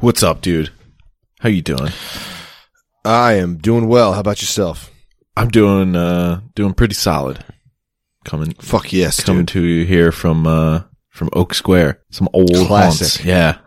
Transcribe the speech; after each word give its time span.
What's 0.00 0.22
up, 0.22 0.40
dude? 0.40 0.70
How 1.40 1.48
you 1.48 1.62
doing? 1.62 1.90
I 3.04 3.34
am 3.34 3.58
doing 3.58 3.86
well. 3.86 4.12
How 4.14 4.20
about 4.20 4.40
yourself? 4.40 4.90
I'm 5.36 5.48
doing 5.48 5.96
uh 5.96 6.40
doing 6.54 6.74
pretty 6.74 6.94
solid. 6.94 7.44
Coming 8.24 8.52
Fuck 8.54 8.92
yes, 8.92 9.22
coming 9.22 9.44
dude. 9.44 9.48
to 9.48 9.62
you 9.62 9.84
here 9.84 10.12
from 10.12 10.46
uh 10.46 10.82
from 11.10 11.28
Oak 11.32 11.54
Square. 11.54 12.00
Some 12.10 12.28
old 12.32 12.50
Classic. 12.50 12.68
haunts. 12.68 13.24
Yeah. 13.24 13.58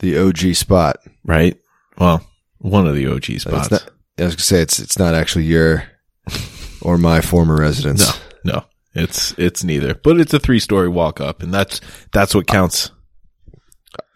The 0.00 0.18
OG 0.18 0.54
spot. 0.54 0.98
Right? 1.24 1.56
Well, 1.98 2.24
one 2.58 2.86
of 2.86 2.94
the 2.94 3.06
OG 3.06 3.40
spots. 3.40 3.70
not, 3.70 3.90
I 4.18 4.24
was 4.24 4.34
gonna 4.34 4.42
say 4.42 4.60
it's 4.60 4.78
it's 4.78 4.98
not 4.98 5.14
actually 5.14 5.44
your 5.44 5.84
or 6.82 6.98
my 6.98 7.20
former 7.20 7.56
residence. 7.56 8.06
no, 8.44 8.54
no. 8.54 8.64
It's 8.94 9.34
it's 9.38 9.64
neither. 9.64 9.94
But 9.94 10.20
it's 10.20 10.34
a 10.34 10.40
three 10.40 10.60
story 10.60 10.88
walk 10.88 11.20
up 11.20 11.42
and 11.42 11.52
that's 11.52 11.80
that's 12.12 12.34
what 12.34 12.46
counts. 12.46 12.90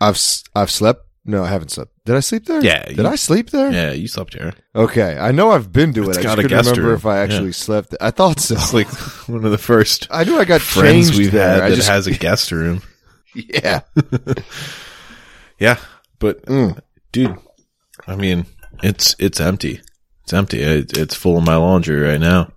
I've 0.00 0.20
I've 0.54 0.70
slept. 0.70 1.04
No, 1.28 1.44
I 1.44 1.48
haven't 1.48 1.70
slept. 1.70 1.92
Did 2.06 2.16
I 2.16 2.20
sleep 2.20 2.46
there? 2.46 2.64
Yeah, 2.64 2.86
Did 2.86 2.96
you- 2.96 3.06
I 3.06 3.16
sleep 3.16 3.50
there? 3.50 3.70
Yeah, 3.70 3.92
you 3.92 4.08
slept 4.08 4.32
here. 4.32 4.54
Okay. 4.74 5.18
I 5.18 5.30
know 5.30 5.50
I've 5.50 5.70
been 5.70 5.92
to 5.92 6.08
It's 6.08 6.16
it. 6.16 6.20
I 6.20 6.22
got 6.22 6.38
just 6.38 6.48
couldn't 6.48 6.58
remember 6.66 6.82
room. 6.88 6.96
if 6.96 7.04
I 7.06 7.18
actually 7.18 7.48
Yeah. 7.48 7.52
slept. 7.66 7.94
I 8.00 8.10
thought 8.10 8.40
so. 8.40 8.54
It's 8.54 8.72
like 8.72 8.88
one 9.28 9.44
of 9.44 9.50
the 9.50 9.58
first 9.58 10.06
I 10.10 10.24
knew 10.24 10.38
I 10.38 10.44
got 10.46 10.62
friends 10.62 11.16
we've 11.18 11.30
there. 11.30 11.50
had 11.50 11.60
I 11.64 11.68
that 11.70 11.76
just 11.76 11.88
has 11.90 12.06
a 12.06 12.12
guest 12.26 12.50
room. 12.50 12.80
yeah. 13.34 13.80
Yeah, 15.58 15.78
but 16.18 16.42
Mm. 16.46 16.78
dude, 17.12 17.36
I 18.06 18.14
mean, 18.16 18.46
it's 18.82 19.16
it's 19.18 19.40
empty. 19.40 19.80
It's 20.22 20.32
empty. 20.32 20.60
It, 20.62 20.96
it's 20.96 21.14
full 21.16 21.36
of 21.36 21.44
my 21.44 21.56
laundry 21.56 22.00
right 22.00 22.20
now. 22.20 22.52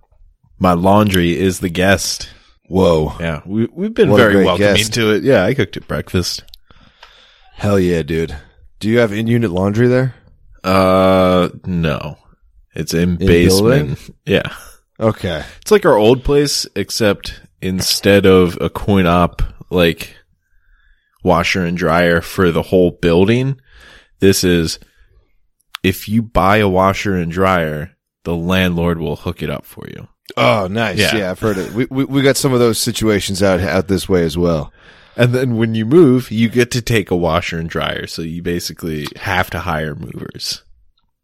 My 0.58 0.72
laundry 0.74 1.36
is 1.38 1.58
the 1.60 1.68
guest. 1.68 2.28
Whoa. 2.68 3.14
Yeah, 3.18 3.40
we 3.44 3.66
we've 3.72 3.92
been 3.92 4.10
What 4.10 4.18
very 4.18 4.44
welcoming 4.44 4.76
guest. 4.76 4.94
to 4.94 5.14
it. 5.14 5.24
Yeah, 5.24 5.44
I 5.44 5.52
cooked 5.54 5.76
it 5.76 5.88
breakfast. 5.88 6.44
Hell 7.54 7.78
yeah, 7.80 8.02
dude. 8.02 8.36
Do 8.82 8.88
you 8.88 8.98
have 8.98 9.12
in 9.12 9.28
unit 9.28 9.52
laundry 9.52 9.86
there? 9.86 10.12
Uh, 10.64 11.50
no, 11.64 12.18
it's 12.74 12.92
in, 12.92 13.10
In 13.10 13.16
basement. 13.28 14.10
Yeah, 14.26 14.52
Okay. 14.98 15.44
it's 15.60 15.70
like 15.70 15.86
our 15.86 15.96
old 15.96 16.24
place, 16.24 16.66
except 16.74 17.40
instead 17.60 18.26
of 18.26 18.58
a 18.60 18.68
coin 18.68 19.06
op 19.06 19.40
like 19.70 20.16
washer 21.22 21.64
and 21.64 21.76
dryer 21.78 22.20
for 22.20 22.50
the 22.50 22.62
whole 22.62 22.90
building, 22.90 23.60
this 24.18 24.42
is 24.42 24.80
if 25.84 26.08
you 26.08 26.20
buy 26.20 26.56
a 26.56 26.68
washer 26.68 27.14
and 27.14 27.30
dryer, 27.30 27.92
the 28.24 28.34
landlord 28.34 28.98
will 28.98 29.14
hook 29.14 29.44
it 29.44 29.50
up 29.50 29.64
for 29.64 29.86
you. 29.88 30.08
Oh, 30.36 30.66
nice. 30.68 30.98
Yeah. 30.98 31.14
Yeah, 31.16 31.30
I've 31.30 31.38
heard 31.38 31.56
it. 31.58 31.72
We, 31.72 31.86
we 31.88 32.04
we 32.04 32.22
got 32.22 32.36
some 32.36 32.52
of 32.52 32.58
those 32.58 32.80
situations 32.80 33.44
out 33.44 33.60
out 33.60 33.86
this 33.86 34.08
way 34.08 34.24
as 34.24 34.36
well. 34.36 34.72
And 35.16 35.34
then 35.34 35.56
when 35.56 35.74
you 35.74 35.84
move, 35.84 36.30
you 36.30 36.48
get 36.48 36.70
to 36.72 36.82
take 36.82 37.10
a 37.10 37.16
washer 37.16 37.58
and 37.58 37.68
dryer. 37.68 38.06
So 38.06 38.22
you 38.22 38.42
basically 38.42 39.06
have 39.16 39.50
to 39.50 39.60
hire 39.60 39.94
movers 39.94 40.62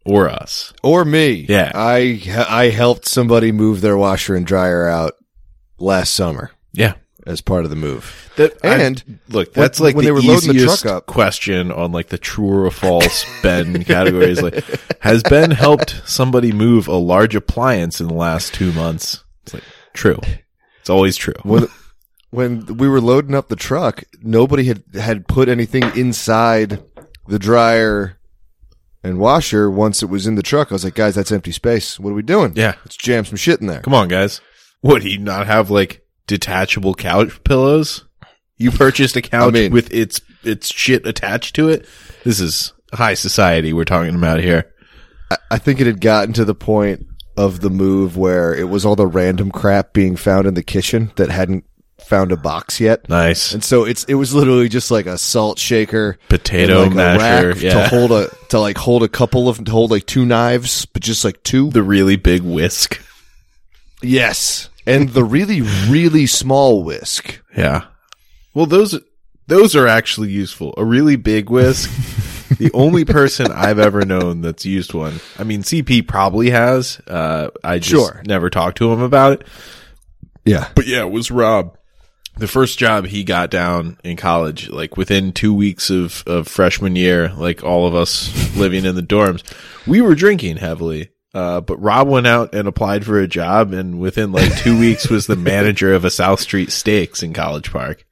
or 0.05 0.29
us. 0.29 0.73
Or 0.83 1.05
me. 1.05 1.47
Yeah. 1.49 1.73
I 1.75 2.21
I 2.49 2.69
helped 2.69 3.07
somebody 3.07 3.51
move 3.53 3.81
their 3.81 3.97
washer 3.97 4.35
and 4.37 4.47
dryer 4.47 4.87
out 4.89 5.15
last 5.79 6.13
summer 6.15 6.51
Yeah. 6.73 6.95
as 7.27 7.41
part 7.41 7.65
of 7.65 7.71
the 7.71 7.77
move. 7.77 8.31
That, 8.37 8.55
And 8.63 9.03
I- 9.09 9.33
look, 9.33 9.57
when- 9.57 9.63
that's 9.63 9.81
like 9.81 9.95
when 9.97 10.05
the 10.05 10.09
they 10.09 10.13
were 10.13 10.21
loading 10.21 10.53
the 10.57 10.65
truck 10.65 10.87
up- 10.87 11.07
question 11.07 11.73
on 11.73 11.91
like 11.93 12.09
the 12.09 12.19
true 12.19 12.65
or 12.65 12.71
false 12.71 13.25
Ben 13.43 13.85
categories. 13.85 14.41
Like, 14.43 14.65
has 15.01 15.23
Ben 15.23 15.51
helped 15.51 16.03
somebody 16.05 16.53
move 16.53 16.89
a 16.89 16.97
large 16.97 17.35
appliance 17.35 18.01
in 18.01 18.09
the 18.09 18.15
last 18.15 18.53
two 18.55 18.73
months? 18.73 19.25
It's 19.45 19.55
like 19.55 19.65
true. 19.95 20.21
It's 20.81 20.91
always 20.91 21.17
true. 21.17 21.35
When 21.43 21.69
when 22.31 22.67
we 22.77 22.89
were 22.89 23.01
loading 23.01 23.35
up 23.35 23.49
the 23.49 23.57
truck, 23.57 24.03
nobody 24.23 24.65
had 24.65 24.83
had 24.95 25.29
put 25.29 25.49
anything 25.49 25.85
inside 25.97 26.83
the 27.27 27.39
dryer 27.39 28.19
and 29.03 29.19
washer 29.19 29.71
once 29.71 30.03
it 30.03 30.07
was 30.07 30.27
in 30.27 30.35
the 30.35 30.43
truck. 30.43 30.71
I 30.71 30.75
was 30.75 30.85
like, 30.85 30.95
guys, 30.95 31.15
that's 31.15 31.33
empty 31.33 31.53
space. 31.53 31.99
What 31.99 32.11
are 32.11 32.15
we 32.15 32.23
doing? 32.23 32.53
Yeah. 32.55 32.75
Let's 32.85 32.97
jam 32.97 33.25
some 33.25 33.37
shit 33.37 33.61
in 33.61 33.67
there. 33.67 33.81
Come 33.81 33.95
on, 33.95 34.09
guys. 34.09 34.41
Would 34.83 35.03
he 35.03 35.17
not 35.19 35.47
have 35.47 35.71
like 35.71 36.05
detachable 36.27 36.95
couch 36.95 37.43
pillows? 37.45 38.05
You 38.57 38.71
purchased 38.71 39.17
a 39.17 39.23
couch 39.23 39.55
mean- 39.55 39.73
with 39.73 39.93
its, 39.93 40.21
its 40.43 40.73
shit 40.73 41.07
attached 41.07 41.55
to 41.57 41.69
it? 41.69 41.87
This 42.25 42.41
is 42.41 42.73
high 42.93 43.15
society 43.15 43.73
we're 43.73 43.85
talking 43.85 44.15
about 44.15 44.41
here. 44.41 44.73
I 45.51 45.59
think 45.59 45.81
it 45.81 45.87
had 45.87 46.01
gotten 46.01 46.33
to 46.35 46.45
the 46.45 46.55
point 46.55 47.07
of 47.37 47.61
the 47.61 47.71
move 47.71 48.17
where 48.17 48.55
it 48.55 48.69
was 48.69 48.85
all 48.85 48.97
the 48.97 49.07
random 49.07 49.51
crap 49.51 49.93
being 49.93 50.17
found 50.17 50.47
in 50.47 50.55
the 50.55 50.63
kitchen 50.63 51.13
that 51.17 51.31
hadn't 51.31 51.65
found 52.09 52.33
a 52.33 52.37
box 52.37 52.81
yet. 52.81 53.09
Nice. 53.09 53.53
And 53.53 53.63
so 53.63 53.85
it's 53.85 54.05
it 54.05 54.15
was 54.15 54.35
literally 54.35 54.69
just 54.69 54.91
like 54.91 55.07
a 55.07 55.17
salt 55.19 55.59
shaker, 55.59 56.19
Potato 56.29 56.85
like 56.85 56.95
masher, 56.95 57.51
a 57.51 57.53
rack 57.55 57.63
yeah. 57.63 57.75
to 57.75 57.89
hold 57.89 58.11
a 58.13 58.29
to 58.49 58.59
like 58.59 58.77
hold 58.79 59.03
a 59.03 59.09
couple 59.09 59.49
of 59.49 59.63
to 59.65 59.71
hold 59.71 59.91
like 59.91 60.07
two 60.07 60.25
knives, 60.25 60.87
but 60.87 61.03
just 61.03 61.25
like 61.25 61.43
two. 61.43 61.71
The 61.71 61.83
really 61.83 62.17
big 62.17 62.43
whisk. 62.43 63.01
yes, 64.03 64.69
and 64.87 65.11
the 65.11 65.25
really 65.25 65.61
really 65.89 66.27
small 66.27 66.83
whisk. 66.83 67.41
Yeah. 67.57 67.85
Well, 68.55 68.67
those, 68.67 68.99
those 69.47 69.77
are 69.77 69.87
actually 69.87 70.31
useful. 70.31 70.75
A 70.77 70.85
really 70.85 71.15
big 71.17 71.49
whisk. 71.51 71.91
the 72.59 72.71
only 72.75 73.05
person 73.05 73.53
I've 73.53 73.79
ever 73.79 74.05
known 74.05 74.41
that's 74.41 74.65
used 74.67 74.95
one. 74.95 75.21
I 75.39 75.45
mean, 75.45 75.63
CP 75.63 76.09
probably 76.09 76.51
has. 76.51 77.01
Uh, 77.07 77.51
I 77.63 77.79
just 77.79 77.91
Sure. 77.91 78.21
never 78.27 78.51
talked 78.51 78.79
to 78.79 78.93
him 78.93 79.01
about 79.01 79.33
it. 79.41 79.47
Yeah, 80.45 80.69
But 80.75 80.87
yeah, 80.87 81.01
it 81.01 81.11
was 81.11 81.31
Rob. 81.31 81.78
The 82.39 82.47
first 82.49 82.79
job 82.79 83.07
he 83.07 83.25
got 83.25 83.51
down 83.51 83.99
in 84.05 84.17
college, 84.17 84.69
like 84.69 84.97
within 84.97 85.33
two 85.33 85.53
weeks 85.53 85.91
of, 85.91 86.23
of 86.27 86.47
freshman 86.47 86.95
year, 86.97 87.33
like 87.33 87.65
all 87.65 87.87
of 87.87 87.95
us 87.95 88.57
living 88.57 88.85
in 88.85 88.95
the 88.95 89.03
dorms, 89.03 89.43
we 89.87 90.01
were 90.01 90.15
drinking 90.15 90.57
heavily. 90.57 91.11
Uh, 91.35 91.61
but 91.61 91.81
Rob 91.81 92.09
went 92.09 92.27
out 92.27 92.55
and 92.55 92.67
applied 92.67 93.05
for 93.05 93.21
a 93.21 93.29
job 93.29 93.73
and 93.73 94.01
within 94.01 94.33
like 94.33 94.57
two 94.59 94.79
weeks 94.81 95.09
was 95.09 95.27
the 95.27 95.37
manager 95.37 95.93
of 95.95 96.05
a 96.05 96.11
South 96.11 96.41
Street 96.41 96.71
Steaks 96.71 97.23
in 97.23 97.33
College 97.33 97.71
Park. 97.71 98.05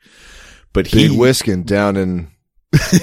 But 0.72 0.88
he, 0.88 1.08
big 1.08 1.18
whisking 1.18 1.62
down 1.62 1.96
in 1.96 2.30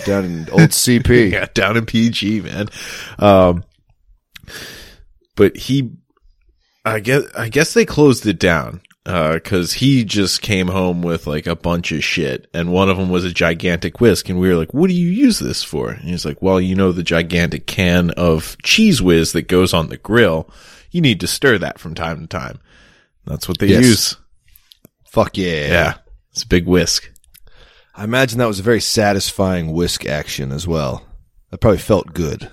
down 0.06 0.26
in 0.26 0.50
old 0.52 0.70
CP. 0.70 1.32
yeah, 1.32 1.48
down 1.54 1.78
in 1.78 1.86
PG, 1.86 2.42
man. 2.42 2.70
Um, 3.18 3.64
but 5.36 5.58
he, 5.58 5.92
I 6.86 7.00
guess, 7.00 7.24
I 7.36 7.50
guess 7.50 7.74
they 7.74 7.86
closed 7.86 8.28
it 8.28 8.40
down. 8.40 8.82
Uh, 9.06 9.38
cause 9.44 9.74
he 9.74 10.06
just 10.06 10.42
came 10.42 10.70
home 10.70 11.02
with 11.02 11.28
like 11.28 11.46
a 11.46 11.58
bunch 11.58 11.92
of 11.92 12.02
shit 12.02 12.48
and 12.54 12.72
one 12.72 12.90
of 12.90 12.96
them 12.96 13.10
was 13.10 13.26
a 13.26 13.34
gigantic 13.34 14.00
whisk 14.00 14.30
and 14.30 14.40
we 14.40 14.48
were 14.48 14.56
like, 14.56 14.74
what 14.74 14.88
do 14.88 14.94
you 14.94 15.10
use 15.10 15.40
this 15.40 15.62
for? 15.62 15.90
And 15.90 16.04
he's 16.08 16.24
like, 16.26 16.42
well, 16.42 16.62
you 16.62 16.74
know, 16.74 16.94
the 16.94 17.04
gigantic 17.04 17.68
can 17.68 18.12
of 18.12 18.58
Cheez 18.64 19.02
Whiz 19.02 19.34
that 19.34 19.50
goes 19.50 19.74
on 19.74 19.90
the 19.90 19.98
grill. 19.98 20.50
You 20.92 21.02
need 21.02 21.20
to 21.20 21.28
stir 21.28 21.58
that 21.58 21.80
from 21.80 21.96
time 21.96 22.22
to 22.22 22.28
time. 22.28 22.60
That's 23.26 23.50
what 23.50 23.58
they 23.60 23.68
Yes. 23.68 23.84
use. 23.84 24.18
Fuck 25.06 25.38
yeah. 25.38 25.68
Yeah. 25.68 25.94
It's 26.32 26.44
a 26.44 26.48
big 26.48 26.66
whisk. 26.66 27.12
I 27.96 28.06
imagine 28.06 28.40
that 28.40 28.48
was 28.48 28.60
a 28.62 28.64
very 28.64 28.80
satisfying 28.82 29.74
whisk 29.74 30.06
action 30.06 30.54
as 30.54 30.66
well. 30.66 31.06
That 31.52 31.58
probably 31.60 31.78
felt 31.80 32.14
good. 32.14 32.50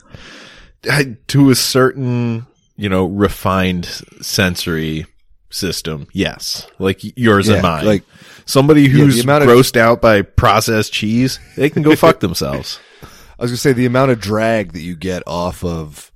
I- 0.90 1.16
to 1.28 1.50
a 1.50 1.54
certain, 1.54 2.46
you 2.76 2.88
know, 2.88 3.04
refined 3.06 3.86
sensory 4.20 5.06
system, 5.50 6.06
yes, 6.12 6.66
like 6.78 7.00
yours 7.16 7.48
Yeah, 7.48 7.54
and 7.54 7.62
mine. 7.62 7.84
like- 7.84 8.04
somebody 8.46 8.88
who's 8.88 9.18
of- 9.20 9.26
grossed 9.26 9.76
out 9.76 10.00
by 10.00 10.22
processed 10.22 10.92
cheese, 10.92 11.38
they 11.56 11.70
can 11.70 11.82
go 11.82 11.94
fuck 11.96 12.20
themselves. 12.20 12.78
I 13.02 13.42
was 13.42 13.50
gonna 13.50 13.58
say 13.58 13.72
the 13.72 13.86
amount 13.86 14.10
of 14.10 14.20
drag 14.20 14.72
that 14.72 14.80
you 14.82 14.96
get 14.96 15.22
off 15.26 15.64
of 15.64 16.10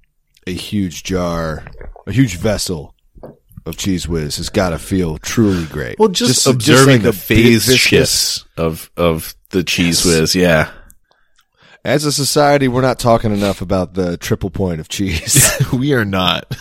a 0.47 0.53
huge 0.53 1.03
jar, 1.05 1.65
a 2.07 2.13
huge 2.13 2.37
vessel 2.37 2.95
of 3.67 3.77
Cheez 3.77 4.07
Whiz 4.07 4.37
has 4.37 4.51
got 4.51 4.71
to 4.71 4.79
feel 4.79 5.17
truly 5.17 5.65
great. 5.65 5.99
Well, 5.99 6.11
just, 6.11 6.35
just 6.35 6.47
observing 6.47 6.97
like 6.97 7.03
the 7.05 7.13
phase 7.15 7.75
shifts 7.77 8.45
of 8.59 8.91
of 8.97 9.35
the 9.51 9.65
cheese 9.65 10.05
Yes. 10.05 10.21
whiz, 10.21 10.35
yeah. 10.35 10.71
As 11.85 12.07
a 12.07 12.13
society, 12.13 12.67
we're 12.67 12.81
not 12.81 12.99
talking 12.99 13.31
enough 13.33 13.61
about 13.61 13.93
the 13.93 14.17
triple 14.17 14.49
point 14.51 14.81
of 14.81 14.89
cheese. 14.89 15.53
we 15.73 15.93
are 15.93 16.07
not. 16.07 16.47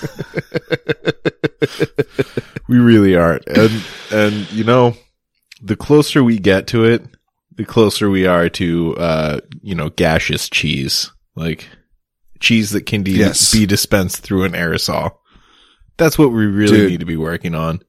we 2.68 2.78
really 2.78 3.16
aren't. 3.16 3.46
And 3.48 3.84
and 4.12 4.52
you 4.52 4.64
know, 4.64 4.96
the 5.62 5.76
closer 5.78 6.24
we 6.24 6.40
get 6.40 6.68
to 6.68 6.84
it, 6.84 7.04
the 7.56 7.66
closer 7.66 8.10
we 8.10 8.26
are 8.28 8.50
to 8.50 8.96
uh, 8.98 9.40
you 9.62 9.76
know, 9.76 9.90
gaseous 9.90 10.50
cheese. 10.50 11.10
Like 11.36 11.68
cheese 12.40 12.72
that 12.72 12.86
can 12.86 13.04
de- 13.04 13.12
Yes. 13.12 13.52
be 13.54 13.66
dispensed 13.66 14.22
through 14.24 14.44
an 14.44 14.52
aerosol. 14.52 15.16
That's 15.98 16.18
what 16.20 16.32
we 16.32 16.46
really 16.46 16.78
Dude. 16.78 16.92
need 16.92 17.00
to 17.00 17.06
be 17.06 17.18
working 17.18 17.56
on. 17.56 17.82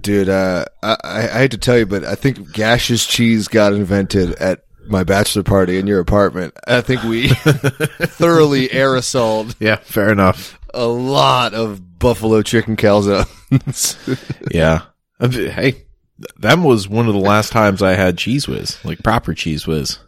Dude, 0.00 0.28
uh, 0.28 0.64
I, 0.82 0.96
I 1.04 1.18
I 1.18 1.38
hate 1.38 1.52
to 1.52 1.58
tell 1.58 1.78
you, 1.78 1.86
but 1.86 2.04
I 2.04 2.16
think 2.16 2.52
gaseous 2.52 3.06
cheese 3.06 3.46
got 3.46 3.72
invented 3.72 4.32
at 4.34 4.64
my 4.88 5.04
bachelor 5.04 5.42
party 5.42 5.78
in 5.78 5.86
your 5.86 6.00
apartment. 6.00 6.54
I 6.66 6.80
think 6.80 7.02
we 7.02 7.28
thoroughly 7.28 8.68
aerosoled 8.68 9.54
Yeah, 9.58 9.76
fair 9.76 10.10
enough. 10.10 10.58
a 10.74 10.86
lot 10.86 11.54
of 11.54 11.98
buffalo 11.98 12.42
chicken 12.42 12.76
calzones. 12.76 13.96
Yeah. 14.54 14.82
Uh, 15.20 15.28
Hey, 15.28 15.72
th- 15.72 15.86
that 16.38 16.58
was 16.58 16.88
one 16.88 17.06
of 17.08 17.14
the 17.14 17.20
last 17.20 17.52
times 17.52 17.82
I 17.82 17.94
had 17.94 18.16
Cheez 18.16 18.46
Whiz, 18.48 18.78
like 18.84 19.02
proper 19.02 19.34
Cheez 19.34 19.66
Whiz. 19.66 19.98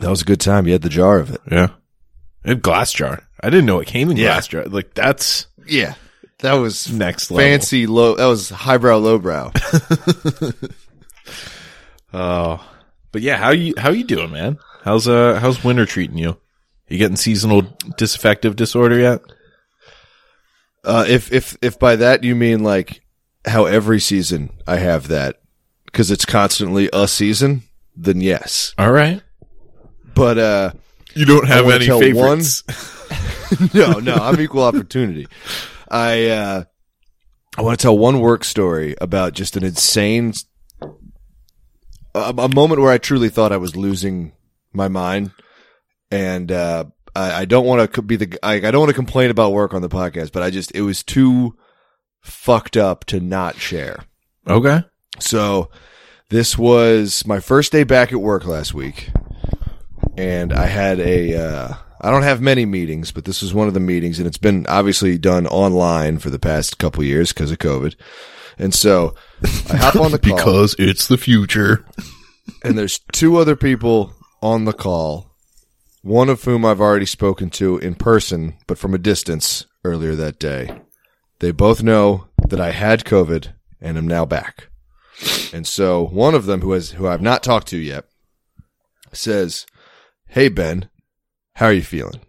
That 0.00 0.08
was 0.10 0.22
a 0.22 0.24
good 0.24 0.40
time. 0.40 0.66
You 0.66 0.72
had 0.72 0.82
the 0.82 0.88
jar 0.88 1.18
of 1.18 1.34
it. 1.34 1.40
Yeah. 1.50 1.68
And 2.44 2.62
glass 2.62 2.92
jar. 2.92 3.22
I 3.42 3.50
didn't 3.50 3.66
know 3.66 3.80
it 3.80 3.86
came 3.86 4.10
in 4.10 4.16
Yeah. 4.16 4.28
glass 4.28 4.48
jar. 4.48 4.64
Like 4.64 4.94
that's 4.94 5.46
Yeah. 5.66 5.94
That 6.38 6.54
was 6.54 6.90
next 6.90 7.30
level. 7.30 7.44
fancy 7.46 7.86
low. 7.86 8.16
That 8.16 8.24
was 8.26 8.48
highbrow, 8.48 8.96
lowbrow. 8.98 9.52
Oh, 12.12 12.64
but 13.12 13.22
yeah, 13.22 13.36
how 13.36 13.50
you 13.50 13.74
how 13.76 13.90
you 13.90 14.04
doing, 14.04 14.30
man? 14.32 14.58
How's 14.82 15.08
uh 15.08 15.38
how's 15.40 15.62
winter 15.64 15.86
treating 15.86 16.18
you? 16.18 16.38
You 16.88 16.98
getting 16.98 17.16
seasonal 17.16 17.62
disaffective 17.96 18.56
disorder 18.56 18.98
yet? 18.98 19.20
Uh, 20.82 21.04
if 21.08 21.32
if 21.32 21.56
if 21.62 21.78
by 21.78 21.96
that 21.96 22.24
you 22.24 22.34
mean 22.34 22.62
like 22.62 23.02
how 23.46 23.66
every 23.66 24.00
season 24.00 24.50
I 24.66 24.76
have 24.76 25.08
that 25.08 25.40
because 25.86 26.10
it's 26.10 26.24
constantly 26.24 26.88
a 26.92 27.06
season, 27.06 27.62
then 27.96 28.20
yes. 28.20 28.74
All 28.78 28.90
right. 28.92 29.22
But 30.14 30.38
uh, 30.38 30.72
You 31.14 31.26
don't 31.26 31.46
have 31.46 31.68
any 31.68 31.86
tell 31.86 32.00
favorites. 32.00 32.64
no, 33.74 33.98
no, 33.98 34.14
I'm 34.14 34.40
equal 34.40 34.64
opportunity. 34.64 35.26
I 35.88 36.28
uh, 36.28 36.64
I 37.56 37.62
want 37.62 37.78
to 37.78 37.82
tell 37.82 37.98
one 37.98 38.20
work 38.20 38.44
story 38.44 38.94
about 39.00 39.32
just 39.34 39.56
an 39.56 39.64
insane 39.64 40.32
a, 42.14 42.34
a 42.38 42.48
moment 42.48 42.80
where 42.80 42.92
I 42.92 42.98
truly 42.98 43.28
thought 43.28 43.52
I 43.52 43.56
was 43.58 43.76
losing 43.76 44.32
my 44.72 44.88
mind, 44.88 45.32
and 46.10 46.50
uh, 46.50 46.84
I, 47.14 47.40
I 47.40 47.44
don't 47.44 47.66
want 47.66 47.92
to 47.92 48.02
be 48.02 48.16
the 48.16 48.38
I, 48.42 48.54
I 48.54 48.70
don't 48.70 48.80
want 48.80 48.90
to 48.90 48.94
complain 48.94 49.30
about 49.30 49.52
work 49.52 49.74
on 49.74 49.82
the 49.82 49.88
podcast, 49.88 50.32
but 50.32 50.42
I 50.42 50.50
just 50.50 50.74
it 50.74 50.82
was 50.82 51.02
too 51.02 51.56
fucked 52.20 52.76
up 52.76 53.04
to 53.06 53.20
not 53.20 53.56
share. 53.56 54.04
Okay. 54.46 54.82
So 55.18 55.70
this 56.28 56.56
was 56.56 57.26
my 57.26 57.40
first 57.40 57.72
day 57.72 57.84
back 57.84 58.12
at 58.12 58.20
work 58.20 58.46
last 58.46 58.74
week, 58.74 59.10
and 60.16 60.52
I 60.52 60.66
had 60.66 61.00
a. 61.00 61.36
Uh, 61.36 61.74
I 62.02 62.10
don't 62.10 62.22
have 62.22 62.40
many 62.40 62.64
meetings, 62.64 63.12
but 63.12 63.26
this 63.26 63.42
was 63.42 63.52
one 63.52 63.68
of 63.68 63.74
the 63.74 63.80
meetings, 63.80 64.18
and 64.18 64.26
it's 64.26 64.38
been 64.38 64.66
obviously 64.68 65.18
done 65.18 65.46
online 65.46 66.16
for 66.16 66.30
the 66.30 66.38
past 66.38 66.78
couple 66.78 67.04
years 67.04 67.30
because 67.30 67.50
of 67.50 67.58
COVID. 67.58 67.94
And 68.58 68.74
so 68.74 69.14
I 69.70 69.76
hop 69.76 69.96
on 69.96 70.12
the 70.12 70.18
call, 70.22 70.36
because 70.36 70.76
it's 70.78 71.06
the 71.06 71.18
future. 71.18 71.84
and 72.64 72.76
there's 72.76 73.00
two 73.12 73.36
other 73.36 73.56
people 73.56 74.14
on 74.42 74.64
the 74.64 74.72
call, 74.72 75.30
one 76.02 76.28
of 76.28 76.44
whom 76.44 76.64
I've 76.64 76.80
already 76.80 77.06
spoken 77.06 77.50
to 77.50 77.78
in 77.78 77.94
person, 77.94 78.56
but 78.66 78.78
from 78.78 78.94
a 78.94 78.98
distance 78.98 79.66
earlier 79.84 80.14
that 80.14 80.38
day. 80.38 80.80
They 81.40 81.52
both 81.52 81.82
know 81.82 82.28
that 82.48 82.60
I 82.60 82.70
had 82.72 83.04
COVID 83.04 83.52
and 83.80 83.96
am 83.96 84.06
now 84.06 84.24
back. 84.26 84.68
And 85.52 85.66
so 85.66 86.06
one 86.06 86.34
of 86.34 86.46
them 86.46 86.60
who 86.60 86.72
has 86.72 86.90
who 86.92 87.06
I've 87.06 87.22
not 87.22 87.42
talked 87.42 87.68
to 87.68 87.76
yet 87.76 88.04
says, 89.12 89.66
"Hey 90.28 90.48
Ben, 90.48 90.88
how 91.54 91.66
are 91.66 91.72
you 91.72 91.82
feeling?" 91.82 92.20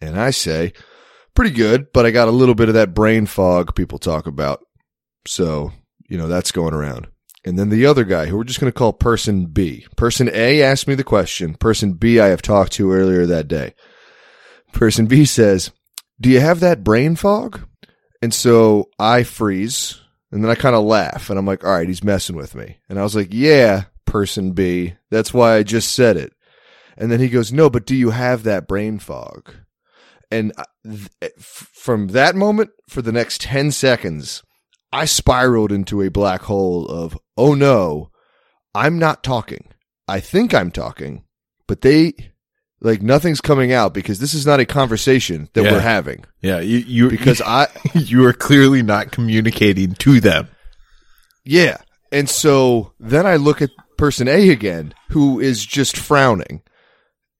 And 0.00 0.18
I 0.18 0.30
say, 0.30 0.72
"Pretty 1.34 1.50
good, 1.50 1.92
but 1.92 2.04
I 2.04 2.10
got 2.10 2.28
a 2.28 2.32
little 2.32 2.54
bit 2.54 2.68
of 2.68 2.74
that 2.74 2.94
brain 2.94 3.26
fog 3.26 3.74
people 3.74 3.98
talk 3.98 4.26
about." 4.26 4.60
So, 5.26 5.72
you 6.08 6.18
know, 6.18 6.28
that's 6.28 6.52
going 6.52 6.74
around. 6.74 7.08
And 7.44 7.58
then 7.58 7.70
the 7.70 7.86
other 7.86 8.04
guy, 8.04 8.26
who 8.26 8.36
we're 8.36 8.44
just 8.44 8.60
going 8.60 8.70
to 8.70 8.78
call 8.78 8.92
person 8.92 9.46
B. 9.46 9.86
Person 9.96 10.28
A 10.32 10.62
asked 10.62 10.86
me 10.86 10.94
the 10.94 11.04
question. 11.04 11.54
Person 11.54 11.94
B 11.94 12.20
I 12.20 12.28
have 12.28 12.42
talked 12.42 12.72
to 12.72 12.92
earlier 12.92 13.24
that 13.26 13.48
day. 13.48 13.74
Person 14.72 15.06
B 15.06 15.24
says, 15.24 15.70
Do 16.20 16.28
you 16.28 16.40
have 16.40 16.60
that 16.60 16.84
brain 16.84 17.16
fog? 17.16 17.62
And 18.22 18.34
so 18.34 18.90
I 18.98 19.22
freeze 19.22 20.00
and 20.30 20.44
then 20.44 20.50
I 20.50 20.54
kind 20.54 20.76
of 20.76 20.84
laugh 20.84 21.30
and 21.30 21.38
I'm 21.38 21.46
like, 21.46 21.64
All 21.64 21.72
right, 21.72 21.88
he's 21.88 22.04
messing 22.04 22.36
with 22.36 22.54
me. 22.54 22.78
And 22.88 22.98
I 22.98 23.02
was 23.02 23.16
like, 23.16 23.28
Yeah, 23.30 23.84
person 24.04 24.52
B. 24.52 24.94
That's 25.10 25.32
why 25.32 25.56
I 25.56 25.62
just 25.62 25.94
said 25.94 26.16
it. 26.16 26.32
And 26.96 27.10
then 27.10 27.20
he 27.20 27.28
goes, 27.28 27.52
No, 27.52 27.70
but 27.70 27.86
do 27.86 27.96
you 27.96 28.10
have 28.10 28.42
that 28.42 28.68
brain 28.68 28.98
fog? 28.98 29.54
And 30.30 30.52
uh, 30.56 30.64
th- 30.84 31.32
from 31.38 32.08
that 32.08 32.36
moment, 32.36 32.70
for 32.88 33.02
the 33.02 33.12
next 33.12 33.40
10 33.40 33.72
seconds, 33.72 34.42
I 34.92 35.04
spiraled 35.04 35.72
into 35.72 36.02
a 36.02 36.08
black 36.10 36.42
hole 36.42 36.86
of, 36.86 37.16
oh 37.36 37.54
no, 37.54 38.10
I'm 38.74 38.98
not 38.98 39.22
talking. 39.22 39.64
I 40.08 40.20
think 40.20 40.52
I'm 40.52 40.70
talking, 40.72 41.24
but 41.68 41.80
they, 41.82 42.14
like, 42.80 43.00
nothing's 43.02 43.40
coming 43.40 43.72
out 43.72 43.94
because 43.94 44.18
this 44.18 44.34
is 44.34 44.44
not 44.46 44.58
a 44.60 44.66
conversation 44.66 45.48
that 45.52 45.62
Yeah. 45.64 45.72
we're 45.72 45.80
having. 45.80 46.24
Yeah, 46.42 46.58
you 46.60 46.78
you 46.78 47.10
Because 47.10 47.40
I, 47.40 47.68
you 47.94 48.24
are 48.26 48.32
clearly 48.32 48.82
not 48.82 49.12
communicating 49.12 49.94
to 49.96 50.20
them. 50.20 50.48
yeah. 51.44 51.78
And 52.12 52.28
so 52.28 52.92
then 52.98 53.24
I 53.24 53.36
look 53.36 53.62
at 53.62 53.70
person 53.96 54.26
A 54.26 54.50
again, 54.50 54.94
who 55.10 55.38
is 55.38 55.64
just 55.64 55.96
frowning 55.96 56.62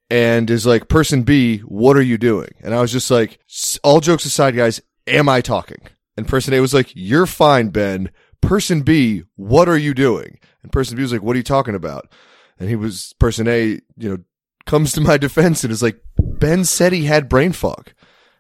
and 0.08 0.48
is 0.48 0.64
like, 0.64 0.88
person 0.88 1.24
B, 1.24 1.58
what 1.58 1.96
are 1.96 2.02
you 2.02 2.16
doing? 2.18 2.50
And 2.62 2.72
I 2.72 2.80
was 2.80 2.92
just 2.92 3.10
like, 3.10 3.40
all 3.82 3.98
jokes 3.98 4.24
aside, 4.24 4.54
guys, 4.54 4.80
am 5.08 5.28
I 5.28 5.40
talking? 5.40 5.78
And 6.16 6.26
person 6.28 6.54
A 6.54 6.60
was 6.60 6.74
like, 6.74 6.92
you're 6.94 7.26
fine, 7.26 7.68
Ben. 7.68 8.10
Person 8.40 8.82
B, 8.82 9.24
what 9.36 9.68
are 9.68 9.78
you 9.78 9.94
doing? 9.94 10.38
And 10.62 10.72
person 10.72 10.96
B 10.96 11.02
was 11.02 11.12
like, 11.12 11.22
what 11.22 11.34
are 11.34 11.38
you 11.38 11.44
talking 11.44 11.74
about? 11.74 12.10
And 12.58 12.68
he 12.68 12.76
was, 12.76 13.14
person 13.18 13.48
A, 13.48 13.80
you 13.96 14.08
know, 14.08 14.18
comes 14.66 14.92
to 14.92 15.00
my 15.00 15.16
defense 15.18 15.64
and 15.64 15.72
is 15.72 15.82
like, 15.82 16.00
Ben 16.18 16.64
said 16.64 16.92
he 16.92 17.04
had 17.04 17.28
brain 17.28 17.52
fog. 17.52 17.92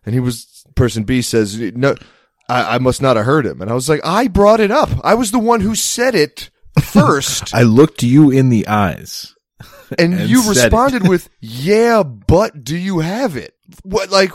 And 0.04 0.14
he 0.14 0.20
was, 0.20 0.64
person 0.74 1.04
B 1.04 1.22
says, 1.22 1.58
no, 1.58 1.94
I, 2.48 2.76
I 2.76 2.78
must 2.78 3.00
not 3.00 3.16
have 3.16 3.26
heard 3.26 3.46
him. 3.46 3.62
And 3.62 3.70
I 3.70 3.74
was 3.74 3.88
like, 3.88 4.00
I 4.04 4.28
brought 4.28 4.60
it 4.60 4.70
up. 4.70 4.90
I 5.04 5.14
was 5.14 5.30
the 5.30 5.38
one 5.38 5.60
who 5.60 5.74
said 5.74 6.14
it 6.14 6.50
first. 6.82 7.54
I 7.54 7.62
looked 7.62 8.02
you 8.02 8.30
in 8.30 8.48
the 8.48 8.66
eyes. 8.66 9.34
and, 9.98 10.14
and 10.14 10.28
you 10.28 10.48
responded 10.48 11.06
with, 11.06 11.28
yeah, 11.40 12.02
but 12.02 12.64
do 12.64 12.76
you 12.76 13.00
have 13.00 13.36
it? 13.36 13.54
What, 13.82 14.10
like, 14.10 14.32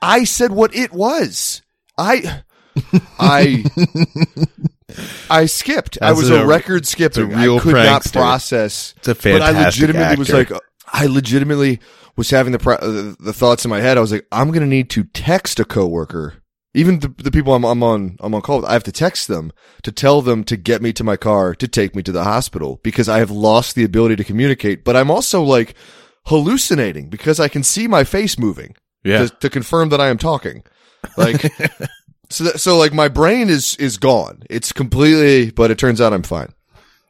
I 0.00 0.24
said 0.24 0.52
what 0.52 0.74
it 0.74 0.92
was. 0.92 1.62
I, 1.98 2.42
I, 3.18 3.64
I 5.28 5.46
skipped. 5.46 5.98
I 6.00 6.12
was 6.12 6.30
a- 6.30 6.42
a, 6.42 6.46
record 6.46 6.86
skipping. 6.86 7.28
real 7.28 7.58
I 7.58 7.60
could 7.60 7.74
not 7.74 8.04
process. 8.12 8.94
It's 8.98 9.08
a 9.08 9.14
But 9.14 9.42
I 9.42 9.52
fantastic 9.52 9.82
legitimately 9.82 10.16
was 10.16 10.32
like, 10.32 10.52
I 10.92 11.06
legitimately 11.06 11.80
was 12.16 12.30
having 12.30 12.52
the, 12.52 12.58
pro- 12.58 12.74
uh, 12.76 13.14
the 13.20 13.32
thoughts 13.32 13.64
in 13.64 13.70
my 13.70 13.80
head. 13.80 13.96
I 13.96 14.00
was 14.00 14.12
like, 14.12 14.26
I'm 14.32 14.48
going 14.48 14.60
to 14.60 14.66
need 14.66 14.90
to 14.90 15.04
text 15.04 15.60
a 15.60 15.64
coworker. 15.64 16.34
Even 16.72 17.00
the, 17.00 17.08
the 17.08 17.32
people 17.32 17.54
I'm, 17.54 17.64
I'm 17.64 17.82
on, 17.82 18.16
I'm 18.20 18.34
on 18.34 18.42
call 18.42 18.60
with, 18.60 18.68
I 18.68 18.74
have 18.74 18.84
to 18.84 18.92
text 18.92 19.26
them 19.26 19.52
to 19.82 19.90
tell 19.90 20.22
them 20.22 20.44
to 20.44 20.56
get 20.56 20.82
me 20.82 20.92
to 20.92 21.02
my 21.02 21.16
car 21.16 21.54
to 21.56 21.66
take 21.66 21.96
me 21.96 22.02
to 22.04 22.12
the 22.12 22.24
hospital 22.24 22.78
because 22.84 23.08
I 23.08 23.18
have 23.18 23.30
lost 23.30 23.74
the 23.74 23.82
ability 23.82 24.16
to 24.16 24.24
communicate. 24.24 24.84
But 24.84 24.94
I'm 24.96 25.10
also 25.10 25.42
like 25.42 25.74
hallucinating 26.26 27.08
because 27.08 27.40
I 27.40 27.48
can 27.48 27.64
see 27.64 27.88
my 27.88 28.04
face 28.04 28.38
moving 28.38 28.76
yeah. 29.02 29.26
to, 29.26 29.28
to 29.28 29.50
confirm 29.50 29.88
that 29.88 30.00
I 30.00 30.08
am 30.08 30.18
talking. 30.18 30.62
Like, 31.16 31.52
so, 32.30 32.44
that, 32.44 32.60
so 32.60 32.78
like 32.78 32.92
my 32.92 33.08
brain 33.08 33.50
is, 33.50 33.76
is 33.76 33.98
gone. 33.98 34.42
It's 34.48 34.72
completely, 34.72 35.50
but 35.50 35.70
it 35.70 35.78
turns 35.78 36.00
out 36.00 36.12
I'm 36.12 36.22
fine. 36.22 36.52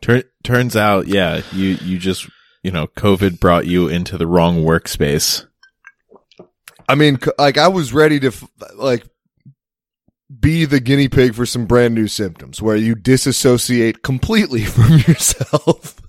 Tur- 0.00 0.24
turns 0.42 0.76
out, 0.76 1.06
yeah, 1.06 1.42
you 1.52 1.78
you 1.82 1.98
just 1.98 2.26
you 2.62 2.70
know, 2.70 2.86
COVID 2.88 3.40
brought 3.40 3.66
you 3.66 3.88
into 3.88 4.18
the 4.18 4.26
wrong 4.26 4.62
workspace. 4.62 5.46
I 6.88 6.94
mean, 6.94 7.18
like 7.38 7.56
I 7.56 7.68
was 7.68 7.92
ready 7.92 8.20
to 8.20 8.32
like 8.74 9.06
be 10.38 10.64
the 10.64 10.80
guinea 10.80 11.08
pig 11.08 11.34
for 11.34 11.46
some 11.46 11.66
brand 11.66 11.94
new 11.94 12.06
symptoms 12.06 12.60
where 12.60 12.76
you 12.76 12.94
disassociate 12.94 14.02
completely 14.02 14.64
from 14.64 14.98
yourself 14.98 16.00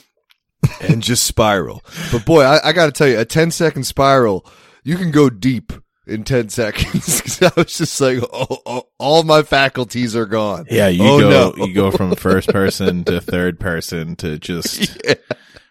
and 0.80 1.02
just 1.02 1.24
spiral. 1.24 1.82
But 2.12 2.24
boy, 2.24 2.42
I, 2.42 2.68
I 2.68 2.72
got 2.72 2.86
to 2.86 2.92
tell 2.92 3.08
you, 3.08 3.18
a 3.18 3.24
10 3.24 3.50
second 3.50 3.84
spiral, 3.84 4.46
you 4.84 4.96
can 4.96 5.10
go 5.10 5.30
deep 5.30 5.72
in 6.06 6.24
10 6.24 6.48
seconds. 6.50 7.42
I 7.42 7.50
was 7.56 7.76
just 7.78 8.00
like, 8.00 8.18
oh, 8.32 8.58
oh, 8.66 8.88
all 8.98 9.22
my 9.22 9.42
faculties 9.42 10.14
are 10.16 10.26
gone. 10.26 10.66
Yeah, 10.70 10.88
you 10.88 11.02
Oh, 11.04 11.20
go 11.20 11.30
no. 11.56 11.66
you 11.66 11.74
go 11.74 11.90
from 11.90 12.14
first 12.16 12.48
person 12.48 13.04
to 13.04 13.20
third 13.20 13.58
person 13.60 14.16
to 14.16 14.38
just 14.38 14.98
Yeah. 15.04 15.14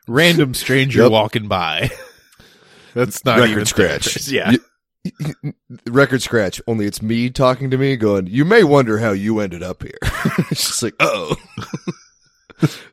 random 0.08 0.54
stranger 0.54 1.04
Yep. 1.04 1.12
walking 1.12 1.48
by. 1.48 1.89
That's 2.94 3.24
not 3.25 3.39
Record 3.39 3.68
scratch. 3.68 4.27
Yeah. 4.27 4.51
You- 4.51 4.60
record 5.86 6.22
scratch. 6.24 6.60
Only 6.65 6.86
it's 6.86 7.01
me 7.01 7.30
talking 7.30 7.70
to 7.72 7.77
me, 7.77 7.96
going. 7.96 8.25
You 8.27 8.44
may 8.44 8.63
wonder 8.63 8.98
how 8.98 9.12
you 9.12 9.39
ended 9.39 9.62
up 9.62 9.84
here. 9.84 9.98
it's 10.50 10.65
just 10.68 10.82
like, 10.82 10.96
oh, 11.00 11.36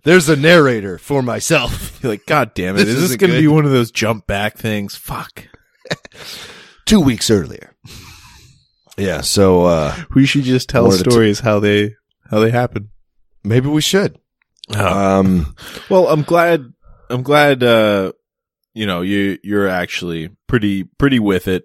there's 0.03 0.29
a 0.29 0.37
narrator 0.37 0.99
for 0.99 1.23
myself. 1.23 2.03
You're 2.03 2.13
like, 2.13 2.27
God 2.27 2.53
damn 2.55 2.77
it. 2.77 2.85
This 2.85 2.97
Is 2.97 3.09
this 3.11 3.17
going 3.17 3.33
to 3.33 3.39
be 3.39 3.47
one 3.49 3.65
of 3.65 3.71
those 3.71 3.91
jump 3.91 4.27
back 4.27 4.59
things? 4.59 4.95
Fuck. 4.95 5.49
Two 6.93 7.01
weeks 7.01 7.31
earlier. 7.31 7.75
Yeah. 8.99 9.23
So 9.23 9.65
uh 9.65 9.97
We 10.15 10.27
should 10.27 10.43
just 10.45 10.69
tell 10.69 10.91
to- 10.91 10.99
stories 10.99 11.41
how 11.41 11.59
they 11.59 11.95
how 12.31 12.39
they 12.41 12.51
happen. 12.51 12.91
maybe 13.43 13.69
we 13.71 13.81
should. 13.81 14.19
Um. 14.77 15.57
Well, 15.89 16.07
I'm 16.09 16.23
glad. 16.23 16.71
I'm 17.09 17.23
glad. 17.23 17.63
Uh, 17.63 18.13
you 18.75 18.85
know, 18.85 19.01
you 19.01 19.39
you're 19.43 19.69
actually 19.69 20.37
pretty 20.47 20.85
pretty 20.85 21.19
with 21.19 21.49
it. 21.49 21.65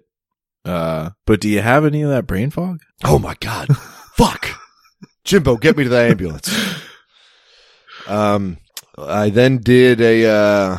Uh, 0.64 1.10
but 1.26 1.42
do 1.42 1.50
you 1.50 1.60
have 1.60 1.84
any 1.84 2.00
of 2.00 2.08
that 2.08 2.26
brain 2.26 2.48
fog? 2.48 2.80
Oh 3.04 3.18
my 3.18 3.34
god. 3.40 3.68
Fuck. 4.16 4.48
Jimbo, 5.24 5.58
get 5.58 5.76
me 5.76 5.84
to 5.84 5.90
the 5.90 5.98
ambulance. 6.08 6.48
Um. 8.06 8.56
I 8.96 9.28
then 9.28 9.58
did 9.58 10.00
a. 10.00 10.24
uh 10.24 10.78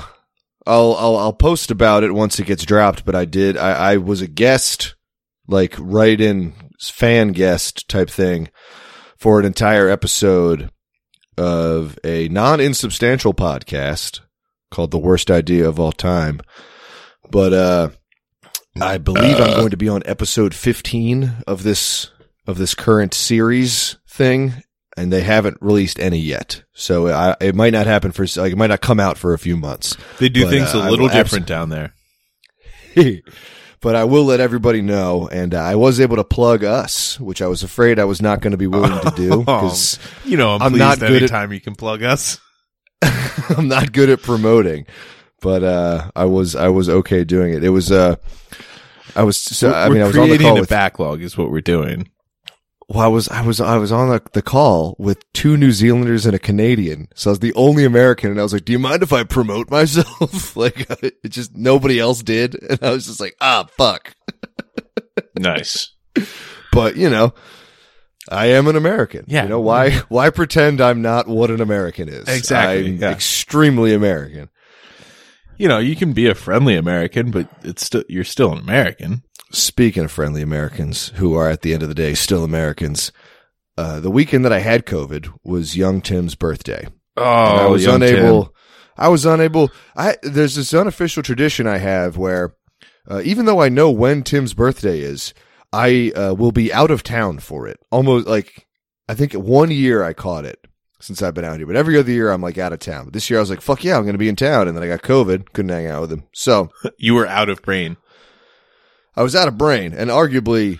I'll, 0.69 0.95
I'll 0.97 1.17
I'll 1.17 1.33
post 1.33 1.71
about 1.71 2.03
it 2.03 2.13
once 2.13 2.39
it 2.39 2.45
gets 2.45 2.63
dropped. 2.63 3.03
But 3.05 3.15
I 3.15 3.25
did. 3.25 3.57
I, 3.57 3.93
I 3.93 3.97
was 3.97 4.21
a 4.21 4.27
guest, 4.27 4.95
like 5.47 5.75
write 5.79 6.21
in 6.21 6.53
fan 6.79 7.29
guest 7.29 7.89
type 7.89 8.09
thing, 8.09 8.49
for 9.17 9.39
an 9.39 9.45
entire 9.45 9.89
episode 9.89 10.71
of 11.37 11.97
a 12.03 12.27
non 12.29 12.59
insubstantial 12.59 13.33
podcast 13.33 14.19
called 14.69 14.91
"The 14.91 14.99
Worst 14.99 15.31
Idea 15.31 15.67
of 15.67 15.79
All 15.79 15.91
Time." 15.91 16.39
But 17.31 17.53
uh, 17.53 17.89
I 18.79 18.97
believe 18.97 19.39
I'm 19.39 19.57
going 19.57 19.71
to 19.71 19.77
be 19.77 19.89
on 19.89 20.03
episode 20.05 20.53
15 20.53 21.43
of 21.47 21.63
this 21.63 22.11
of 22.47 22.57
this 22.57 22.73
current 22.73 23.13
series 23.13 23.97
thing, 24.07 24.63
and 24.99 25.13
they 25.13 25.21
haven't 25.21 25.57
released 25.61 25.97
any 25.97 26.19
yet. 26.19 26.63
So 26.73 27.07
I, 27.07 27.35
it 27.39 27.55
might 27.55 27.71
not 27.71 27.87
happen 27.87 28.11
for 28.11 28.25
like 28.35 28.51
it 28.51 28.57
might 28.57 28.67
not 28.67 28.81
come 28.81 28.99
out 28.99 29.17
for 29.17 29.33
a 29.33 29.39
few 29.39 29.55
months. 29.55 29.95
They 30.19 30.27
do 30.27 30.43
But, 30.43 30.49
things 30.49 30.75
uh, 30.75 30.79
a 30.79 30.89
little 30.89 31.07
different 31.07 31.47
down 31.47 31.69
there. 31.69 31.93
but 33.81 33.95
I 33.95 34.03
will 34.03 34.25
let 34.25 34.41
everybody 34.41 34.81
know, 34.81 35.29
and 35.31 35.55
uh, 35.55 35.61
I 35.61 35.75
was 35.75 36.01
able 36.01 36.17
to 36.17 36.25
plug 36.25 36.65
us, 36.65 37.17
which 37.17 37.41
I 37.41 37.47
was 37.47 37.63
afraid 37.63 37.97
I 37.97 38.03
was 38.03 38.21
not 38.21 38.41
going 38.41 38.51
to 38.51 38.57
be 38.57 38.67
willing 38.67 38.99
to 38.99 39.13
do 39.15 39.39
because 39.39 39.99
You 40.25 40.35
know, 40.35 40.55
I'm, 40.55 40.61
I'm 40.61 40.77
not 40.77 40.99
good 40.99 41.11
at- 41.11 41.21
anytime 41.21 41.53
you 41.53 41.61
can 41.61 41.75
plug 41.75 42.03
us. 42.03 42.37
I'm 43.01 43.69
not 43.69 43.93
good 43.93 44.09
at 44.09 44.21
promoting. 44.21 44.85
But 45.41 45.63
uh, 45.63 46.11
I 46.13 46.25
was 46.25 46.57
I 46.57 46.67
was 46.67 46.89
okay 46.89 47.23
doing 47.23 47.53
it. 47.53 47.63
It 47.63 47.69
was 47.69 47.89
uh, 47.89 48.17
I 49.15 49.23
was 49.23 49.41
so 49.41 49.71
I 49.71 49.87
mean 49.87 50.01
I 50.01 50.07
was 50.07 50.17
on 50.17 50.27
the 50.29 50.37
call 50.37 50.59
with 50.59 50.67
backlog 50.67 51.21
is 51.21 51.37
what 51.37 51.49
we're 51.49 51.61
doing. 51.61 52.09
Well, 52.89 53.01
I 53.01 53.07
was, 53.07 53.29
I 53.29 53.41
was, 53.41 53.61
I 53.61 53.77
was 53.77 53.91
on 53.91 54.09
the, 54.09 54.19
the 54.33 54.41
call 54.41 54.95
with 54.97 55.23
two 55.33 55.57
New 55.57 55.71
Zealanders 55.71 56.25
and 56.25 56.33
a 56.33 56.39
Canadian. 56.39 57.07
So 57.13 57.29
I 57.29 57.33
was 57.33 57.39
the 57.39 57.53
only 57.53 57.85
American. 57.85 58.31
And 58.31 58.39
I 58.39 58.43
was 58.43 58.51
like, 58.51 58.65
do 58.65 58.71
you 58.71 58.79
mind 58.79 59.03
if 59.03 59.13
I 59.13 59.23
promote 59.23 59.69
myself? 59.71 60.57
like, 60.57 60.89
it 61.03 61.29
just, 61.29 61.55
nobody 61.55 61.99
else 61.99 62.23
did. 62.23 62.55
And 62.55 62.79
I 62.81 62.89
was 62.89 63.05
just 63.05 63.19
like, 63.19 63.35
ah, 63.41 63.67
fuck. 63.77 64.15
Nice. 65.37 65.91
But, 66.71 66.95
you 66.95 67.11
know, 67.11 67.35
I 68.27 68.47
am 68.47 68.67
an 68.67 68.75
American. 68.75 69.25
Yeah. 69.27 69.43
You 69.43 69.49
know, 69.49 69.59
why, 69.59 69.91
why 70.09 70.31
pretend 70.31 70.81
I'm 70.81 71.03
not 71.03 71.27
what 71.27 71.51
an 71.51 71.61
American 71.61 72.09
is? 72.09 72.27
Exactly, 72.27 72.87
I'm 72.87 72.97
yeah. 72.97 73.11
extremely 73.11 73.93
American. 73.93 74.49
You 75.57 75.67
know, 75.67 75.77
you 75.77 75.95
can 75.95 76.13
be 76.13 76.27
a 76.27 76.33
friendly 76.33 76.75
American, 76.75 77.31
but 77.31 77.49
it's 77.63 77.85
still 77.85 78.03
you're 78.07 78.23
still 78.23 78.53
an 78.53 78.59
American. 78.59 79.23
Speaking 79.51 80.05
of 80.05 80.11
friendly 80.11 80.41
Americans 80.41 81.09
who 81.15 81.35
are 81.35 81.49
at 81.49 81.61
the 81.61 81.73
end 81.73 81.81
of 81.83 81.89
the 81.89 81.95
day 81.95 82.13
still 82.13 82.43
Americans, 82.43 83.11
uh, 83.77 83.99
the 83.99 84.11
weekend 84.11 84.45
that 84.45 84.53
I 84.53 84.59
had 84.59 84.85
COVID 84.85 85.33
was 85.43 85.75
young 85.77 86.01
Tim's 86.01 86.35
birthday. 86.35 86.87
Oh, 87.17 87.23
And 87.23 87.59
I 87.61 87.65
was 87.65 87.83
young 87.83 87.95
unable. 87.95 88.45
Tim. 88.45 88.53
I 88.97 89.07
was 89.07 89.25
unable. 89.25 89.71
I 89.95 90.17
there's 90.21 90.55
this 90.55 90.73
unofficial 90.73 91.23
tradition 91.23 91.65
I 91.67 91.77
have 91.77 92.17
where, 92.17 92.53
uh, 93.09 93.21
even 93.23 93.45
though 93.45 93.61
I 93.61 93.69
know 93.69 93.89
when 93.89 94.23
Tim's 94.23 94.53
birthday 94.53 94.99
is, 94.99 95.33
I 95.71 96.11
uh, 96.15 96.33
will 96.33 96.51
be 96.51 96.73
out 96.73 96.91
of 96.91 97.01
town 97.03 97.39
for 97.39 97.67
it. 97.67 97.79
Almost 97.91 98.27
like 98.27 98.67
I 99.07 99.13
think 99.15 99.33
one 99.33 99.71
year 99.71 100.03
I 100.03 100.13
caught 100.13 100.45
it 100.45 100.59
since 100.99 101.21
I've 101.21 101.33
been 101.33 101.45
out 101.45 101.57
here, 101.57 101.65
but 101.65 101.77
every 101.77 101.97
other 101.97 102.11
year 102.11 102.29
I'm 102.29 102.41
like 102.41 102.57
out 102.57 102.73
of 102.73 102.79
town. 102.79 103.05
But 103.05 103.13
this 103.13 103.29
year 103.29 103.39
I 103.39 103.41
was 103.41 103.49
like, 103.49 103.61
fuck 103.61 103.83
yeah, 103.83 103.95
I'm 103.95 104.03
going 104.03 104.13
to 104.13 104.19
be 104.19 104.29
in 104.29 104.35
town, 104.35 104.67
and 104.67 104.75
then 104.75 104.83
I 104.83 104.87
got 104.87 105.01
COVID, 105.01 105.53
couldn't 105.53 105.69
hang 105.69 105.87
out 105.87 106.01
with 106.01 106.11
him, 106.11 106.23
so 106.33 106.69
You 106.97 107.15
were 107.15 107.25
out 107.25 107.49
of 107.49 107.61
brain. 107.61 107.95
I 109.15 109.23
was 109.23 109.35
out 109.35 109.47
of 109.47 109.57
brain, 109.57 109.93
and 109.93 110.09
arguably 110.09 110.79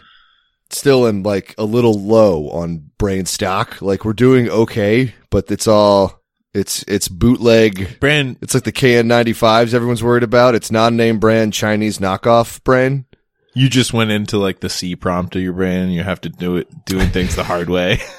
still 0.70 1.08
in 1.08 1.24
like 1.24 1.56
a 1.58 1.64
little 1.66 2.00
low 2.00 2.50
on 2.50 2.92
brain 2.98 3.26
stock. 3.26 3.82
Like 3.82 4.06
we're 4.06 4.14
doing 4.14 4.50
okay, 4.50 5.14
but 5.30 5.50
it's 5.52 5.68
all. 5.68 6.18
It's 6.52 6.84
it's 6.88 7.08
bootleg 7.08 8.00
Brand 8.00 8.38
It's 8.42 8.56
like 8.56 8.64
the 8.64 8.72
KN95s 8.72 9.76
everyone's 9.76 10.04
worried 10.04 10.24
about. 10.24 10.56
It's 10.56 10.72
non-name 10.72 11.20
brand 11.20 11.54
Chinese 11.54 12.00
knockoff 12.00 12.64
brand. 12.64 13.06
you 13.54 13.70
just 13.70 13.94
went 13.94 14.10
into 14.10 14.40
like 14.40 14.60
the 14.60 14.68
C 14.68 14.96
prompt 14.96 15.36
of 15.36 15.44
your 15.44 15.54
brain 15.54 15.82
and 15.82 15.94
you 15.94 16.02
have 16.02 16.22
to 16.22 16.30
do 16.30 16.56
it 16.58 16.86
doing 16.86 17.10
things 17.10 17.36
the 17.36 17.44
hard 17.44 17.70
way. 17.70 18.00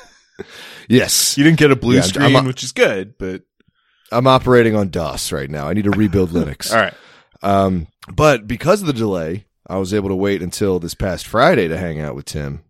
Yes. 0.88 1.38
You 1.38 1.44
didn't 1.44 1.58
get 1.58 1.70
a 1.70 1.76
blue 1.76 1.96
Yeah, 1.96 2.00
screen, 2.02 2.44
which 2.46 2.64
is 2.64 2.72
good, 2.72 3.16
but 3.18 3.42
I'm 4.10 4.26
operating 4.26 4.74
on 4.74 4.90
DOS 4.90 5.30
right 5.32 5.48
now. 5.48 5.68
I 5.68 5.72
need 5.72 5.84
to 5.84 5.90
rebuild 5.90 6.30
Linux. 6.30 6.72
all 6.74 6.80
right. 6.80 6.94
Um, 7.42 7.86
but 8.12 8.46
because 8.48 8.80
of 8.80 8.86
the 8.88 8.92
delay, 8.92 9.44
I 9.70 9.76
was 9.78 9.94
able 9.94 10.08
to 10.08 10.16
wait 10.16 10.42
until 10.42 10.78
this 10.80 10.94
past 10.94 11.26
Friday 11.26 11.68
to 11.68 11.78
hang 11.78 12.00
out 12.00 12.14
with 12.16 12.24
Tim. 12.24 12.62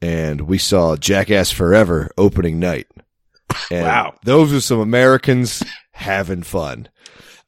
And 0.00 0.42
we 0.42 0.58
saw 0.58 0.96
Jackass 0.96 1.50
Forever 1.50 2.10
opening 2.16 2.58
night. 2.58 2.86
And 3.70 3.84
Wow. 3.84 4.14
Those 4.24 4.52
were 4.52 4.60
some 4.60 4.78
Americans 4.80 5.62
having 5.92 6.42
fun. 6.42 6.88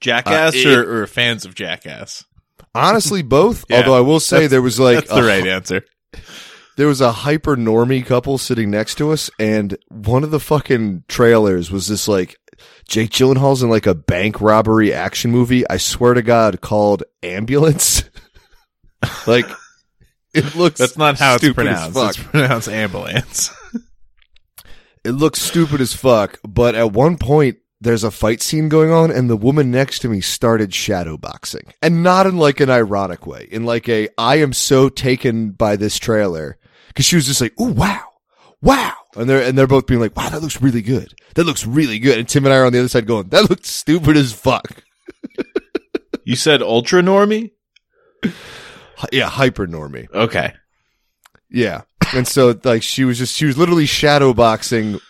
Jackass 0.01 0.55
Uh, 0.67 0.69
or, 0.69 1.03
or 1.03 1.07
fans 1.07 1.45
of 1.45 1.55
Jackass? 1.55 2.25
Honestly, 2.75 3.23
both. 3.23 3.65
Yeah, 3.71 3.79
although 3.79 3.97
I 3.97 4.01
will 4.01 4.21
say 4.21 4.47
there 4.49 4.61
was 4.61 4.81
like 4.81 4.97
That's 4.97 5.15
the 5.15 5.23
right 5.23 5.47
answer. 5.47 5.85
there 6.77 6.89
was 6.89 7.01
a 7.01 7.13
hyper 7.13 7.57
normie 7.57 8.05
couple 8.05 8.37
sitting 8.37 8.71
next 8.71 8.97
to 8.97 9.13
us, 9.13 9.31
and 9.39 9.77
one 9.89 10.25
of 10.25 10.31
the 10.33 10.41
fucking 10.41 11.05
trailers 11.09 11.71
was 11.71 11.87
this 11.87 12.09
like 12.09 12.37
Jake 12.89 13.11
Gyllenhaal's 13.11 13.63
in 13.63 13.71
like 13.71 13.87
a 13.87 13.95
bank 13.95 14.41
robbery 14.41 14.93
action 14.93 15.31
movie. 15.31 15.69
I 15.71 15.77
swear 15.77 16.15
to 16.15 16.23
God, 16.23 16.61
called 16.61 17.05
Ambulance. 17.23 18.05
like 19.27 19.47
it 20.35 20.55
looks. 20.55 20.77
Stupid. 20.77 20.79
That's 20.79 20.97
not 20.97 21.19
how 21.19 21.35
it's 21.37 21.53
pronounced. 21.53 21.97
It's 21.97 22.17
pronounced 22.17 22.69
ambulance. 22.69 23.51
It 25.05 25.13
looks 25.13 25.43
stupid 25.43 25.81
as 25.81 25.95
fuck. 25.95 26.39
But 26.47 26.75
at 26.75 26.93
one 26.93 27.19
point, 27.19 27.59
there's 27.81 28.05
a 28.05 28.11
fight 28.11 28.41
scene 28.41 28.69
going 28.69 28.93
on, 28.93 29.11
and 29.11 29.29
the 29.29 29.37
woman 29.37 29.71
next 29.71 29.99
to 30.01 30.09
me 30.09 30.21
started 30.21 30.71
shadowboxing, 30.71 31.73
and 31.83 32.03
not 32.03 32.27
in 32.27 32.37
like 32.37 32.61
an 32.61 32.71
ironic 32.71 33.27
way, 33.27 33.49
in 33.51 33.65
like 33.65 33.89
a 33.89 34.09
I 34.17 34.37
am 34.37 34.53
so 34.53 34.89
taken 34.89 35.51
by 35.51 35.77
this 35.77 35.99
trailer 35.99 36.59
because 36.89 37.05
she 37.05 37.17
was 37.17 37.27
just 37.27 37.41
like, 37.41 37.59
"Ooh, 37.61 37.73
wow, 37.73 38.05
wow," 38.61 38.95
and 39.17 39.29
they're 39.29 39.43
and 39.43 39.59
they're 39.59 39.67
both 39.67 39.87
being 39.87 40.01
like, 40.01 40.17
"Wow, 40.17 40.29
that 40.29 40.43
looks 40.43 40.63
really 40.63 40.83
good. 40.83 41.13
That 41.35 41.45
looks 41.45 41.67
really 41.67 41.99
good." 41.99 42.19
And 42.19 42.29
Tim 42.29 42.45
and 42.45 42.55
I 42.55 42.59
are 42.59 42.67
on 42.67 42.73
the 42.73 42.79
other 42.79 42.89
side 42.89 43.07
going, 43.07 43.31
"That 43.31 43.51
looks 43.51 43.69
stupid 43.69 44.17
as 44.17 44.33
fuck." 44.33 44.85
you 46.25 46.37
said 46.37 46.63
ultra 46.63 47.03
normie? 47.03 47.51
Yeah, 49.11 49.29
hyper 49.29 49.67
normie. 49.67 50.13
Okay. 50.13 50.53
Yeah, 51.51 51.83
and 52.15 52.27
so 52.27 52.59
like 52.65 52.83
she 52.83 53.05
was 53.05 53.19
just 53.19 53.37
she 53.37 53.45
was 53.45 53.59
literally 53.59 53.85
shadowboxing 53.85 55.01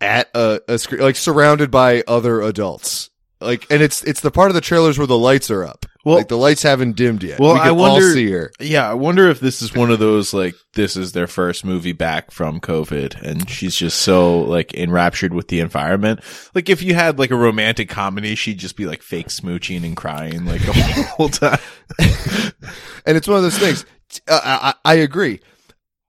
at 0.00 0.28
a, 0.34 0.60
a 0.68 0.78
screen, 0.78 1.00
like 1.00 1.16
surrounded 1.16 1.70
by 1.70 2.02
other 2.08 2.42
adults. 2.42 3.10
Like, 3.40 3.66
and 3.70 3.82
it's 3.82 4.02
it's 4.04 4.20
the 4.20 4.30
part 4.30 4.50
of 4.50 4.54
the 4.54 4.60
trailers 4.60 4.98
where 4.98 5.06
the 5.06 5.18
lights 5.18 5.50
are 5.50 5.64
up. 5.64 5.86
Well- 6.06 6.16
like 6.18 6.28
the 6.28 6.38
lights 6.38 6.62
haven't 6.62 6.94
dimmed 6.94 7.22
yet. 7.24 7.40
Well, 7.40 7.54
we 7.54 7.60
I 7.60 7.72
wonder- 7.72 8.12
see 8.12 8.30
her. 8.30 8.52
Yeah, 8.60 8.88
I 8.88 8.94
wonder 8.94 9.28
if 9.28 9.40
this 9.40 9.60
is 9.60 9.74
one 9.74 9.90
of 9.90 9.98
those 9.98 10.32
like 10.32 10.54
this 10.74 10.96
is 10.96 11.10
their 11.12 11.26
first 11.26 11.64
movie 11.64 11.92
back 11.92 12.30
from 12.30 12.60
COVID 12.60 13.20
and 13.22 13.50
she's 13.50 13.74
just 13.74 14.00
so 14.02 14.38
like 14.42 14.72
enraptured 14.74 15.34
with 15.34 15.48
the 15.48 15.58
environment. 15.58 16.20
Like 16.54 16.68
if 16.68 16.80
you 16.80 16.94
had 16.94 17.18
like 17.18 17.32
a 17.32 17.36
romantic 17.36 17.88
comedy, 17.88 18.36
she'd 18.36 18.58
just 18.58 18.76
be 18.76 18.86
like 18.86 19.02
fake 19.02 19.28
smooching 19.28 19.84
and 19.84 19.96
crying 19.96 20.44
like 20.46 20.60
the 20.64 20.72
whole 21.16 21.28
time. 21.28 21.58
And 23.04 23.16
it's 23.16 23.26
one 23.28 23.38
of 23.38 23.42
those 23.42 23.58
things. 23.58 23.84
Uh, 24.28 24.40
I, 24.42 24.74
I 24.84 24.92
I 24.92 24.94
agree. 24.98 25.40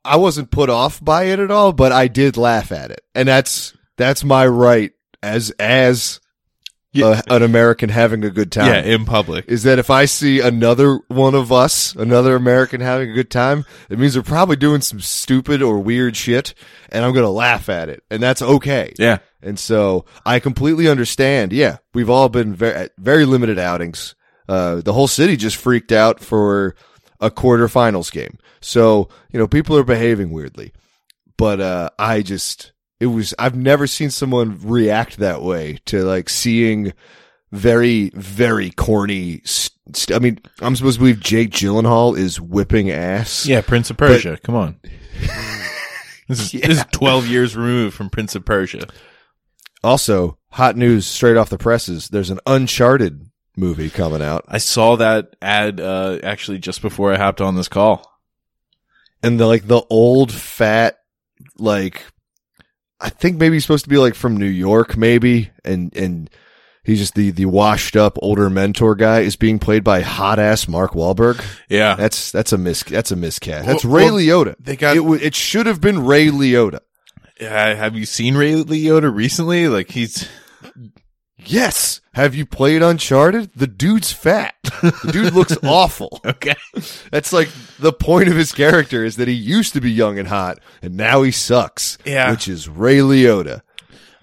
I 0.05 0.17
wasn't 0.17 0.51
put 0.51 0.69
off 0.69 1.03
by 1.03 1.23
it 1.23 1.39
at 1.39 1.51
all, 1.51 1.73
but 1.73 1.91
I 1.91 2.07
did 2.07 2.37
laugh 2.37 2.71
at 2.71 2.91
it, 2.91 3.01
and 3.15 3.27
that's 3.27 3.75
that's 3.97 4.23
my 4.23 4.45
right 4.47 4.91
as 5.23 5.49
as 5.59 6.19
Yeah. 6.93 7.21
a, 7.27 7.35
an 7.35 7.43
American 7.43 7.89
having 7.89 8.23
a 8.23 8.29
good 8.29 8.51
time. 8.51 8.67
Yeah, 8.67 8.81
in 8.81 9.05
public. 9.05 9.45
is 9.47 9.63
that 9.63 9.77
if 9.79 9.89
I 9.89 10.05
see 10.05 10.39
another 10.39 10.99
one 11.09 11.35
of 11.35 11.51
us, 11.51 11.95
another 11.95 12.35
American 12.35 12.81
having 12.81 13.09
a 13.11 13.13
good 13.13 13.29
time, 13.29 13.65
it 13.89 13.99
means 13.99 14.13
they're 14.13 14.23
probably 14.23 14.55
doing 14.55 14.81
some 14.81 14.99
stupid 14.99 15.61
or 15.61 15.79
weird 15.79 16.15
shit, 16.15 16.53
and 16.89 17.03
I'm 17.05 17.13
gonna 17.13 17.29
laugh 17.29 17.69
at 17.69 17.89
it, 17.89 18.03
and 18.09 18.21
that's 18.23 18.41
okay. 18.41 18.93
Yeah. 18.97 19.19
And 19.41 19.59
so 19.59 20.05
I 20.25 20.39
completely 20.39 20.87
understand. 20.87 21.53
Yeah, 21.53 21.77
we've 21.93 22.09
all 22.09 22.29
been 22.29 22.55
very 22.55 22.89
very 22.97 23.25
limited 23.25 23.59
outings. 23.59 24.15
Uh, 24.49 24.81
the 24.81 24.93
whole 24.93 25.07
city 25.07 25.35
just 25.37 25.57
freaked 25.57 25.91
out 25.91 26.19
for 26.21 26.75
a 27.19 27.29
quarterfinals 27.29 28.11
game. 28.11 28.37
So 28.61 29.09
you 29.31 29.39
know 29.39 29.47
people 29.47 29.77
are 29.77 29.83
behaving 29.83 30.31
weirdly, 30.31 30.73
but 31.37 31.59
uh, 31.61 31.89
I 31.99 32.21
just 32.21 32.71
it 32.99 33.07
was 33.07 33.33
I've 33.37 33.55
never 33.55 33.87
seen 33.87 34.09
someone 34.09 34.59
react 34.63 35.17
that 35.17 35.41
way 35.41 35.79
to 35.85 36.03
like 36.03 36.29
seeing 36.29 36.93
very 37.51 38.09
very 38.15 38.71
corny. 38.71 39.41
St- 39.45 40.11
I 40.13 40.19
mean, 40.19 40.39
I'm 40.61 40.75
supposed 40.75 40.95
to 40.95 40.99
believe 41.01 41.19
Jake 41.21 41.51
Gyllenhaal 41.51 42.17
is 42.17 42.41
whipping 42.41 42.89
ass. 42.91 43.45
Yeah, 43.45 43.61
Prince 43.61 43.89
of 43.89 43.97
Persia. 43.97 44.37
Come 44.43 44.55
on. 44.55 44.79
This 46.29 46.41
is, 46.53 46.61
this 46.61 46.79
is 46.79 46.85
12 46.91 47.27
years 47.27 47.55
removed 47.55 47.95
from 47.95 48.09
Prince 48.09 48.35
of 48.35 48.43
Persia. 48.43 48.85
Also, 49.81 50.37
hot 50.49 50.75
news 50.75 51.07
straight 51.07 51.37
off 51.37 51.49
the 51.49 51.57
presses. 51.57 52.09
There's 52.09 52.29
an 52.29 52.41
Uncharted 52.45 53.29
movie 53.55 53.89
coming 53.89 54.21
out. 54.21 54.43
I 54.45 54.57
saw 54.57 54.97
that 54.97 55.37
ad 55.41 55.79
uh, 55.79 56.19
actually 56.23 56.57
just 56.57 56.81
before 56.81 57.13
I 57.13 57.17
hopped 57.17 57.39
on 57.39 57.55
this 57.55 57.69
call. 57.69 58.19
and 59.23 59.39
the 59.39 59.45
like 59.47 59.67
the 59.67 59.81
old 59.89 60.33
fat 60.33 60.99
like 61.57 62.03
I 62.99 63.09
think 63.09 63.37
maybe 63.37 63.55
he's 63.55 63.63
supposed 63.63 63.83
to 63.85 63.89
be 63.89 63.97
like 63.97 64.15
from 64.15 64.37
New 64.37 64.45
York 64.47 64.97
maybe 64.97 65.51
and 65.63 65.95
and 65.95 66.29
He's 66.83 66.99
just 66.99 67.15
the 67.15 67.31
the 67.31 67.47
washed 67.47 67.97
up 67.97 68.17
older 68.21 68.49
mentor 68.49 68.95
guy 68.95 69.19
is 69.19 69.35
being 69.35 69.59
played 69.59 69.83
by 69.83 69.99
hot 69.99 70.39
ass 70.39 70.69
Mark 70.69 70.93
Wahlberg. 70.93 71.43
Yeah. 71.67 71.95
That's 71.95 72.31
that's 72.31 72.53
a 72.53 72.57
mis 72.57 72.81
that's 72.83 73.11
a 73.11 73.17
miscast. 73.17 73.65
That's 73.67 73.83
Well- 73.83 73.93
Ray 73.97 74.05
well, 74.05 74.45
Liotta. 74.45 74.55
they 74.57 74.77
got- 74.77 74.95
it. 74.95 74.99
w- 74.99 75.21
It 75.21 75.35
should 75.35 75.65
have 75.65 75.81
been 75.81 76.05
Ray 76.05 76.27
Liotta. 76.27 76.79
Uh, 77.41 77.45
have 77.45 77.97
you 77.97 78.05
seen 78.05 78.37
Ray 78.37 78.53
Liotta 78.63 79.13
recently? 79.13 79.67
Like 79.67 79.91
he's 79.91 80.29
Yes. 81.45 82.01
Have 82.13 82.33
you 82.33 82.45
played 82.45 82.81
Uncharted? 82.81 83.51
The 83.55 83.67
dude's 83.67 84.11
fat. 84.11 84.55
The 84.81 85.09
dude 85.11 85.33
looks 85.33 85.55
awful. 85.63 86.19
okay. 86.25 86.55
That's 87.11 87.31
like 87.31 87.49
the 87.79 87.93
point 87.93 88.27
of 88.27 88.35
his 88.35 88.51
character 88.51 89.05
is 89.05 89.17
that 89.17 89.27
he 89.27 89.33
used 89.35 89.73
to 89.73 89.81
be 89.81 89.91
young 89.91 90.17
and 90.17 90.27
hot, 90.27 90.59
and 90.81 90.97
now 90.97 91.21
he 91.21 91.31
sucks. 91.31 91.97
Yeah. 92.05 92.31
Which 92.31 92.47
is 92.47 92.67
Ray 92.67 92.97
Liotta. 92.97 93.61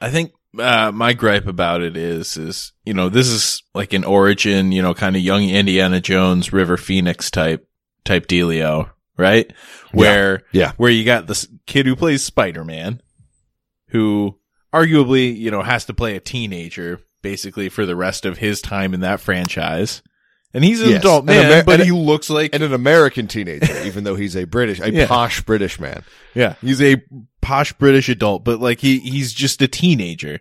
I 0.00 0.10
think 0.10 0.32
uh, 0.58 0.90
my 0.92 1.12
gripe 1.12 1.46
about 1.46 1.82
it 1.82 1.96
is, 1.96 2.36
is 2.36 2.72
you 2.84 2.94
know, 2.94 3.08
this 3.08 3.28
is 3.28 3.62
like 3.74 3.92
an 3.92 4.04
origin, 4.04 4.72
you 4.72 4.82
know, 4.82 4.92
kind 4.94 5.14
of 5.16 5.22
young 5.22 5.44
Indiana 5.48 6.00
Jones, 6.00 6.52
River 6.52 6.76
Phoenix 6.76 7.30
type 7.30 7.68
type 8.04 8.26
dealio, 8.26 8.90
right? 9.16 9.52
Where 9.92 10.42
Yeah. 10.52 10.72
where 10.76 10.90
you 10.90 11.04
got 11.04 11.26
this 11.28 11.46
kid 11.66 11.86
who 11.86 11.94
plays 11.96 12.24
Spider 12.24 12.64
Man, 12.64 13.00
who 13.88 14.38
arguably, 14.74 15.36
you 15.36 15.50
know, 15.50 15.62
has 15.62 15.84
to 15.86 15.94
play 15.94 16.16
a 16.16 16.20
teenager 16.20 17.00
basically 17.22 17.68
for 17.68 17.86
the 17.86 17.96
rest 17.96 18.26
of 18.26 18.38
his 18.38 18.60
time 18.60 18.92
in 18.92 19.00
that 19.00 19.20
franchise. 19.20 20.02
And 20.52 20.62
he's 20.62 20.80
an 20.82 20.90
Yes. 20.90 21.00
adult 21.00 21.22
An 21.22 21.26
man, 21.26 21.52
Amer- 21.52 21.64
but 21.64 21.80
he 21.80 21.90
looks 21.90 22.28
like 22.30 22.54
And 22.54 22.62
an 22.62 22.72
American 22.74 23.26
teenager, 23.26 23.82
even 23.86 24.04
though 24.04 24.14
he's 24.14 24.36
a 24.36 24.44
British, 24.44 24.80
a 24.80 24.92
Yeah. 24.92 25.06
posh 25.06 25.40
British 25.42 25.80
man. 25.80 26.04
Yeah, 26.34 26.54
he's 26.60 26.80
a 26.82 27.02
posh 27.40 27.72
British 27.72 28.08
adult, 28.08 28.44
but 28.44 28.60
like 28.60 28.80
he 28.80 28.98
he's 29.00 29.32
just 29.32 29.62
a 29.62 29.68
teenager. 29.68 30.40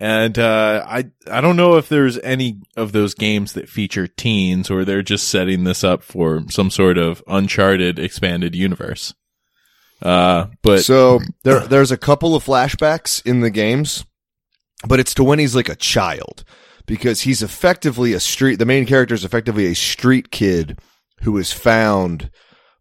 And 0.00 0.38
uh 0.38 0.84
I 0.86 1.06
I 1.28 1.40
don't 1.40 1.56
know 1.56 1.76
if 1.76 1.88
there's 1.88 2.18
any 2.20 2.60
of 2.76 2.92
those 2.92 3.14
games 3.14 3.54
that 3.54 3.68
feature 3.68 4.06
teens 4.06 4.70
or 4.70 4.84
they're 4.84 5.02
just 5.02 5.28
setting 5.28 5.64
this 5.64 5.82
up 5.82 6.02
for 6.04 6.44
some 6.50 6.70
sort 6.70 6.98
of 6.98 7.20
uncharted 7.26 7.98
expanded 7.98 8.54
universe. 8.54 9.12
Uh 10.02 10.46
but 10.62 10.80
so 10.84 11.20
there, 11.42 11.60
there's 11.66 11.90
a 11.90 11.96
couple 11.96 12.34
of 12.36 12.44
flashbacks 12.44 13.24
in 13.26 13.40
the 13.40 13.50
games, 13.50 14.04
but 14.86 15.00
it's 15.00 15.14
to 15.14 15.24
when 15.24 15.38
he's 15.38 15.56
like 15.56 15.68
a 15.68 15.74
child 15.76 16.44
because 16.86 17.22
he's 17.22 17.42
effectively 17.42 18.12
a 18.12 18.20
street. 18.20 18.56
The 18.56 18.64
main 18.66 18.86
character 18.86 19.14
is 19.14 19.24
effectively 19.24 19.66
a 19.66 19.74
street 19.74 20.30
kid 20.30 20.78
who 21.22 21.36
is 21.36 21.52
found 21.52 22.30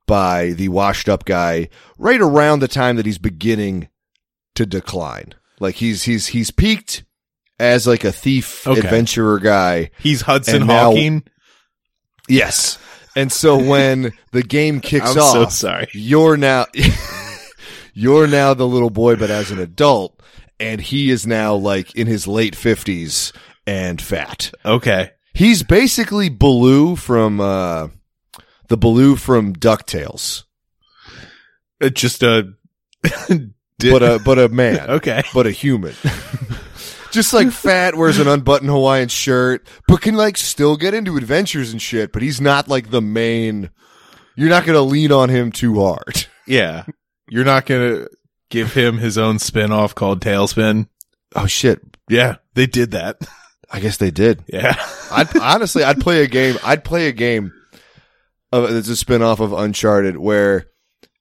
by 0.06 0.52
the 0.52 0.70
washed 0.70 1.10
up 1.10 1.26
guy 1.26 1.70
right 1.98 2.22
around 2.22 2.60
the 2.60 2.68
time 2.68 2.96
that 2.98 3.06
he's 3.06 3.18
beginning 3.18 3.90
to 4.56 4.66
decline. 4.66 5.34
Like 5.60 5.76
he's 5.76 6.04
he's 6.04 6.28
he's 6.28 6.52
peaked 6.52 7.04
as 7.60 7.88
like 7.88 8.04
a 8.04 8.12
thief 8.12 8.68
Okay. 8.68 8.80
adventurer 8.80 9.40
guy. 9.40 9.90
he's 10.00 10.22
Hudson 10.22 10.58
and 10.58 10.68
now- 10.68 10.92
Hawking. 10.92 11.24
Yes. 12.30 12.78
And 13.18 13.32
so 13.32 13.58
when 13.58 14.14
the 14.32 14.44
game 14.44 14.80
kicks 14.80 15.10
I'm 15.10 15.14
so 15.16 15.44
off, 15.44 15.52
sorry. 15.52 15.88
you're 15.94 16.38
now 16.38 16.68
you're 17.94 18.28
now 18.28 18.54
the 18.54 18.68
little 18.68 18.90
boy 18.92 19.16
but 19.16 19.32
as 19.32 19.50
an 19.52 19.60
adult 19.60 20.22
and 20.60 20.80
he 20.80 21.10
is 21.10 21.26
now 21.28 21.56
like 21.56 21.96
in 21.96 22.06
his 22.08 22.28
late 22.28 22.56
50s 22.56 23.32
and 23.66 24.00
fat 24.02 24.52
Okay. 24.64 25.12
he's 25.34 25.64
basically 25.64 26.30
baloo 26.30 26.96
from 26.96 27.42
uh 27.42 27.88
the 28.68 28.78
baloo 28.78 29.16
from 29.16 29.54
ducktales 29.56 30.44
Uh, 31.82 31.90
just 31.90 32.22
a 32.24 32.54
but 33.80 34.04
a 34.04 34.20
but 34.24 34.38
a 34.40 34.50
man 34.50 34.90
Okay. 34.98 35.24
but 35.34 35.48
a 35.48 35.52
human 35.52 35.94
just 37.18 37.34
like 37.34 37.52
fat 37.66 37.96
wears 37.96 38.20
an 38.20 38.28
unbuttoned 38.28 38.70
hawaiian 38.70 39.10
shirt 39.10 39.68
but 39.88 40.00
can 40.02 40.16
like 40.16 40.38
still 40.38 40.78
get 40.78 40.94
into 40.94 41.18
adventures 41.18 41.72
and 41.72 41.82
shit 41.82 42.14
but 42.14 42.22
he's 42.22 42.40
not 42.40 42.68
like 42.70 42.92
the 42.92 43.02
main 43.02 43.70
you're 44.36 44.48
not 44.50 44.66
gonna 44.66 44.82
lean 44.82 45.12
on 45.12 45.28
him 45.30 45.52
too 45.52 45.82
hard 45.82 46.28
Yeah. 46.48 46.86
You're 47.28 47.44
not 47.44 47.66
going 47.66 47.92
to 48.06 48.10
give 48.50 48.74
him 48.74 49.00
his 49.00 49.18
own 49.18 49.38
spin-off 49.38 49.94
called 49.94 50.22
TaleSpin. 50.22 50.88
oh 51.36 51.46
shit 51.46 51.82
Yeah, 52.10 52.38
they 52.54 52.68
did 52.68 52.92
that. 52.92 53.18
i 53.70 53.82
guess 53.82 53.98
they 53.98 54.12
did 54.12 54.42
Yeah. 54.48 54.76
I'd 55.12 55.36
honestly, 55.38 55.84
I'd 55.84 56.00
play 56.00 56.24
a 56.24 56.28
game. 56.28 56.56
I'd 56.64 56.86
play 56.86 57.08
a 57.08 57.12
game 57.12 57.52
of 58.54 58.72
it's 58.72 58.88
a 58.88 58.96
spin-off 58.96 59.42
of 59.42 59.52
Uncharted 59.52 60.16
where 60.16 60.68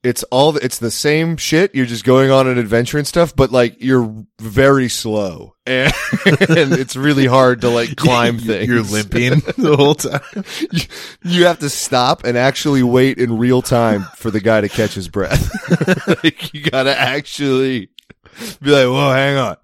it's 0.06 0.22
all 0.24 0.56
it's 0.56 0.78
the 0.78 0.90
same 0.90 1.36
shit. 1.36 1.74
You're 1.74 1.86
just 1.86 2.04
going 2.04 2.30
on 2.30 2.46
an 2.46 2.58
adventure 2.58 2.96
and 2.96 3.06
stuff, 3.06 3.34
but 3.34 3.50
like 3.50 3.82
you're 3.82 4.24
very 4.40 4.88
slow 4.88 5.54
and, 5.66 5.92
and 6.24 6.72
it's 6.72 6.94
really 6.94 7.26
hard 7.26 7.62
to 7.62 7.68
like 7.68 7.96
climb 7.96 8.38
things. 8.38 8.68
You're 8.68 8.82
limping 8.82 9.40
the 9.58 9.76
whole 9.76 9.96
time. 9.96 10.20
You, 10.70 10.80
you 11.24 11.44
have 11.46 11.58
to 11.58 11.68
stop 11.68 12.24
and 12.24 12.38
actually 12.38 12.84
wait 12.84 13.18
in 13.18 13.36
real 13.36 13.62
time 13.62 14.04
for 14.16 14.30
the 14.30 14.40
guy 14.40 14.60
to 14.60 14.68
catch 14.68 14.94
his 14.94 15.08
breath. 15.08 15.50
like 16.22 16.54
you 16.54 16.62
gotta 16.70 16.96
actually 16.96 17.88
be 18.62 18.70
like, 18.70 18.86
"Whoa, 18.86 19.12
hang 19.12 19.36
on, 19.36 19.56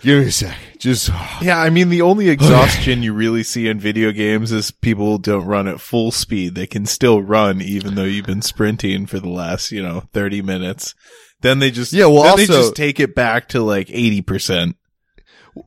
give 0.00 0.20
me 0.20 0.26
a 0.28 0.32
sec." 0.32 0.56
Just 0.78 1.10
Yeah, 1.40 1.58
I 1.58 1.70
mean, 1.70 1.88
the 1.88 2.02
only 2.02 2.28
exhaustion 2.30 3.02
you 3.02 3.12
really 3.12 3.42
see 3.42 3.68
in 3.68 3.78
video 3.80 4.12
games 4.12 4.52
is 4.52 4.70
people 4.70 5.18
don't 5.18 5.46
run 5.46 5.66
at 5.68 5.80
full 5.80 6.10
speed. 6.12 6.54
They 6.54 6.66
can 6.66 6.86
still 6.86 7.22
run 7.22 7.60
even 7.62 7.94
though 7.94 8.04
you've 8.04 8.26
been 8.26 8.42
sprinting 8.42 9.06
for 9.06 9.18
the 9.20 9.28
last, 9.28 9.72
you 9.72 9.82
know, 9.82 10.04
30 10.12 10.42
minutes. 10.42 10.94
Then 11.42 11.58
they 11.58 11.70
just, 11.70 11.92
Yeah, 11.92 12.06
well, 12.06 12.22
then 12.22 12.36
they 12.36 12.42
also- 12.42 12.62
just 12.62 12.76
take 12.76 12.98
it 13.00 13.14
back 13.14 13.48
to 13.48 13.62
like 13.62 13.88
80%. 13.88 14.74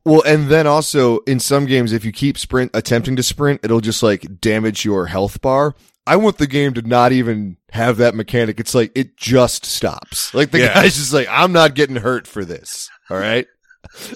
Well, 0.05 0.21
and 0.25 0.49
then 0.49 0.67
also 0.67 1.19
in 1.21 1.39
some 1.39 1.65
games, 1.65 1.91
if 1.93 2.05
you 2.05 2.11
keep 2.11 2.37
sprint 2.37 2.71
attempting 2.75 3.15
to 3.15 3.23
sprint, 3.23 3.61
it'll 3.63 3.81
just 3.81 4.03
like 4.03 4.39
damage 4.39 4.85
your 4.85 5.07
health 5.07 5.41
bar. 5.41 5.75
I 6.05 6.15
want 6.15 6.37
the 6.37 6.47
game 6.47 6.73
to 6.75 6.81
not 6.83 7.11
even 7.11 7.57
have 7.71 7.97
that 7.97 8.13
mechanic. 8.15 8.59
It's 8.59 8.75
like 8.75 8.91
it 8.95 9.17
just 9.17 9.65
stops. 9.65 10.33
Like 10.33 10.51
the 10.51 10.59
Yeah. 10.59 10.73
guy's 10.75 10.95
just 10.95 11.13
like, 11.13 11.27
I'm 11.29 11.51
not 11.51 11.73
getting 11.75 11.95
hurt 11.97 12.27
for 12.27 12.45
this. 12.45 12.89
All 13.09 13.17
right, 13.17 13.47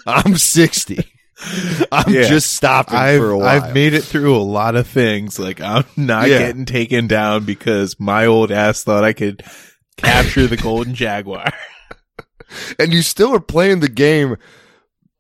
I'm 0.05 0.37
60. 0.37 0.99
I'm 1.91 2.13
Yeah. 2.13 2.27
just 2.27 2.53
stopping 2.53 2.95
I've, 2.97 3.19
for 3.19 3.31
a 3.31 3.37
while. 3.37 3.47
I've 3.47 3.73
made 3.73 3.93
it 3.93 4.03
through 4.03 4.35
a 4.35 4.39
lot 4.43 4.75
of 4.75 4.87
things. 4.87 5.39
Like 5.39 5.59
I'm 5.61 5.85
not 5.97 6.29
Yeah. 6.29 6.39
getting 6.39 6.65
taken 6.65 7.07
down 7.07 7.45
because 7.45 7.99
my 7.99 8.25
old 8.25 8.51
ass 8.51 8.83
thought 8.83 9.03
I 9.03 9.13
could 9.13 9.43
capture 9.97 10.47
the 10.47 10.57
golden 10.57 10.93
jaguar. 10.95 11.51
and 12.79 12.93
you 12.93 13.01
still 13.01 13.33
are 13.33 13.39
playing 13.39 13.79
the 13.79 13.89
game 13.89 14.37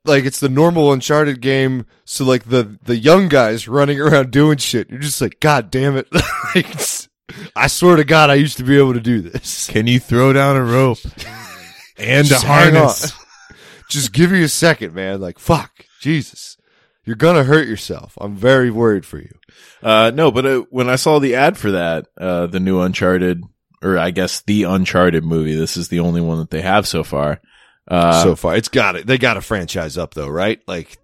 like 0.05 0.25
it's 0.25 0.39
the 0.39 0.49
normal 0.49 0.91
Uncharted 0.93 1.41
game. 1.41 1.85
So 2.05 2.25
like 2.25 2.45
the 2.45 2.77
the 2.83 2.97
young 2.97 3.27
guys 3.27 3.67
running 3.67 3.99
around 3.99 4.31
doing 4.31 4.57
shit, 4.57 4.89
you're 4.89 4.99
just 4.99 5.21
like, 5.21 5.39
God 5.39 5.71
damn 5.71 5.97
it! 5.97 6.07
like, 6.55 6.67
I 7.55 7.67
swear 7.67 7.95
to 7.95 8.03
God, 8.03 8.29
I 8.29 8.35
used 8.35 8.57
to 8.57 8.63
be 8.63 8.77
able 8.77 8.93
to 8.93 8.99
do 8.99 9.21
this. 9.21 9.67
Can 9.69 9.87
you 9.87 9.99
throw 9.99 10.31
down 10.33 10.55
a 10.57 10.63
rope 10.63 10.99
and 11.97 12.27
a 12.27 12.29
Just 12.29 12.43
hang 12.45 12.73
harness? 12.75 13.13
Just 13.93 14.13
give 14.13 14.31
me 14.31 14.43
a 14.43 14.49
second, 14.49 14.93
man. 14.93 15.21
Like 15.21 15.39
fuck, 15.39 15.85
Jesus, 16.01 16.57
you're 17.05 17.15
gonna 17.15 17.43
hurt 17.43 17.67
yourself. 17.67 18.17
I'm 18.19 18.35
very 18.35 18.69
worried 18.71 19.05
for 19.05 19.17
you. 19.19 19.31
Uh, 19.81 20.11
no, 20.13 20.31
but 20.31 20.45
uh, 20.45 20.63
when 20.69 20.89
I 20.89 20.95
saw 20.95 21.19
the 21.19 21.35
ad 21.35 21.57
for 21.57 21.71
that, 21.71 22.07
uh, 22.19 22.47
the 22.47 22.59
new 22.59 22.79
Uncharted, 22.81 23.43
or 23.81 23.97
I 23.97 24.11
guess 24.11 24.41
the 24.41 24.63
Uncharted 24.63 25.23
movie, 25.23 25.55
this 25.55 25.77
is 25.77 25.89
the 25.89 25.99
only 25.99 26.21
one 26.21 26.39
that 26.39 26.49
they 26.49 26.61
have 26.61 26.87
so 26.87 27.03
far. 27.03 27.39
Uh, 27.87 28.23
so 28.23 28.35
far, 28.35 28.55
it's 28.55 28.69
got 28.69 28.95
it. 28.95 29.05
They 29.07 29.17
got 29.17 29.37
a 29.37 29.41
franchise 29.41 29.97
up 29.97 30.13
though, 30.13 30.29
right? 30.29 30.59
Like 30.67 30.97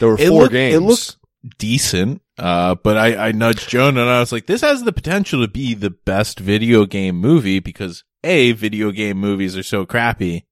there 0.00 0.08
were 0.08 0.18
four 0.18 0.42
looked- 0.42 0.52
games. 0.52 0.74
it 0.76 0.80
looked- 0.80 1.16
decent. 1.58 2.20
Uh, 2.38 2.74
but 2.74 2.96
I, 2.96 3.28
I 3.28 3.32
nudged 3.32 3.68
Joan 3.68 3.96
and 3.96 4.08
I 4.10 4.18
was 4.18 4.32
like, 4.32 4.46
this 4.46 4.62
has 4.62 4.82
the 4.82 4.92
potential 4.92 5.40
to 5.42 5.48
be 5.48 5.74
the 5.74 5.90
best 5.90 6.40
video 6.40 6.84
game 6.86 7.16
movie 7.16 7.60
because 7.60 8.02
A, 8.24 8.50
video 8.52 8.90
game 8.90 9.18
movies 9.18 9.56
are 9.56 9.62
so 9.62 9.86
crappy, 9.86 10.46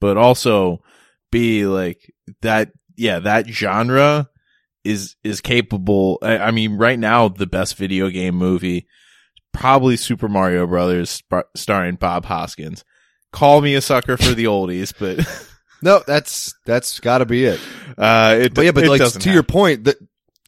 but 0.00 0.18
also 0.18 0.82
B, 1.30 1.66
like 1.66 2.12
that, 2.42 2.72
yeah, 2.96 3.18
that 3.20 3.46
genre 3.46 4.28
is, 4.84 5.16
is 5.22 5.40
capable. 5.40 6.18
I, 6.22 6.38
I 6.38 6.50
mean, 6.50 6.76
right 6.76 6.98
now, 6.98 7.28
the 7.28 7.46
best 7.46 7.76
video 7.76 8.08
game 8.10 8.34
movie, 8.34 8.86
probably 9.52 9.96
Super 9.96 10.28
Mario 10.28 10.66
Brothers 10.66 11.10
sp- 11.10 11.50
starring 11.56 11.96
Bob 11.96 12.24
Hoskins. 12.24 12.84
Call 13.32 13.60
me 13.60 13.74
a 13.74 13.80
sucker 13.80 14.16
for 14.16 14.34
the 14.34 14.44
oldies, 14.44 14.94
but, 14.98 15.26
no, 15.82 16.02
that's 16.06 16.54
that's 16.64 16.98
got 17.00 17.18
to 17.18 17.26
be 17.26 17.44
it. 17.44 17.60
uh, 17.96 18.38
it, 18.40 18.54
But 18.54 18.64
yeah, 18.64 18.72
but 18.72 18.86
like 18.86 19.12
to 19.12 19.30
your 19.30 19.42
point, 19.42 19.84
that 19.84 19.96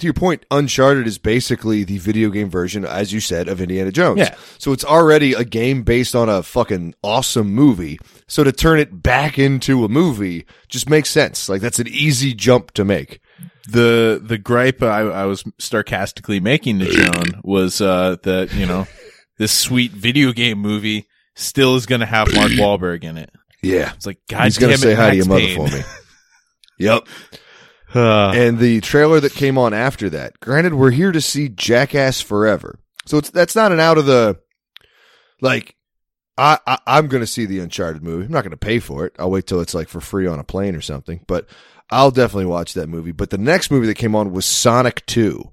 to 0.00 0.06
your 0.06 0.14
point, 0.14 0.44
Uncharted 0.50 1.06
is 1.06 1.18
basically 1.18 1.84
the 1.84 1.98
video 1.98 2.30
game 2.30 2.50
version, 2.50 2.84
as 2.84 3.12
you 3.12 3.20
said, 3.20 3.48
of 3.48 3.60
Indiana 3.60 3.92
Jones. 3.92 4.18
Yeah. 4.18 4.34
So 4.58 4.72
it's 4.72 4.84
already 4.84 5.32
a 5.32 5.44
game 5.44 5.82
based 5.82 6.14
on 6.14 6.28
a 6.28 6.42
fucking 6.42 6.94
awesome 7.02 7.52
movie. 7.52 7.98
So 8.26 8.44
to 8.44 8.52
turn 8.52 8.78
it 8.80 9.02
back 9.02 9.38
into 9.38 9.84
a 9.84 9.88
movie 9.88 10.46
just 10.68 10.88
makes 10.90 11.10
sense. 11.10 11.48
Like 11.48 11.60
that's 11.60 11.78
an 11.78 11.88
easy 11.88 12.34
jump 12.34 12.72
to 12.72 12.84
make. 12.84 13.20
the 13.68 14.20
the 14.22 14.38
gripe 14.38 14.82
I, 14.82 15.00
I 15.00 15.24
was 15.26 15.44
sarcastically 15.58 16.40
making 16.40 16.80
to 16.80 16.86
Joan 16.86 17.40
was 17.44 17.80
uh, 17.80 18.16
that 18.22 18.52
you 18.54 18.66
know 18.66 18.86
this 19.38 19.52
sweet 19.52 19.92
video 19.92 20.32
game 20.32 20.58
movie 20.58 21.06
still 21.36 21.76
is 21.76 21.86
going 21.86 22.00
to 22.00 22.06
have 22.06 22.34
Mark 22.34 22.50
Wahlberg 22.52 23.04
in 23.04 23.16
it. 23.16 23.30
Yeah. 23.62 23.92
It's 23.94 24.06
like 24.06 24.18
God 24.28 24.44
He's 24.44 24.58
gonna 24.58 24.72
it, 24.72 24.80
say 24.80 24.94
hi 24.94 25.10
to 25.10 25.16
your 25.16 25.26
mother 25.26 25.48
for 25.54 25.68
me. 25.68 25.82
Yep. 26.78 27.06
And 27.94 28.58
the 28.58 28.80
trailer 28.80 29.20
that 29.20 29.34
came 29.34 29.58
on 29.58 29.74
after 29.74 30.10
that. 30.10 30.38
Granted, 30.40 30.74
we're 30.74 30.90
here 30.90 31.12
to 31.12 31.20
see 31.20 31.48
Jackass 31.48 32.20
Forever, 32.20 32.78
so 33.06 33.18
it's 33.18 33.30
that's 33.30 33.56
not 33.56 33.72
an 33.72 33.80
out 33.80 33.98
of 33.98 34.06
the 34.06 34.38
like. 35.40 35.76
I, 36.38 36.58
I 36.66 36.78
I'm 36.86 37.08
going 37.08 37.22
to 37.22 37.26
see 37.26 37.44
the 37.44 37.58
Uncharted 37.58 38.02
movie. 38.02 38.24
I'm 38.24 38.32
not 38.32 38.42
going 38.42 38.52
to 38.52 38.56
pay 38.56 38.78
for 38.78 39.04
it. 39.04 39.14
I'll 39.18 39.30
wait 39.30 39.46
till 39.46 39.60
it's 39.60 39.74
like 39.74 39.88
for 39.88 40.00
free 40.00 40.26
on 40.26 40.38
a 40.38 40.44
plane 40.44 40.74
or 40.74 40.80
something. 40.80 41.22
But 41.26 41.46
I'll 41.90 42.10
definitely 42.10 42.46
watch 42.46 42.74
that 42.74 42.88
movie. 42.88 43.12
But 43.12 43.30
the 43.30 43.38
next 43.38 43.70
movie 43.70 43.86
that 43.88 43.96
came 43.96 44.14
on 44.14 44.32
was 44.32 44.46
Sonic 44.46 45.04
Two, 45.06 45.52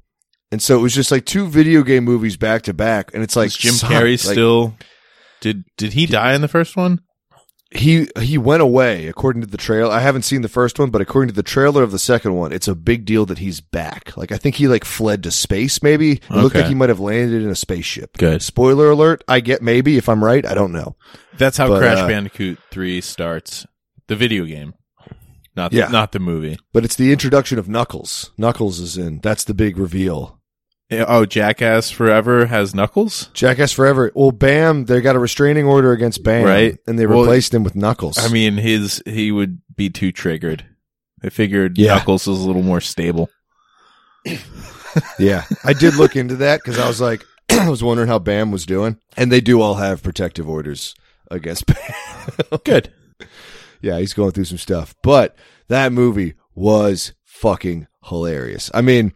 and 0.52 0.62
so 0.62 0.78
it 0.78 0.82
was 0.82 0.93
just 0.93 1.12
like 1.12 1.26
two 1.26 1.47
video 1.47 1.84
game 1.84 2.06
movies 2.06 2.38
back 2.38 2.62
to 2.63 2.73
back. 2.73 3.13
And 3.13 3.23
it's 3.23 3.36
like 3.36 3.47
is 3.47 3.58
Jim 3.58 3.73
Sonic- 3.73 3.97
Carrey 3.97 4.26
like, 4.26 4.34
still 4.34 4.78
did 5.41 5.65
did 5.78 5.93
he 5.93 6.06
die 6.06 6.34
in 6.34 6.41
the 6.41 6.47
first 6.47 6.78
one? 6.78 7.02
He 7.71 8.08
he 8.19 8.38
went 8.38 8.62
away 8.62 9.08
according 9.08 9.41
to 9.41 9.47
the 9.47 9.58
trailer. 9.58 9.91
I 9.91 9.99
haven't 9.99 10.21
seen 10.23 10.41
the 10.41 10.47
first 10.49 10.80
one, 10.80 10.89
but 10.89 11.01
according 11.01 11.30
to 11.30 11.36
the 11.36 11.43
trailer 11.43 11.84
of 11.84 11.91
the 11.91 11.99
second 11.99 12.34
one, 12.36 12.51
it's 12.53 12.67
a 12.67 12.75
big 12.75 13.06
deal 13.06 13.25
that 13.25 13.39
he's 13.39 13.60
back. 13.62 14.15
Like 14.15 14.32
I 14.32 14.38
think 14.38 14.56
he 14.56 14.67
like 14.67 14.86
fled 14.86 15.23
to 15.23 15.32
space. 15.32 15.84
Maybe 15.84 16.13
it 16.13 16.30
looked 16.32 16.56
like 16.56 16.67
he 16.67 16.75
might 16.75 16.89
have 16.89 16.99
landed 16.99 17.43
in 17.43 17.49
a 17.49 17.56
spaceship. 17.56 18.17
Good. 18.17 18.41
Spoiler 18.41 18.89
alert. 18.91 19.23
I 19.27 19.41
get 19.41 19.62
maybe 19.62 19.97
if 19.97 20.08
I'm 20.08 20.23
right. 20.23 20.45
I 20.45 20.53
don't 20.53 20.71
know. 20.71 20.95
That's 21.38 21.58
how 21.58 21.67
But, 21.67 21.80
Crash 21.80 21.97
uh, 21.99 22.08
Bandicoot 22.08 22.58
3 22.71 23.01
starts. 23.01 23.65
The 24.08 24.15
video 24.15 24.45
game. 24.45 24.73
Not 25.56 25.71
the, 25.71 25.77
Yeah. 25.77 25.88
not 25.89 26.12
the 26.13 26.19
movie. 26.19 26.58
But 26.71 26.86
it's 26.86 26.95
the 26.95 27.12
introduction 27.12 27.60
of 27.60 27.67
Knuckles. 27.67 28.32
Knuckles 28.38 28.80
is 28.80 28.97
in. 28.97 29.19
That's 29.19 29.43
the 29.43 29.53
big 29.53 29.77
reveal. 29.77 30.37
Oh, 30.89 31.26
Jackass 31.26 31.91
Forever 31.91 32.45
has 32.45 32.73
Knuckles? 32.73 33.30
Jackass 33.34 33.73
Forever. 33.73 34.12
Well, 34.15 34.32
Bam. 34.32 34.86
They 34.86 35.02
got 35.02 35.17
a 35.17 35.19
restraining 35.19 35.65
order 35.65 35.91
against 35.91 36.23
Bam, 36.23 36.45
Right. 36.45 36.78
And 36.88 36.97
they 36.97 37.06
Well, 37.06 37.21
replaced 37.21 37.54
him 37.54 37.63
with 37.65 37.76
Knuckles. 37.76 38.17
I 38.17 38.30
mean, 38.30 38.56
his 38.58 39.04
he 39.06 39.32
would 39.32 39.60
be 39.76 39.89
too 39.89 40.12
triggered. 40.13 40.65
I 41.23 41.30
figured 41.30 41.78
Yeah. 41.78 41.95
Knuckles 41.95 42.26
was 42.28 42.39
a 42.41 42.47
little 42.47 42.63
more 42.63 42.80
stable. 42.82 43.30
Yeah, 45.19 45.43
I 45.63 45.73
did 45.73 45.95
look 45.95 46.15
into 46.15 46.38
that 46.38 46.62
because 46.63 46.80
I 46.80 46.88
was 46.88 47.00
like, 47.00 47.23
I 47.52 47.69
was 47.69 47.84
wondering 47.84 48.08
how 48.08 48.17
Bam 48.19 48.52
was 48.52 48.65
doing, 48.65 48.97
and 49.15 49.32
they 49.32 49.41
do 49.41 49.62
all 49.62 49.76
have 49.76 50.02
protective 50.02 50.50
orders 50.50 50.95
against 51.30 51.65
Bam. 51.67 52.60
Good. 52.63 52.91
yeah, 53.82 54.00
he's 54.00 54.13
going 54.13 54.32
through 54.32 54.45
some 54.45 54.58
stuff, 54.58 54.95
but 55.04 55.36
that 55.67 55.91
movie 55.93 56.34
was 56.56 57.13
fucking 57.26 57.88
hilarious. 58.06 58.71
I 58.73 58.82
mean, 58.82 59.13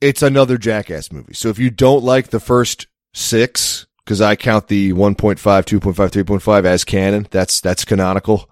it's 0.00 0.22
another 0.22 0.58
Jackass 0.58 1.10
movie. 1.12 1.34
So 1.34 1.48
if 1.48 1.58
you 1.58 1.70
don't 1.70 2.04
like 2.04 2.28
the 2.28 2.40
first 2.40 2.86
six, 3.12 3.86
because 4.04 4.20
I 4.20 4.36
count 4.36 4.68
the 4.68 4.92
1.5, 4.92 5.36
2.5, 5.38 5.94
3.5 5.94 6.64
as 6.64 6.84
canon, 6.84 7.26
that's 7.30 7.60
that's 7.60 7.84
canonical. 7.84 8.50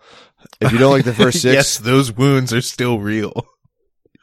If 0.60 0.72
you 0.72 0.78
don't 0.78 0.92
like 0.92 1.04
the 1.04 1.14
first 1.14 1.42
six, 1.42 1.54
yes, 1.54 1.78
those 1.78 2.10
wounds 2.12 2.52
are 2.52 2.60
still 2.62 2.98
real. 2.98 3.46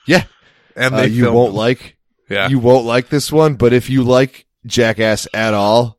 Yeah. 0.07 0.23
And 0.75 0.95
uh, 0.95 1.01
you 1.01 1.29
won't 1.33 1.49
them. 1.51 1.57
like 1.57 1.97
Yeah. 2.29 2.47
you 2.47 2.57
won't 2.59 2.85
like 2.85 3.09
this 3.09 3.31
one, 3.33 3.55
but 3.55 3.73
if 3.73 3.89
you 3.89 4.01
like 4.03 4.45
Jackass 4.65 5.27
at 5.33 5.53
all, 5.53 5.97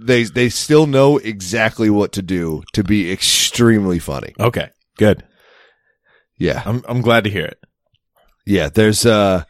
they 0.00 0.22
they 0.24 0.48
still 0.48 0.86
know 0.86 1.18
exactly 1.18 1.90
what 1.90 2.12
to 2.12 2.22
do 2.22 2.62
to 2.72 2.82
be 2.82 3.12
extremely 3.12 3.98
funny. 3.98 4.32
okay. 4.40 4.70
Good. 4.96 5.24
Yeah. 6.38 6.62
I'm 6.64 6.82
I'm 6.88 7.02
glad 7.02 7.24
to 7.24 7.30
hear 7.30 7.44
it. 7.44 7.58
Yeah, 8.46 8.70
there's 8.70 9.04
uh 9.04 9.44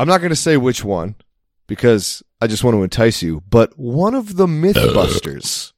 I'm 0.00 0.08
not 0.08 0.22
going 0.22 0.30
to 0.30 0.36
say 0.36 0.56
which 0.56 0.82
one 0.82 1.14
because 1.66 2.22
I 2.40 2.46
just 2.46 2.64
want 2.64 2.74
to 2.74 2.82
entice 2.82 3.22
you, 3.22 3.42
but 3.50 3.78
one 3.78 4.14
of 4.14 4.36
the 4.36 4.46
Mythbusters 4.46 5.74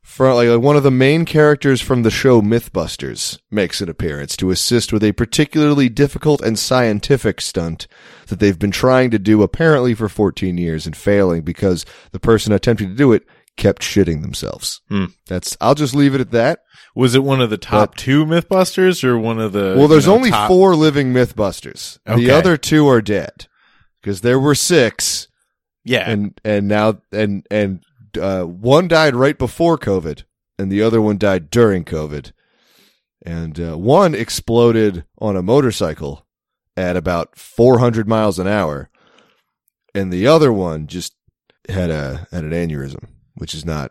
from 0.00 0.36
like 0.36 0.62
one 0.62 0.76
of 0.76 0.84
the 0.84 0.92
main 0.92 1.24
characters 1.24 1.80
from 1.80 2.04
the 2.04 2.10
show 2.10 2.40
Mythbusters 2.40 3.40
makes 3.50 3.80
an 3.80 3.88
appearance 3.88 4.36
to 4.36 4.52
assist 4.52 4.92
with 4.92 5.02
a 5.02 5.10
particularly 5.10 5.88
difficult 5.88 6.40
and 6.40 6.56
scientific 6.56 7.40
stunt 7.40 7.88
that 8.28 8.38
they've 8.38 8.60
been 8.60 8.70
trying 8.70 9.10
to 9.10 9.18
do 9.18 9.42
apparently 9.42 9.92
for 9.92 10.08
14 10.08 10.56
years 10.56 10.86
and 10.86 10.96
failing 10.96 11.42
because 11.42 11.84
the 12.12 12.20
person 12.20 12.52
attempting 12.52 12.90
to 12.90 12.94
do 12.94 13.12
it 13.12 13.24
kept 13.56 13.82
shitting 13.82 14.22
themselves. 14.22 14.82
Hmm. 14.88 15.06
That's 15.26 15.56
I'll 15.60 15.74
just 15.74 15.96
leave 15.96 16.14
it 16.14 16.20
at 16.20 16.30
that. 16.30 16.60
Was 16.94 17.16
it 17.16 17.24
one 17.24 17.40
of 17.40 17.50
the 17.50 17.58
top 17.58 17.96
two 17.96 18.24
Mythbusters 18.24 19.02
or 19.02 19.18
one 19.18 19.40
of 19.40 19.50
the? 19.50 19.74
Well, 19.76 19.88
there's 19.88 20.06
you 20.06 20.12
know, 20.12 20.16
only 20.16 20.30
top- 20.30 20.46
four 20.46 20.76
living 20.76 21.12
Mythbusters. 21.12 21.98
Okay. 22.06 22.24
The 22.24 22.30
other 22.30 22.56
two 22.56 22.86
are 22.86 23.02
dead 23.02 23.48
because 24.04 24.20
there 24.20 24.38
were 24.38 24.54
six, 24.54 25.28
Yeah. 25.82 26.04
and 26.10 26.38
and 26.44 26.68
now 26.68 26.98
and 27.10 27.46
and 27.50 27.82
uh, 28.20 28.42
one 28.44 28.86
died 28.86 29.16
right 29.16 29.38
before 29.38 29.78
COVID, 29.78 30.24
and 30.58 30.70
the 30.70 30.82
other 30.82 31.00
one 31.00 31.16
died 31.16 31.48
during 31.48 31.84
COVID, 31.86 32.32
and 33.24 33.58
uh, 33.58 33.78
one 33.78 34.14
exploded 34.14 35.04
on 35.18 35.36
a 35.36 35.42
motorcycle 35.42 36.26
at 36.76 36.96
about 36.98 37.34
400 37.38 38.06
miles 38.06 38.38
an 38.38 38.46
hour, 38.46 38.90
and 39.94 40.12
the 40.12 40.26
other 40.26 40.52
one 40.52 40.86
just 40.86 41.14
had 41.70 41.88
a 41.90 42.28
had 42.30 42.44
an 42.44 42.50
aneurysm, 42.50 43.06
which 43.36 43.54
is 43.54 43.64
not. 43.64 43.90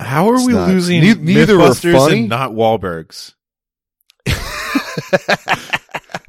How 0.00 0.28
are 0.30 0.44
we 0.44 0.52
not- 0.52 0.68
losing 0.68 1.00
Ne- 1.00 1.14
neither 1.14 1.60
are 1.60 1.72
funny. 1.74 2.20
and 2.22 2.28
not 2.28 2.50
Wahlbergs? 2.50 3.34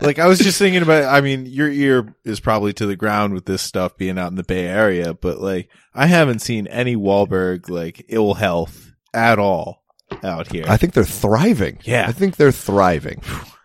like 0.01 0.19
I 0.19 0.27
was 0.27 0.39
just 0.39 0.59
thinking 0.59 0.81
about. 0.81 1.05
I 1.05 1.21
mean, 1.21 1.45
your 1.45 1.69
ear 1.69 2.15
is 2.23 2.39
probably 2.39 2.73
to 2.73 2.85
the 2.85 2.95
ground 2.95 3.33
with 3.33 3.45
this 3.45 3.61
stuff 3.61 3.97
being 3.97 4.17
out 4.17 4.31
in 4.31 4.35
the 4.35 4.43
Bay 4.43 4.65
Area, 4.65 5.13
but 5.13 5.39
like 5.39 5.69
I 5.93 6.07
haven't 6.07 6.39
seen 6.39 6.67
any 6.67 6.95
Wahlberg 6.95 7.69
like 7.69 8.05
ill 8.09 8.33
health 8.35 8.93
at 9.13 9.39
all 9.39 9.83
out 10.23 10.51
here. 10.51 10.65
I 10.67 10.77
think 10.77 10.93
they're 10.93 11.03
thriving. 11.03 11.79
Yeah. 11.83 12.05
I 12.07 12.11
think 12.11 12.35
they're 12.35 12.51
thriving. 12.51 13.21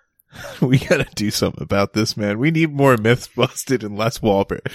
we 0.61 0.79
gotta 0.79 1.09
do 1.15 1.31
something 1.31 1.63
about 1.63 1.93
this, 1.93 2.17
man. 2.17 2.39
We 2.39 2.51
need 2.51 2.73
more 2.73 2.97
myths 2.97 3.29
busted 3.29 3.83
and 3.83 3.97
less 3.97 4.19
Wahlberg. 4.21 4.71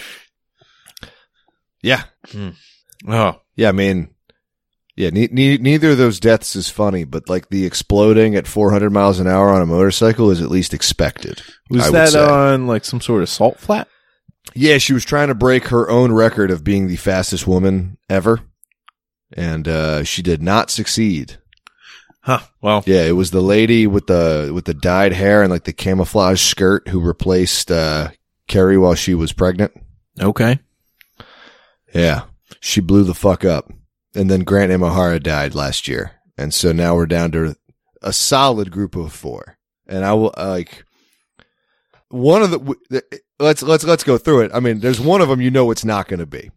Yeah, 1.82 2.04
hmm. 2.30 2.50
Oh, 3.08 3.42
Yeah, 3.56 3.70
I 3.70 3.72
mean, 3.74 4.15
yeah, 4.96 5.10
ne- 5.10 5.30
ne- 5.32 5.58
neither 5.58 5.92
of 5.92 5.98
those 5.98 6.20
deaths 6.20 6.56
is 6.56 6.70
funny, 6.70 7.04
but 7.04 7.30
like 7.30 7.50
the 7.50 7.66
exploding 7.66 8.36
at 8.36 8.48
400 8.48 8.90
miles 8.92 9.20
an 9.20 9.28
hour 9.28 9.50
on 9.50 9.62
a 9.62 9.66
motorcycle 9.66 10.32
is 10.32 10.42
at 10.42 10.50
least 10.52 10.74
expected. 10.74 11.42
was 11.70 11.88
I 11.88 11.92
that 11.92 12.16
on 12.16 12.68
like 12.68 12.86
some 12.86 13.02
sort 13.02 13.22
of 13.24 13.30
salt 13.30 13.60
flat? 13.60 13.88
Yeah, 14.54 14.78
she 14.78 14.94
was 14.94 15.04
trying 15.04 15.28
to 15.30 15.36
break 15.36 15.68
her 15.68 15.90
own 15.90 16.12
record 16.14 16.50
of 16.52 16.64
being 16.64 16.88
the 16.88 16.96
fastest 16.96 17.46
woman 17.48 17.98
ever, 18.10 18.40
and 19.34 19.68
uh, 19.68 20.04
she 20.04 20.22
did 20.22 20.42
not 20.42 20.70
succeed. 20.70 21.38
Huh. 22.22 22.40
Well, 22.62 22.84
Yeah, 22.88 23.04
it 23.04 23.12
was 23.12 23.32
the 23.32 23.42
lady 23.42 23.86
with 23.86 24.08
the 24.08 24.52
with 24.54 24.66
the 24.66 24.74
dyed 24.74 25.14
hair 25.14 25.42
and 25.44 25.52
like 25.52 25.66
the 25.66 25.74
camouflage 25.74 26.42
skirt 26.42 26.88
who 26.88 27.00
replaced 27.00 27.70
uh, 27.70 28.10
Kari 28.48 28.78
while 28.78 28.96
she 28.96 29.14
was 29.14 29.34
pregnant. 29.34 29.74
okay. 30.20 30.60
Yeah, 31.94 32.24
she 32.60 32.82
blew 32.82 33.04
the 33.04 33.14
fuck 33.14 33.46
up, 33.46 33.72
and 34.16 34.30
then 34.30 34.42
Grant 34.42 34.72
Imahara 34.72 35.22
died 35.22 35.54
last 35.56 35.88
year, 35.88 36.12
and 36.38 36.54
so 36.54 36.72
now 36.72 36.96
we're 36.96 37.06
down 37.06 37.32
to 37.34 37.56
a 38.02 38.14
solid 38.14 38.72
group 38.72 38.96
of 38.96 39.14
four. 39.14 39.58
And 39.88 40.04
I 40.06 40.14
will 40.14 40.34
uh, 40.38 40.50
like 40.50 40.84
one 42.10 42.42
of 42.42 42.52
the 42.52 43.22
let's 43.40 43.62
let's 43.62 43.84
let's 43.84 44.04
go 44.04 44.18
through 44.18 44.42
it. 44.42 44.52
I 44.54 44.60
mean, 44.60 44.80
there's 44.80 45.00
one 45.00 45.22
of 45.22 45.30
them 45.30 45.42
you 45.42 45.52
know 45.52 45.72
it's 45.72 45.86
not 45.86 46.08
going 46.08 46.20
to 46.20 46.26
be 46.26 46.52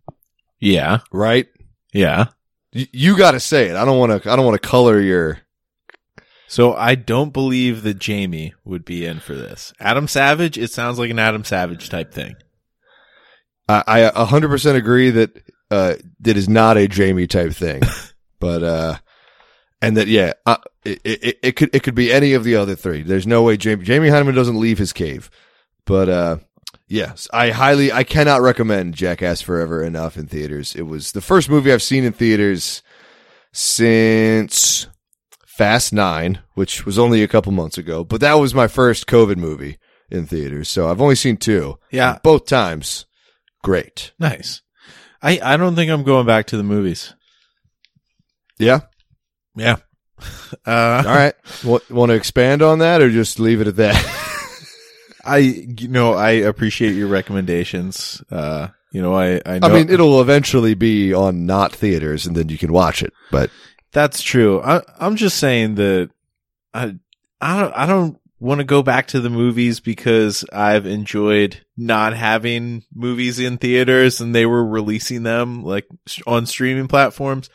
Yeah. 0.60 0.98
right. 1.12 1.46
Yeah. 1.92 2.26
Y- 2.74 2.88
you 2.92 3.16
got 3.16 3.32
to 3.32 3.40
say 3.40 3.68
it. 3.68 3.76
I 3.76 3.84
don't 3.84 3.98
want 3.98 4.22
to. 4.22 4.30
I 4.30 4.36
don't 4.36 4.44
want 4.46 4.60
to 4.60 4.68
color 4.68 5.00
your. 5.00 5.40
So 6.50 6.74
I 6.74 6.94
don't 6.94 7.32
believe 7.32 7.82
that 7.82 7.98
Jamie 7.98 8.54
would 8.64 8.84
be 8.86 9.04
in 9.04 9.20
for 9.20 9.34
this. 9.34 9.74
Adam 9.78 10.08
Savage, 10.08 10.56
it 10.56 10.70
sounds 10.70 10.98
like 10.98 11.10
an 11.10 11.18
Adam 11.18 11.44
Savage 11.44 11.90
type 11.90 12.12
thing. 12.12 12.36
I 13.68 13.84
I 13.86 13.98
a 14.00 14.24
hundred 14.24 14.48
percent 14.48 14.78
agree 14.78 15.10
that 15.10 15.42
uh 15.70 15.94
that 16.20 16.36
is 16.36 16.48
not 16.48 16.76
a 16.76 16.88
Jamie 16.88 17.26
type 17.26 17.52
thing, 17.52 17.82
but 18.40 18.62
uh, 18.62 18.98
and 19.80 19.96
that 19.96 20.08
yeah, 20.08 20.32
uh, 20.46 20.56
it, 20.84 21.00
it 21.04 21.38
it 21.42 21.52
could 21.56 21.74
it 21.74 21.82
could 21.82 21.94
be 21.94 22.12
any 22.12 22.34
of 22.34 22.44
the 22.44 22.56
other 22.56 22.74
three. 22.74 23.02
There's 23.02 23.26
no 23.26 23.42
way 23.42 23.56
Jamie 23.56 23.84
Jamie 23.84 24.08
Hyneman 24.08 24.34
doesn't 24.34 24.58
leave 24.60 24.78
his 24.78 24.92
cave, 24.92 25.30
but 25.84 26.08
uh, 26.08 26.38
yes, 26.86 27.28
I 27.32 27.50
highly 27.50 27.92
I 27.92 28.04
cannot 28.04 28.40
recommend 28.40 28.94
Jackass 28.94 29.40
Forever 29.40 29.82
enough 29.82 30.16
in 30.16 30.26
theaters. 30.26 30.74
It 30.74 30.82
was 30.82 31.12
the 31.12 31.20
first 31.20 31.48
movie 31.48 31.72
I've 31.72 31.82
seen 31.82 32.04
in 32.04 32.12
theaters 32.12 32.82
since 33.52 34.86
Fast 35.46 35.92
Nine, 35.92 36.40
which 36.54 36.86
was 36.86 36.98
only 36.98 37.22
a 37.22 37.28
couple 37.28 37.52
months 37.52 37.78
ago, 37.78 38.04
but 38.04 38.20
that 38.20 38.34
was 38.34 38.54
my 38.54 38.68
first 38.68 39.06
COVID 39.06 39.36
movie 39.36 39.78
in 40.10 40.26
theaters. 40.26 40.68
So 40.68 40.88
I've 40.88 41.00
only 41.00 41.14
seen 41.14 41.36
two. 41.36 41.78
Yeah. 41.90 42.18
both 42.22 42.46
times, 42.46 43.06
great. 43.62 44.12
Nice. 44.18 44.62
I, 45.22 45.40
I 45.42 45.56
don't 45.56 45.74
think 45.74 45.90
I'm 45.90 46.04
going 46.04 46.26
back 46.26 46.46
to 46.46 46.56
the 46.56 46.62
movies. 46.62 47.14
Yeah. 48.58 48.80
Yeah. 49.56 49.76
Uh, 50.66 51.02
All 51.06 51.14
right. 51.14 51.34
Want, 51.62 51.90
want 51.90 52.10
to 52.10 52.14
expand 52.16 52.62
on 52.62 52.78
that 52.78 53.02
or 53.02 53.10
just 53.10 53.38
leave 53.38 53.60
it 53.60 53.66
at 53.66 53.76
that? 53.76 53.94
I, 55.24 55.38
you 55.38 55.88
know, 55.88 56.14
I 56.14 56.30
appreciate 56.30 56.94
your 56.94 57.08
recommendations. 57.08 58.22
Uh, 58.30 58.68
you 58.90 59.02
know, 59.02 59.14
I, 59.14 59.40
I 59.44 59.58
know 59.58 59.68
I 59.68 59.72
mean, 59.72 59.90
it'll 59.90 60.20
eventually 60.20 60.74
be 60.74 61.12
on 61.12 61.46
not 61.46 61.72
theaters 61.72 62.26
and 62.26 62.34
then 62.34 62.48
you 62.48 62.58
can 62.58 62.72
watch 62.72 63.02
it. 63.02 63.12
But 63.30 63.50
that's 63.92 64.22
true. 64.22 64.60
I, 64.62 64.82
I'm 64.98 65.16
just 65.16 65.38
saying 65.38 65.76
that 65.76 66.10
I, 66.72 66.96
I 67.40 67.60
don't, 67.60 67.72
I 67.74 67.86
don't 67.86 68.20
want 68.40 68.58
to 68.58 68.64
go 68.64 68.82
back 68.82 69.08
to 69.08 69.20
the 69.20 69.30
movies 69.30 69.80
because 69.80 70.44
I've 70.52 70.86
enjoyed 70.86 71.64
not 71.76 72.14
having 72.14 72.84
movies 72.94 73.38
in 73.40 73.58
theaters 73.58 74.20
and 74.20 74.34
they 74.34 74.46
were 74.46 74.64
releasing 74.64 75.24
them 75.24 75.64
like 75.64 75.86
on 76.26 76.46
streaming 76.46 76.88
platforms. 76.88 77.50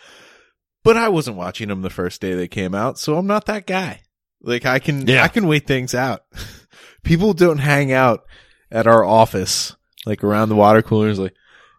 But 0.84 0.98
I 0.98 1.08
wasn't 1.10 1.38
watching 1.38 1.70
them 1.70 1.82
the 1.82 1.90
first 1.90 2.20
day 2.20 2.34
they 2.34 2.50
came 2.50 2.76
out, 2.76 3.00
so 3.00 3.16
I'm 3.18 3.28
not 3.28 3.46
that 3.46 3.66
guy. 3.66 4.02
Like 4.42 4.66
I 4.66 4.80
can, 4.80 5.08
Yeah. 5.08 5.24
I 5.24 5.30
can 5.30 5.48
wait 5.48 5.66
things 5.66 5.96
out. 5.96 6.22
People 7.04 7.34
don't 7.34 7.60
hang 7.60 7.92
out 7.94 8.26
at 8.72 8.88
our 8.88 9.06
office, 9.06 9.76
like 10.06 10.24
around 10.24 10.50
the 10.50 10.56
water 10.56 10.82
coolers, 10.82 11.20
like, 11.20 11.34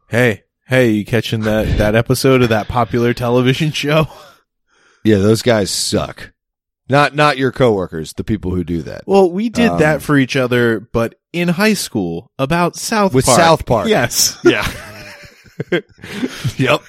hey, 0.09 0.45
hey, 0.67 0.91
you 0.91 1.05
catching 1.05 1.41
that, 1.43 1.77
that 1.79 1.95
episode 1.95 2.41
of 2.43 2.49
that 2.51 2.69
popular 2.69 3.13
television 3.13 3.71
show? 3.73 4.07
Yeah, 5.05 5.19
those 5.19 5.43
guys 5.43 5.71
suck. 5.71 6.33
Not 6.89 7.15
not 7.15 7.39
your 7.39 7.51
coworkers, 7.51 8.13
the 8.13 8.25
people 8.25 8.51
who 8.55 8.63
do 8.65 8.83
that. 8.83 9.05
Well, 9.07 9.31
we 9.31 9.49
did 9.49 9.71
Um, 9.71 9.79
that 9.79 10.03
for 10.03 10.17
each 10.19 10.37
other, 10.37 10.81
but 10.81 11.15
in 11.33 11.49
high 11.49 11.73
school 11.75 12.31
about 12.39 12.77
South 12.77 13.13
Park 13.13 13.15
With 13.15 13.25
Park. 13.27 13.39
South 13.39 13.67
Park. 13.67 13.89
Yes. 13.89 14.39
Yeah. 14.45 14.71
yep. 16.59 16.81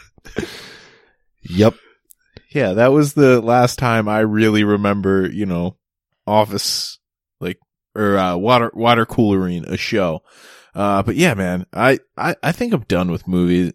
Yep. 1.44 1.76
Yeah, 2.50 2.74
that 2.74 2.92
was 2.92 3.14
the 3.14 3.40
last 3.42 3.78
time 3.80 4.08
I 4.10 4.20
really 4.20 4.64
remember, 4.64 5.30
you 5.30 5.46
know, 5.46 5.78
office 6.26 7.00
like 7.40 7.60
or 7.96 8.18
uh, 8.18 8.36
water 8.38 8.72
water 8.74 9.06
coolering 9.06 9.66
a 9.66 9.78
show. 9.78 10.22
Uh 10.74 11.04
but 11.04 11.16
yeah, 11.16 11.34
man, 11.36 11.66
I, 11.72 12.00
I 12.18 12.36
I 12.44 12.52
think 12.52 12.74
I'm 12.74 12.82
done 12.88 13.12
with 13.12 13.28
movie 13.28 13.74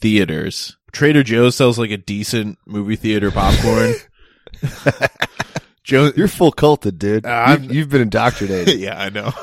theaters. 0.00 0.76
Trader 0.92 1.22
Joe's 1.22 1.56
sells 1.56 1.78
like 1.78 1.90
a 1.90 1.96
decent 1.96 2.58
movie 2.66 2.96
theater 2.96 3.30
popcorn. 3.30 3.94
Joe 5.84 6.10
You're 6.16 6.28
full 6.28 6.50
culted, 6.52 6.98
dude. 6.98 7.24
Uh, 7.26 7.58
you've, 7.60 7.74
you've 7.74 7.88
been 7.90 8.00
indoctrinated. 8.02 8.78
yeah, 8.80 9.00
I 9.00 9.10
know. 9.10 9.32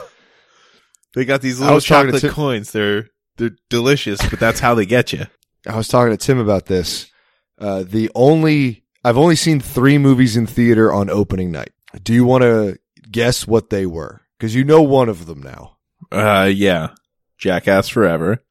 They 1.13 1.25
got 1.25 1.41
these 1.41 1.59
little 1.59 1.75
was 1.75 1.85
talking 1.85 2.07
to 2.13 2.19
chocolate 2.19 2.21
Tim- 2.21 2.33
coins. 2.33 2.71
They're 2.71 3.09
they're 3.35 3.51
delicious, 3.69 4.21
but 4.29 4.39
that's 4.39 4.61
how 4.61 4.75
they 4.75 4.85
get 4.85 5.11
you. 5.11 5.25
I 5.67 5.75
was 5.75 5.89
talking 5.89 6.11
to 6.11 6.17
Tim 6.17 6.37
about 6.39 6.67
this. 6.67 7.11
Uh, 7.59 7.83
the 7.85 8.09
only 8.15 8.85
I've 9.03 9.17
only 9.17 9.35
seen 9.35 9.59
three 9.59 9.97
movies 9.97 10.37
in 10.37 10.47
theater 10.47 10.89
on 10.93 11.09
opening 11.09 11.51
night. 11.51 11.73
Do 12.01 12.13
you 12.13 12.23
want 12.23 12.43
to 12.43 12.77
guess 13.11 13.45
what 13.45 13.69
they 13.69 13.85
were? 13.85 14.21
Because 14.39 14.55
you 14.55 14.63
know 14.63 14.81
one 14.83 15.09
of 15.09 15.25
them 15.25 15.43
now. 15.43 15.75
Uh, 16.13 16.49
yeah, 16.49 16.91
Jackass 17.37 17.89
Forever. 17.89 18.41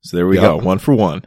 So 0.00 0.16
there 0.16 0.26
we 0.26 0.36
Yep. 0.36 0.42
go, 0.42 0.56
one 0.56 0.78
for 0.78 0.94
one. 0.94 1.26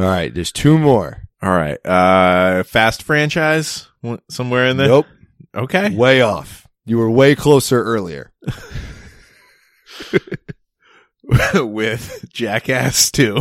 All 0.00 0.06
right, 0.06 0.34
there's 0.34 0.50
two 0.50 0.78
more. 0.78 1.28
All 1.40 1.52
right, 1.52 1.78
uh, 1.86 2.64
Fast 2.64 3.04
franchise 3.04 3.86
somewhere 4.28 4.66
in 4.66 4.78
there. 4.78 4.88
Nope, 4.88 5.06
Okay, 5.54 5.94
way 5.94 6.20
off. 6.22 6.66
You 6.84 6.98
were 6.98 7.10
way 7.10 7.34
closer 7.34 7.82
earlier. 7.82 8.32
with 11.54 12.24
Jackass 12.32 13.10
two, 13.10 13.40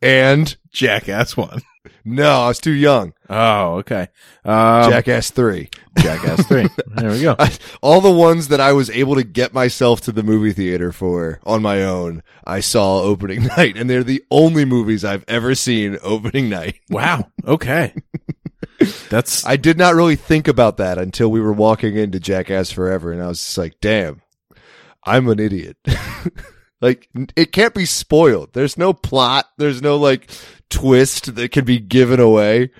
And 0.00 0.56
Jackass 0.72 1.36
one. 1.36 1.60
no, 2.04 2.30
I 2.42 2.48
was 2.48 2.58
too 2.58 2.72
young. 2.72 3.12
Oh, 3.28 3.76
okay. 3.76 4.08
Um, 4.44 4.90
Jackass 4.90 5.30
three. 5.30 5.68
Jackass 5.98 6.46
three. 6.46 6.68
There 6.86 7.10
we 7.10 7.20
go. 7.22 7.34
I, 7.38 7.52
all 7.82 8.00
the 8.00 8.10
ones 8.10 8.48
that 8.48 8.60
I 8.60 8.72
was 8.72 8.88
able 8.90 9.16
to 9.16 9.24
get 9.24 9.52
myself 9.52 10.00
to 10.02 10.12
the 10.12 10.22
movie 10.22 10.52
theater 10.52 10.92
for 10.92 11.40
on 11.44 11.60
my 11.62 11.82
own, 11.82 12.22
I 12.44 12.60
saw 12.60 13.02
opening 13.02 13.44
night, 13.56 13.76
and 13.76 13.90
they're 13.90 14.04
the 14.04 14.24
only 14.30 14.64
movies 14.64 15.04
I've 15.04 15.24
ever 15.28 15.54
seen 15.54 15.98
opening 16.02 16.48
night. 16.48 16.76
Wow. 16.88 17.30
Okay. 17.44 17.94
That's 19.10 19.46
I 19.46 19.56
did 19.56 19.78
not 19.78 19.94
really 19.94 20.16
think 20.16 20.48
about 20.48 20.76
that 20.78 20.98
until 20.98 21.30
we 21.30 21.40
were 21.40 21.52
walking 21.52 21.96
into 21.96 22.20
Jackass 22.20 22.70
Forever, 22.70 23.12
and 23.12 23.22
I 23.22 23.28
was 23.28 23.38
just 23.38 23.58
like, 23.58 23.80
"Damn, 23.80 24.22
I'm 25.04 25.28
an 25.28 25.38
idiot." 25.40 25.76
like, 26.80 27.08
it 27.36 27.52
can't 27.52 27.74
be 27.74 27.84
spoiled. 27.84 28.52
There's 28.52 28.76
no 28.78 28.92
plot. 28.92 29.46
There's 29.58 29.82
no 29.82 29.96
like 29.96 30.30
twist 30.70 31.34
that 31.36 31.50
can 31.52 31.64
be 31.64 31.78
given 31.78 32.20
away, 32.20 32.70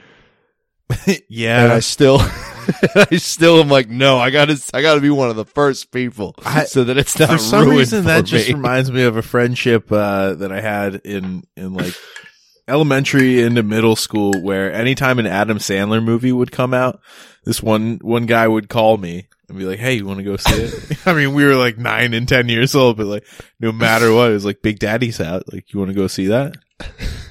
yeah, 1.29 1.64
and 1.64 1.73
I 1.73 1.81
still, 1.81 2.18
I 2.21 3.16
still 3.16 3.61
am 3.61 3.68
like, 3.68 3.88
"No, 3.88 4.18
I 4.18 4.31
gotta, 4.31 4.59
I 4.73 4.83
gotta 4.83 5.01
be 5.01 5.11
one 5.11 5.31
of 5.31 5.37
the 5.37 5.44
first 5.44 5.90
people, 5.92 6.35
I- 6.44 6.64
so 6.64 6.85
that 6.85 6.97
it's 6.97 7.18
not 7.18 7.31
For 7.31 7.38
some 7.38 7.64
ruined 7.64 7.79
reason, 7.79 8.03
for 8.03 8.09
that 8.09 8.25
just 8.25 8.49
reminds 8.49 8.90
me 8.90 9.03
of 9.05 9.16
a 9.16 9.23
friendship 9.23 9.90
uh, 9.92 10.35
that 10.35 10.53
I 10.53 10.61
had 10.61 10.97
in 11.05 11.44
in 11.57 11.75
like 11.75 11.94
elementary 12.68 13.40
into 13.42 13.62
middle 13.62 13.96
school, 13.96 14.33
where 14.40 14.72
anytime 14.72 15.18
an 15.18 15.26
Adam 15.26 15.59
Sandler 15.59 16.02
movie 16.02 16.33
would 16.33 16.52
come 16.52 16.74
out, 16.74 17.00
this 17.44 17.62
one 17.62 17.98
one 18.02 18.26
guy 18.26 18.46
would 18.46 18.68
call 18.68 18.96
me 18.96 19.28
and 19.48 19.59
be 19.59 19.64
like, 19.64 19.78
"Hey, 19.78 19.94
you 19.94 20.07
want 20.07 20.18
to 20.18 20.24
go 20.24 20.37
see 20.37 20.62
it?" 20.62 20.98
I 21.07 21.14
mean, 21.14 21.35
we 21.35 21.44
were 21.44 21.57
like 21.57 21.78
nine 21.78 22.14
and 22.14 22.28
ten 22.28 22.48
years 22.48 22.74
old, 22.74 22.96
but 22.96 23.07
like 23.07 23.26
no 23.59 23.72
matter 23.72 24.12
what, 24.12 24.31
it 24.31 24.35
was 24.35 24.44
like 24.44 24.62
Big 24.62 24.78
Daddy's 24.78 25.20
out. 25.20 25.52
Like, 25.52 25.72
you 25.72 25.78
want 25.78 25.90
to 25.90 25.96
go 25.96 26.07
see 26.07 26.26
that? 26.26 26.54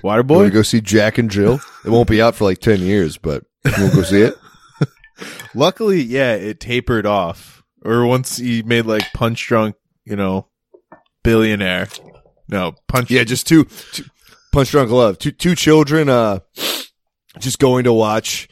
Want 0.03 0.27
Waterboy? 0.27 0.45
to 0.45 0.51
go 0.51 0.61
see 0.61 0.81
Jack 0.81 1.17
and 1.17 1.31
Jill? 1.31 1.59
It 1.85 1.89
won't 1.89 2.09
be 2.09 2.21
out 2.21 2.35
for 2.35 2.43
like 2.45 2.59
ten 2.59 2.79
years, 2.79 3.17
but 3.17 3.43
you 3.65 3.71
want 3.77 3.91
to 3.91 3.97
go 3.97 4.03
see 4.03 4.21
it? 4.21 4.35
Luckily, 5.55 6.01
yeah, 6.01 6.33
it 6.33 6.59
tapered 6.59 7.05
off. 7.05 7.63
Or 7.83 8.05
once 8.05 8.37
he 8.37 8.63
made 8.63 8.85
like 8.85 9.13
Punch 9.13 9.45
Drunk, 9.47 9.75
you 10.05 10.15
know, 10.15 10.47
billionaire. 11.23 11.87
No, 12.49 12.75
Punch. 12.87 13.11
Yeah, 13.11 13.23
just 13.23 13.47
two, 13.47 13.65
two 13.91 14.05
punch 14.51 14.71
drunk 14.71 14.91
love. 14.91 15.17
Two 15.17 15.31
two 15.31 15.55
children 15.55 16.09
uh 16.09 16.39
just 17.39 17.59
going 17.59 17.83
to 17.85 17.93
watch 17.93 18.47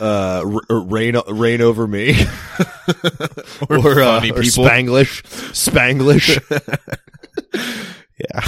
uh 0.00 0.42
R- 0.70 0.80
rain 0.82 1.16
Reign 1.28 1.60
Over 1.60 1.86
Me 1.86 2.16
or, 3.68 3.76
or, 3.78 4.02
uh, 4.02 4.20
funny 4.20 4.30
or 4.30 4.42
people. 4.42 4.64
Spanglish 4.64 5.22
Spanglish. 5.52 6.40
yeah. 8.18 8.40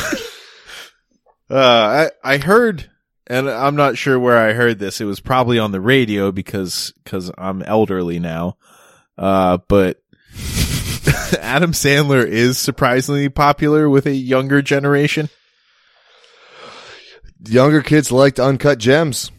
Uh, 1.49 2.11
I, 2.25 2.35
I 2.35 2.39
heard, 2.39 2.91
and 3.27 3.49
I'm 3.49 3.77
not 3.77 3.97
sure 3.97 4.19
where 4.19 4.39
I 4.39 4.53
heard 4.53 4.79
this. 4.79 5.01
It 5.01 5.05
was 5.05 5.21
probably 5.21 5.59
on 5.59 5.73
the 5.73 5.81
radio 5.81 6.33
because, 6.33 6.93
cause 7.05 7.31
I'm 7.39 7.63
elderly 7.63 8.19
now. 8.19 8.57
Uh, 9.17 9.59
but 9.69 10.03
Adam 11.41 11.73
Sandler 11.73 12.27
is 12.27 12.59
surprisingly 12.59 13.29
popular 13.29 13.89
with 13.89 14.07
a 14.07 14.15
younger 14.15 14.61
generation. 14.61 15.29
Younger 17.47 17.83
kids 17.83 18.11
liked 18.13 18.39
uncut 18.41 18.79
gems. 18.79 19.31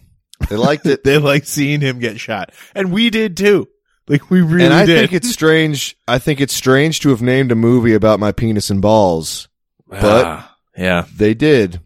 They 0.49 0.55
liked 0.55 0.85
it. 0.85 1.03
They 1.05 1.17
liked 1.17 1.47
seeing 1.47 1.81
him 1.81 1.99
get 1.99 2.19
shot. 2.19 2.51
And 2.75 2.91
we 2.91 3.09
did 3.09 3.35
too. 3.37 3.67
Like 4.07 4.29
we 4.29 4.41
really 4.41 4.59
did. 4.59 4.65
and 4.65 4.73
I 4.73 4.85
did. 4.85 4.99
think 4.99 5.13
it's 5.13 5.29
strange. 5.31 5.97
I 6.07 6.19
think 6.19 6.39
it's 6.39 6.53
strange 6.53 6.99
to 7.01 7.09
have 7.09 7.21
named 7.21 7.51
a 7.51 7.55
movie 7.55 7.93
about 7.93 8.19
my 8.19 8.31
penis 8.31 8.69
and 8.69 8.81
balls. 8.81 9.47
but- 9.87 10.25
Ah, 10.25 10.55
yeah, 10.77 11.05
They 11.15 11.33
did. 11.33 11.81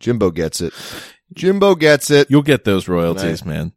Jimbo 0.00 0.30
gets 0.32 0.60
it. 0.60 0.72
Jimbo 1.34 1.74
gets 1.76 2.10
it. 2.10 2.30
you'll 2.30 2.42
get 2.42 2.64
those 2.64 2.88
royalties, 2.88 3.44
man. 3.44 3.72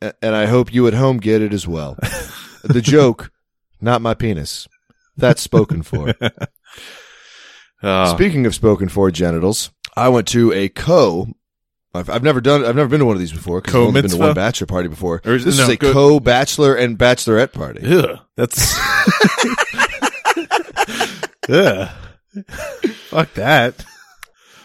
And 0.00 0.34
I 0.34 0.46
hope 0.46 0.72
you 0.72 0.86
at 0.86 0.94
home 0.94 1.18
get 1.18 1.42
it 1.42 1.52
as 1.52 1.68
well. 1.68 1.96
the 2.64 2.80
joke, 2.80 3.30
not 3.80 4.00
my 4.02 4.14
penis. 4.14 4.66
That's 5.16 5.42
spoken 5.42 5.82
for. 5.82 6.14
Oh, 7.82 8.04
Speaking 8.14 8.46
of 8.46 8.54
spoken 8.54 8.88
for 8.88 9.10
genitals, 9.10 9.70
I 9.96 10.08
went 10.08 10.28
to 10.28 10.52
a 10.52 10.68
co. 10.68 11.28
I've, 11.92 12.08
I've 12.08 12.22
never 12.22 12.40
done. 12.40 12.64
I've 12.64 12.76
never 12.76 12.88
been 12.88 13.00
to 13.00 13.06
one 13.06 13.16
of 13.16 13.20
these 13.20 13.32
before. 13.32 13.60
Co 13.60 13.82
I've 13.82 13.88
only 13.88 14.02
been 14.02 14.10
to 14.10 14.16
one 14.16 14.34
bachelor 14.34 14.66
party 14.68 14.88
before. 14.88 15.20
Or 15.24 15.34
is- 15.34 15.44
this 15.44 15.58
no, 15.58 15.64
is 15.64 15.70
a 15.70 15.76
go- 15.76 15.92
co 15.92 16.20
bachelor 16.20 16.74
and 16.76 16.96
bachelorette 16.98 17.52
party. 17.52 17.80
Ugh, 17.84 18.18
that's. 18.36 18.78
Ugh. 21.48 21.88
Fuck 23.08 23.34
that. 23.34 23.84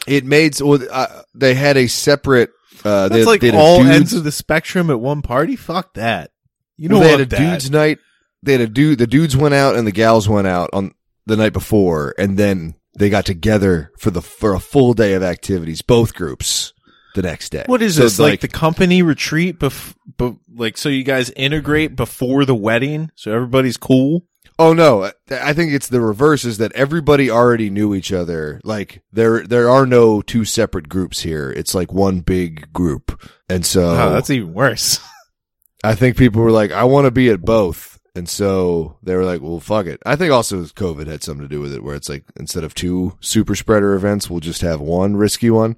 It 0.08 0.24
made 0.24 0.60
well, 0.62 0.80
uh, 0.92 1.24
they 1.34 1.56
had 1.56 1.78
a 1.78 1.88
separate. 1.88 2.52
Uh, 2.84 3.10
they, 3.10 3.18
That's 3.18 3.28
like 3.28 3.42
they 3.42 3.48
had 3.48 3.56
all 3.56 3.80
dudes- 3.82 3.96
ends 3.96 4.14
of 4.14 4.24
the 4.24 4.32
spectrum 4.32 4.92
at 4.92 5.00
one 5.00 5.24
party. 5.24 5.56
Fuck 5.56 5.96
that. 5.96 6.30
You 6.78 6.90
don't 6.90 7.02
they 7.02 7.10
had 7.10 7.22
a 7.22 7.26
that. 7.26 7.38
dudes 7.38 7.72
night. 7.72 7.98
They 8.44 8.52
had 8.52 8.62
a 8.62 8.68
dude. 8.68 9.00
The 9.00 9.08
dudes 9.08 9.36
went 9.36 9.56
out 9.56 9.76
and 9.76 9.88
the 9.88 9.92
gals 9.92 10.30
went 10.30 10.46
out 10.46 10.70
on 10.74 10.94
the 11.26 11.36
night 11.36 11.54
before, 11.54 12.14
and 12.20 12.38
then 12.38 12.76
they 12.98 13.10
got 13.10 13.26
together 13.26 13.92
for 13.98 14.12
the 14.12 14.22
for 14.22 14.54
a 14.54 14.60
full 14.60 14.94
day 14.94 15.14
of 15.14 15.24
activities. 15.24 15.82
Both 15.82 16.14
groups 16.16 16.74
the 17.16 17.22
next 17.22 17.50
day. 17.50 17.64
What 17.68 17.82
is 17.82 17.96
So, 17.96 18.04
this? 18.04 18.20
Like, 18.20 18.42
the 18.42 18.48
company 18.48 19.02
retreat, 19.02 19.60
bef- 19.60 19.96
be- 20.18 20.38
like 20.54 20.78
so 20.78 20.90
you 20.90 21.04
guys 21.04 21.30
integrate 21.32 21.96
before 21.96 22.46
the 22.46 22.56
wedding, 22.56 23.12
so 23.16 23.32
everybody's 23.34 23.78
cool. 23.78 24.26
Oh 24.58 24.72
no, 24.72 25.12
I 25.30 25.52
think 25.52 25.74
it's 25.74 25.90
the 25.90 26.00
reverse 26.00 26.46
is 26.46 26.60
that 26.60 26.72
everybody 26.74 27.30
already 27.30 27.70
knew 27.70 27.94
each 27.94 28.14
other. 28.14 28.62
Like 28.64 29.02
there 29.12 29.46
there 29.46 29.70
are 29.70 29.86
no 29.86 30.22
two 30.22 30.46
separate 30.46 30.88
groups 30.88 31.22
here. 31.24 31.52
It's 31.52 31.76
like 31.76 31.92
one 31.92 32.22
big 32.22 32.72
group. 32.72 33.22
And 33.50 33.66
so 33.66 33.90
Oh, 33.90 34.12
that's 34.14 34.30
even 34.30 34.54
worse. 34.54 35.00
I 35.84 35.94
think 35.94 36.16
people 36.16 36.42
were 36.42 36.52
like 36.52 36.72
I 36.72 36.86
want 36.86 37.04
to 37.04 37.12
be 37.12 37.30
at 37.30 37.42
both. 37.42 37.95
And 38.16 38.30
so 38.30 38.98
they 39.04 39.14
were 39.16 39.26
like, 39.26 39.42
well, 39.42 39.60
fuck 39.60 39.88
it. 39.88 40.02
I 40.06 40.16
think 40.16 40.32
also 40.32 40.64
COVID 40.64 41.08
had 41.08 41.22
something 41.22 41.46
to 41.46 41.54
do 41.54 41.60
with 41.60 41.74
it 41.74 41.84
where 41.84 41.96
it's 41.96 42.08
like 42.08 42.24
instead 42.38 42.64
of 42.64 42.74
two 42.74 43.18
super 43.20 43.56
spreader 43.56 43.94
events, 43.94 44.30
we'll 44.30 44.40
just 44.40 44.62
have 44.62 44.80
one 44.80 45.18
risky 45.18 45.50
one. 45.50 45.76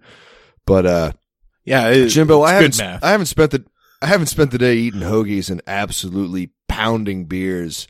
But 0.65 0.85
uh 0.85 1.11
Yeah, 1.65 1.89
it, 1.89 2.09
Jimbo, 2.09 2.43
I 2.43 2.53
haven't 2.53 2.77
math. 2.77 3.03
I 3.03 3.09
haven't 3.11 3.25
spent 3.25 3.51
the 3.51 3.65
I 4.01 4.05
haven't 4.05 4.27
spent 4.27 4.51
the 4.51 4.59
day 4.59 4.75
eating 4.75 5.01
hoagies 5.01 5.49
and 5.49 5.61
absolutely 5.65 6.51
pounding 6.67 7.25
beers. 7.25 7.87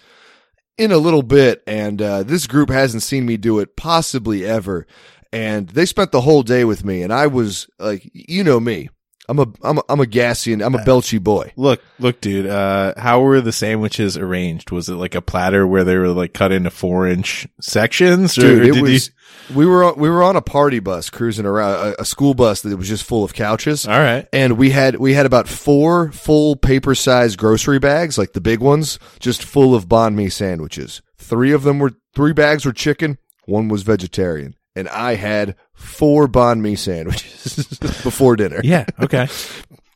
in 0.77 0.91
a 0.91 0.97
little 0.97 1.23
bit, 1.23 1.63
and 1.67 2.01
uh, 2.01 2.23
this 2.23 2.47
group 2.47 2.69
hasn't 2.69 3.03
seen 3.03 3.25
me 3.25 3.35
do 3.35 3.59
it 3.59 3.75
possibly 3.75 4.45
ever. 4.45 4.87
And 5.33 5.67
they 5.69 5.85
spent 5.85 6.11
the 6.11 6.21
whole 6.21 6.43
day 6.43 6.63
with 6.63 6.85
me, 6.85 7.01
and 7.01 7.11
I 7.11 7.27
was 7.27 7.67
like, 7.79 8.09
you 8.13 8.43
know 8.43 8.59
me, 8.61 8.89
I'm 9.29 9.39
a 9.39 9.47
I'm 9.61 9.77
a, 9.79 9.81
I'm 9.89 9.99
a 9.99 10.05
Gassian, 10.05 10.65
I'm 10.65 10.73
a 10.75 10.79
Belchy 10.79 11.21
boy. 11.21 11.51
Look, 11.57 11.81
look, 11.99 12.21
dude. 12.21 12.47
Uh, 12.47 12.93
how 12.97 13.19
were 13.21 13.41
the 13.41 13.51
sandwiches 13.51 14.17
arranged? 14.17 14.71
Was 14.71 14.87
it 14.89 14.95
like 14.95 15.15
a 15.15 15.21
platter 15.21 15.67
where 15.67 15.83
they 15.83 15.97
were 15.97 16.07
like 16.09 16.33
cut 16.33 16.51
into 16.51 16.69
four 16.69 17.07
inch 17.07 17.47
sections, 17.59 18.37
or 18.37 18.41
Dude, 18.41 18.77
it 18.77 18.81
was. 18.81 19.07
you? 19.07 19.55
We 19.55 19.65
were 19.65 19.83
on, 19.83 19.99
we 19.99 20.09
were 20.09 20.23
on 20.23 20.35
a 20.35 20.41
party 20.41 20.79
bus 20.79 21.09
cruising 21.09 21.45
around 21.45 21.93
a, 21.99 22.01
a 22.01 22.05
school 22.05 22.33
bus 22.33 22.61
that 22.61 22.75
was 22.77 22.87
just 22.87 23.03
full 23.03 23.23
of 23.23 23.33
couches. 23.33 23.85
All 23.87 23.99
right. 23.99 24.27
and 24.33 24.57
we 24.57 24.69
had 24.71 24.95
we 24.95 25.13
had 25.13 25.25
about 25.25 25.47
four 25.47 26.11
full 26.11 26.55
paper 26.55 26.95
sized 26.95 27.37
grocery 27.37 27.79
bags, 27.79 28.17
like 28.17 28.33
the 28.33 28.41
big 28.41 28.59
ones, 28.59 28.97
just 29.19 29.43
full 29.43 29.75
of 29.75 29.87
banh 29.87 30.15
mi 30.15 30.29
sandwiches. 30.29 31.01
Three 31.17 31.51
of 31.51 31.63
them 31.63 31.79
were 31.79 31.91
three 32.15 32.33
bags 32.33 32.65
were 32.65 32.73
chicken, 32.73 33.17
one 33.45 33.67
was 33.67 33.83
vegetarian, 33.83 34.55
and 34.77 34.87
I 34.89 35.15
had 35.15 35.55
four 35.73 36.27
banh 36.27 36.59
mi 36.61 36.75
sandwiches 36.75 37.55
before 38.03 38.35
dinner. 38.35 38.61
Yeah. 38.63 38.85
Okay. 38.99 39.27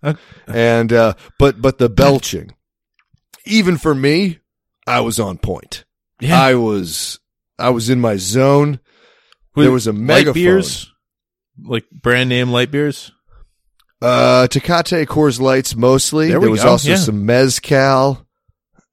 And 0.47 0.91
uh, 0.91 1.13
but 1.37 1.61
but 1.61 1.77
the 1.77 1.87
belching, 1.87 2.55
even 3.45 3.77
for 3.77 3.93
me, 3.93 4.39
I 4.87 5.01
was 5.01 5.19
on 5.19 5.37
point. 5.37 5.85
Yeah. 6.19 6.41
I 6.41 6.55
was 6.55 7.19
I 7.59 7.69
was 7.69 7.87
in 7.91 8.01
my 8.01 8.15
zone. 8.17 8.79
There 9.55 9.71
was 9.71 9.85
a 9.85 9.91
light 9.91 10.01
megaphone. 10.01 10.33
beers, 10.33 10.91
like 11.63 11.87
brand 11.91 12.29
name 12.29 12.49
light 12.49 12.71
beers. 12.71 13.11
Uh, 14.01 14.47
Tecate 14.49 15.05
Coors 15.05 15.39
Lights 15.39 15.75
mostly. 15.75 16.29
There 16.29 16.39
There, 16.39 16.49
was 16.49 16.63
go, 16.63 16.69
also 16.69 16.89
yeah. 16.89 16.95
some 16.95 17.23
mezcal. 17.27 18.25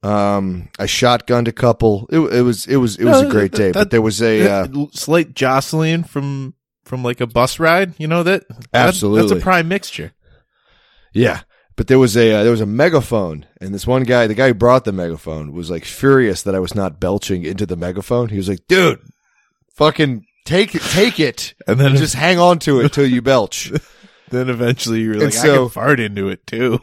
Um, 0.01 0.69
I 0.79 0.85
shotgunned 0.85 1.47
a 1.47 1.51
couple. 1.51 2.07
It, 2.11 2.19
it 2.19 2.41
was 2.41 2.65
it 2.67 2.77
was 2.77 2.95
it 2.97 3.05
was 3.05 3.21
No, 3.21 3.27
a 3.27 3.31
great 3.31 3.51
that- 3.51 3.57
day. 3.57 3.71
that- 3.71 3.73
but 3.73 3.91
there 3.91 4.01
was 4.01 4.21
a 4.21 4.49
uh, 4.49 4.67
slight 4.93 5.33
jostling 5.33 6.03
from 6.03 6.53
from 6.85 7.03
like 7.03 7.19
a 7.21 7.27
bus 7.27 7.59
ride. 7.59 7.93
You 7.97 8.07
know 8.07 8.23
that 8.23 8.47
that- 8.47 8.67
Absolutely. 8.73 9.29
that's 9.29 9.41
a 9.41 9.43
prime 9.43 9.67
mixture. 9.67 10.13
yeah. 11.13 11.41
But 11.75 11.87
there 11.87 11.99
was 11.99 12.17
a 12.17 12.33
uh, 12.33 12.43
there 12.43 12.51
was 12.51 12.59
a 12.59 12.65
megaphone, 12.65 13.45
and 13.61 13.73
this 13.73 13.87
one 13.87 14.03
guy, 14.03 14.27
the 14.27 14.33
guy 14.33 14.47
who 14.49 14.53
brought 14.53 14.83
the 14.83 14.91
megaphone, 14.91 15.53
was 15.53 15.69
like 15.69 15.85
furious 15.85 16.41
that 16.43 16.53
I 16.53 16.59
was 16.59 16.75
not 16.75 16.99
belching 16.99 17.43
into 17.45 17.65
the 17.65 17.77
megaphone. 17.77 18.27
He 18.27 18.35
was 18.35 18.49
like, 18.49 18.67
"Dude, 18.67 18.99
fucking 19.75 20.25
take 20.45 20.75
it, 20.75 20.81
take 20.81 21.21
it, 21.21 21.53
And 21.67 21.79
then 21.79 21.91
and 21.91 21.97
just 21.97 22.15
hang 22.15 22.37
on 22.37 22.59
to 22.59 22.81
it 22.81 22.91
till 22.91 23.05
you 23.07 23.21
belch." 23.21 23.71
then 24.29 24.49
eventually 24.49 24.99
you're 25.01 25.13
And 25.13 25.21
like, 25.23 25.33
I 25.35 25.37
so- 25.37 25.63
can 25.63 25.69
fart 25.69 25.99
into 26.01 26.27
it 26.27 26.45
too. 26.45 26.79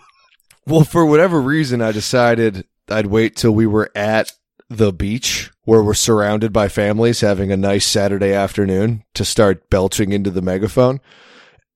Well, 0.67 0.83
for 0.85 1.05
whatever 1.05 1.43
reason, 1.43 1.83
I 1.83 1.93
decided 1.93 2.65
I'd 2.89 3.07
wait 3.07 3.37
till 3.37 3.53
we 3.53 3.67
were 3.67 3.91
at 3.95 4.33
the 4.69 4.93
beach 4.93 5.51
where 5.65 5.83
we're 5.83 5.95
surrounded 5.95 6.53
by 6.53 6.69
families 6.69 7.21
having 7.21 7.53
a 7.53 7.57
nice 7.57 7.87
Saturday 7.87 8.33
afternoon 8.33 9.05
to 9.15 9.25
start 9.25 9.69
belching 9.71 10.13
into 10.13 10.31
the 10.31 10.43
megaphone. 10.43 11.01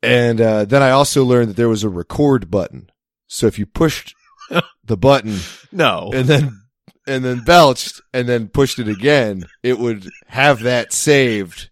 And 0.02 0.40
uh, 0.40 0.64
then 0.64 0.82
I 0.82 0.90
also 0.90 1.24
learned 1.24 1.50
that 1.50 1.56
there 1.56 1.68
was 1.68 1.84
a 1.84 1.88
record 1.88 2.50
button. 2.50 2.90
So 3.28 3.46
if 3.46 3.58
you 3.58 3.66
pushed 3.66 4.14
the 4.84 4.96
button 4.96 5.38
No. 5.72 6.10
and 6.12 6.26
then 6.26 6.62
and 7.06 7.24
then 7.24 7.40
belched 7.44 8.00
and 8.12 8.28
then 8.28 8.48
pushed 8.48 8.78
it 8.78 8.88
again, 8.88 9.44
it 9.62 9.78
would 9.78 10.08
have 10.26 10.60
that 10.60 10.92
saved 10.92 11.70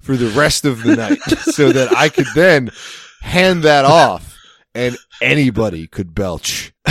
for 0.00 0.16
the 0.16 0.28
rest 0.28 0.64
of 0.64 0.82
the 0.82 0.96
night 0.96 1.18
so 1.40 1.72
that 1.72 1.94
I 1.96 2.08
could 2.08 2.26
then 2.34 2.70
hand 3.22 3.62
that 3.64 3.84
off 3.84 4.36
and 4.74 4.96
anybody 5.20 5.86
could 5.86 6.14
belch. 6.14 6.72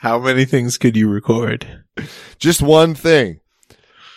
How 0.00 0.18
many 0.18 0.44
things 0.44 0.78
could 0.78 0.96
you 0.96 1.08
record? 1.08 1.84
just 2.38 2.62
one 2.62 2.94
thing. 2.94 3.40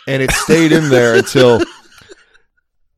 And 0.08 0.22
it 0.22 0.32
stayed 0.32 0.72
in 0.72 0.90
there 0.90 1.16
until 1.16 1.62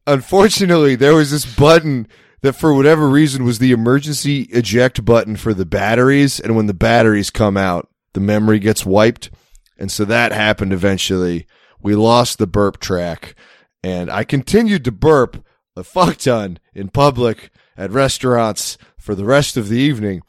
unfortunately 0.07 0.95
there 0.95 1.15
was 1.15 1.31
this 1.31 1.45
button 1.45 2.07
that 2.41 2.53
for 2.53 2.73
whatever 2.73 3.07
reason 3.07 3.45
was 3.45 3.59
the 3.59 3.71
emergency 3.71 4.43
eject 4.51 5.03
button 5.05 5.35
for 5.35 5.53
the 5.53 5.65
batteries. 5.65 6.39
And 6.39 6.55
when 6.55 6.67
the 6.67 6.73
batteries 6.73 7.29
come 7.29 7.57
out 7.57 7.89
the 8.13 8.19
memory 8.19 8.59
gets 8.59 8.85
wiped. 8.85 9.29
And 9.77 9.91
so 9.91 10.05
that 10.05 10.31
happened 10.31 10.71
eventually. 10.71 11.47
We 11.81 11.95
lost 11.95 12.37
the 12.37 12.47
burp 12.47 12.79
track. 12.79 13.35
And 13.83 14.09
I 14.09 14.23
continued 14.23 14.85
to 14.85 14.91
burp 14.91 15.43
a 15.75 15.83
fuck 15.83 16.17
ton 16.17 16.59
in 16.73 16.89
public 16.89 17.51
at 17.75 17.91
restaurants 17.91 18.77
for 18.97 19.15
the 19.15 19.25
rest 19.25 19.57
of 19.57 19.67
the 19.67 19.79
evening. 19.79 20.21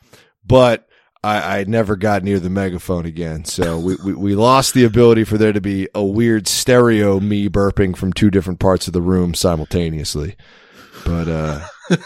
But 0.45 0.89
I, 1.25 1.61
I 1.61 1.65
never 1.65 1.97
got 1.97 2.23
near 2.23 2.39
the 2.39 2.51
megaphone 2.51 3.07
again. 3.07 3.45
So 3.47 3.79
we, 3.79 3.97
we, 4.05 4.13
we 4.13 4.35
lost 4.35 4.75
the 4.75 4.85
ability 4.85 5.25
for 5.25 5.39
there 5.39 5.53
to 5.53 5.61
be 5.61 5.89
a 5.95 6.05
weird 6.05 6.47
stereo 6.47 7.19
me 7.19 7.49
burping 7.49 7.97
from 7.97 8.13
two 8.13 8.31
different 8.31 8.61
parts 8.61 8.87
of 8.87 8.93
the 8.93 9.03
room 9.03 9.35
simultaneously. 9.35 10.37
But, 11.05 11.29
uh, 11.29 11.67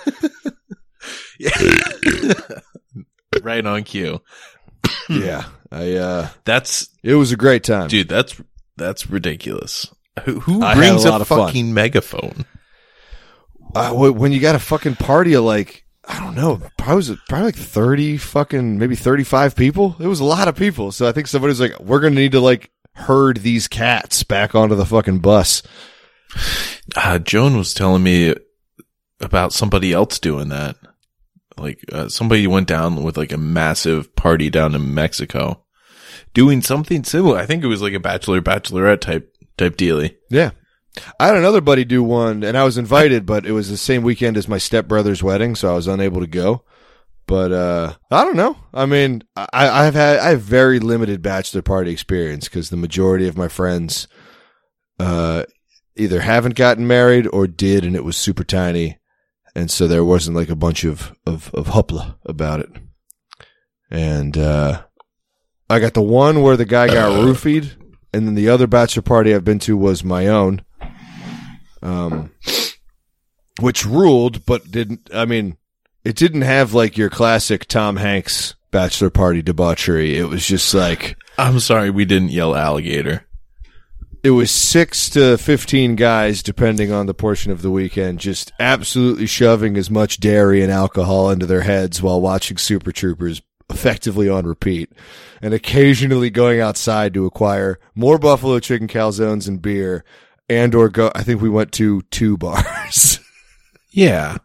right 3.43 3.67
on 3.67 3.85
cue. 3.85 4.21
yeah, 5.09 5.45
I, 5.71 5.93
uh, 5.95 6.29
That's 6.45 6.89
it 7.03 7.15
was 7.15 7.33
a 7.33 7.37
great 7.37 7.65
time. 7.65 7.89
dude. 7.89 8.09
That's 8.09 8.41
that's 8.77 9.11
ridiculous. 9.11 9.93
Who, 10.25 10.41
who 10.41 10.61
brings 10.61 11.05
a 11.05 11.11
a, 11.11 11.21
of 11.21 11.29
fun. 11.29 11.47
fucking 11.47 11.75
megaphone? 11.75 12.45
Uh, 13.75 13.93
when 13.93 14.33
you 14.33 14.41
got 14.41 14.55
a 14.55 14.61
fucking 14.61 14.97
party 14.97 15.35
of 15.35 15.45
like, 15.45 15.85
I 16.09 16.21
don't 16.21 16.35
know, 16.35 16.61
probably 16.79 16.97
was 16.97 17.13
probably 17.29 17.47
like 17.47 17.57
30 17.57 18.17
fucking, 18.17 18.79
maybe 18.79 18.97
35 18.97 19.55
people. 19.55 19.95
It 20.01 20.07
was 20.07 20.21
a 20.21 20.25
lot 20.25 20.49
of 20.49 20.57
people. 20.57 20.91
So 20.91 21.07
I 21.07 21.13
think 21.13 21.27
somebody 21.27 21.51
was 21.51 21.61
like, 21.61 21.79
we're 21.81 22.01
going 22.01 22.15
to 22.15 22.21
need 22.21 22.33
to 22.33 22.41
like 22.41 22.71
herd 22.95 23.39
these 23.39 23.69
cats 23.69 24.23
back 24.23 24.55
onto 24.55 24.75
the 24.75 24.87
fucking 24.87 25.21
bus. 25.21 25.63
Uh, 26.97 27.19
Joan 27.19 27.59
was 27.59 27.75
telling 27.75 28.03
me 28.03 28.35
about 29.21 29.53
somebody 29.53 29.93
else 29.93 30.19
doing 30.19 30.49
that. 30.49 30.75
Like 31.59 31.85
uh, 31.93 32.09
somebody 32.09 32.47
went 32.47 32.67
down 32.67 33.03
with 33.03 33.19
like 33.19 33.31
a 33.31 33.37
massive 33.37 34.17
party 34.17 34.49
down 34.49 34.75
in 34.75 34.95
Mexico, 34.95 35.65
doing 36.33 36.63
something 36.63 37.05
similar. 37.05 37.37
I 37.37 37.45
think 37.45 37.63
it 37.63 37.69
was 37.69 37.83
like 37.83 37.93
a 37.93 38.01
bachelor 38.01 38.41
bachelorette 38.41 39.03
type 39.03 39.35
type 39.59 39.77
dealy. 39.77 40.17
Yeah. 40.31 40.53
I 41.19 41.27
had 41.27 41.37
another 41.37 41.61
buddy 41.61 41.85
do 41.85 42.03
one 42.03 42.43
and 42.43 42.57
I 42.57 42.65
was 42.65 42.79
invited, 42.79 43.27
but 43.27 43.47
it 43.47 43.53
was 43.53 43.69
the 43.69 43.77
same 43.77 44.03
weekend 44.03 44.37
as 44.37 44.49
my 44.49 44.59
stepbrother's 44.59 45.23
wedding, 45.23 45.55
so 45.55 45.71
I 45.71 45.75
was 45.75 45.87
unable 45.87 46.21
to 46.21 46.27
go. 46.27 46.65
But 47.27 47.53
uh 47.53 47.95
I 48.11 48.25
don't 48.25 48.37
know. 48.37 48.57
I 48.73 48.87
mean, 48.87 49.23
I 49.37 49.47
I've 49.87 49.95
had 49.95 50.19
I 50.19 50.31
have 50.31 50.43
very 50.43 50.79
limited 50.81 51.23
bachelor 51.23 51.63
party 51.63 51.91
experience 51.91 52.45
because 52.49 52.71
the 52.71 52.77
majority 52.77 53.29
of 53.29 53.37
my 53.37 53.49
friends 53.49 54.09
uh 54.99 55.45
either 55.97 56.21
haven't 56.21 56.55
gotten 56.55 56.87
married 56.87 57.27
or 57.33 57.47
did 57.47 57.85
and 57.85 57.97
it 57.97 58.05
was 58.05 58.17
super 58.17 58.45
tiny. 58.45 58.99
And 59.55 59.71
so 59.71 59.89
there 59.89 60.05
wasn't 60.05 60.37
like 60.37 60.49
a 60.49 60.57
bunch 60.57 60.85
of 60.85 61.15
of 61.27 61.53
of 61.55 61.69
hupla 61.69 62.17
about 62.25 62.61
it. 62.61 62.71
And 63.91 64.39
uh 64.39 64.83
I 65.71 65.81
got 65.81 65.95
the 65.95 66.03
one 66.03 66.41
where 66.43 66.57
the 66.57 66.65
guy 66.65 66.87
got 66.87 67.13
roofied 67.25 67.77
and 68.13 68.27
then 68.27 68.35
the 68.35 68.49
other 68.49 68.67
bachelor 68.67 69.03
party 69.03 69.35
I've 69.35 69.45
been 69.45 69.59
to 69.61 69.77
was 69.77 70.03
my 70.03 70.27
own, 70.27 70.63
um, 71.83 72.31
which 73.61 73.85
ruled, 73.85 74.45
but 74.47 74.71
didn't. 74.71 75.09
I 75.13 75.25
mean, 75.25 75.57
it 76.05 76.17
didn't 76.17 76.43
have 76.43 76.75
like 76.75 76.97
your 76.97 77.11
classic 77.11 77.67
Tom 77.67 77.97
Hanks 77.97 78.55
bachelor 78.71 79.11
party 79.11 79.43
debauchery. 79.43 80.17
It 80.17 80.29
was 80.29 80.47
just 80.47 80.75
like 80.75 81.17
I'm 81.39 81.61
sorry 81.61 81.91
we 81.91 82.05
didn't 82.05 82.31
yell 82.31 82.55
alligator. 82.55 83.25
it 84.23 84.31
was 84.31 84.51
six 84.51 85.09
to 85.11 85.39
fifteen 85.39 85.97
guys, 85.97 86.43
depending 86.43 86.93
on 86.93 87.07
the 87.07 87.15
portion 87.15 87.51
of 87.53 87.63
the 87.63 87.71
weekend, 87.71 88.19
just 88.21 88.53
absolutely 88.59 89.27
shoving 89.27 89.77
as 89.77 89.91
much 89.91 90.21
dairy 90.21 90.63
and 90.63 90.73
alcohol 90.73 91.31
into 91.31 91.47
their 91.47 91.63
heads 91.63 92.03
while 92.03 92.21
watching 92.21 92.57
Super 92.57 92.93
Troopers 92.93 93.43
effectively 93.71 94.29
on 94.29 94.47
repeat, 94.47 94.91
and 95.43 95.53
occasionally 95.53 96.31
going 96.31 96.59
outside 96.61 97.13
to 97.15 97.27
acquire 97.27 97.79
more 97.95 98.19
buffalo 98.19 98.59
chicken 98.61 98.89
calzones 98.89 99.47
and 99.47 99.61
beer, 99.61 100.05
and 100.49 100.75
or 100.75 100.89
go. 100.89 101.11
I 101.15 101.23
think 101.23 101.41
we 101.43 101.49
went 101.49 101.73
to 101.73 102.03
two 102.11 102.37
bars. 102.37 103.21
Yeah. 103.91 104.37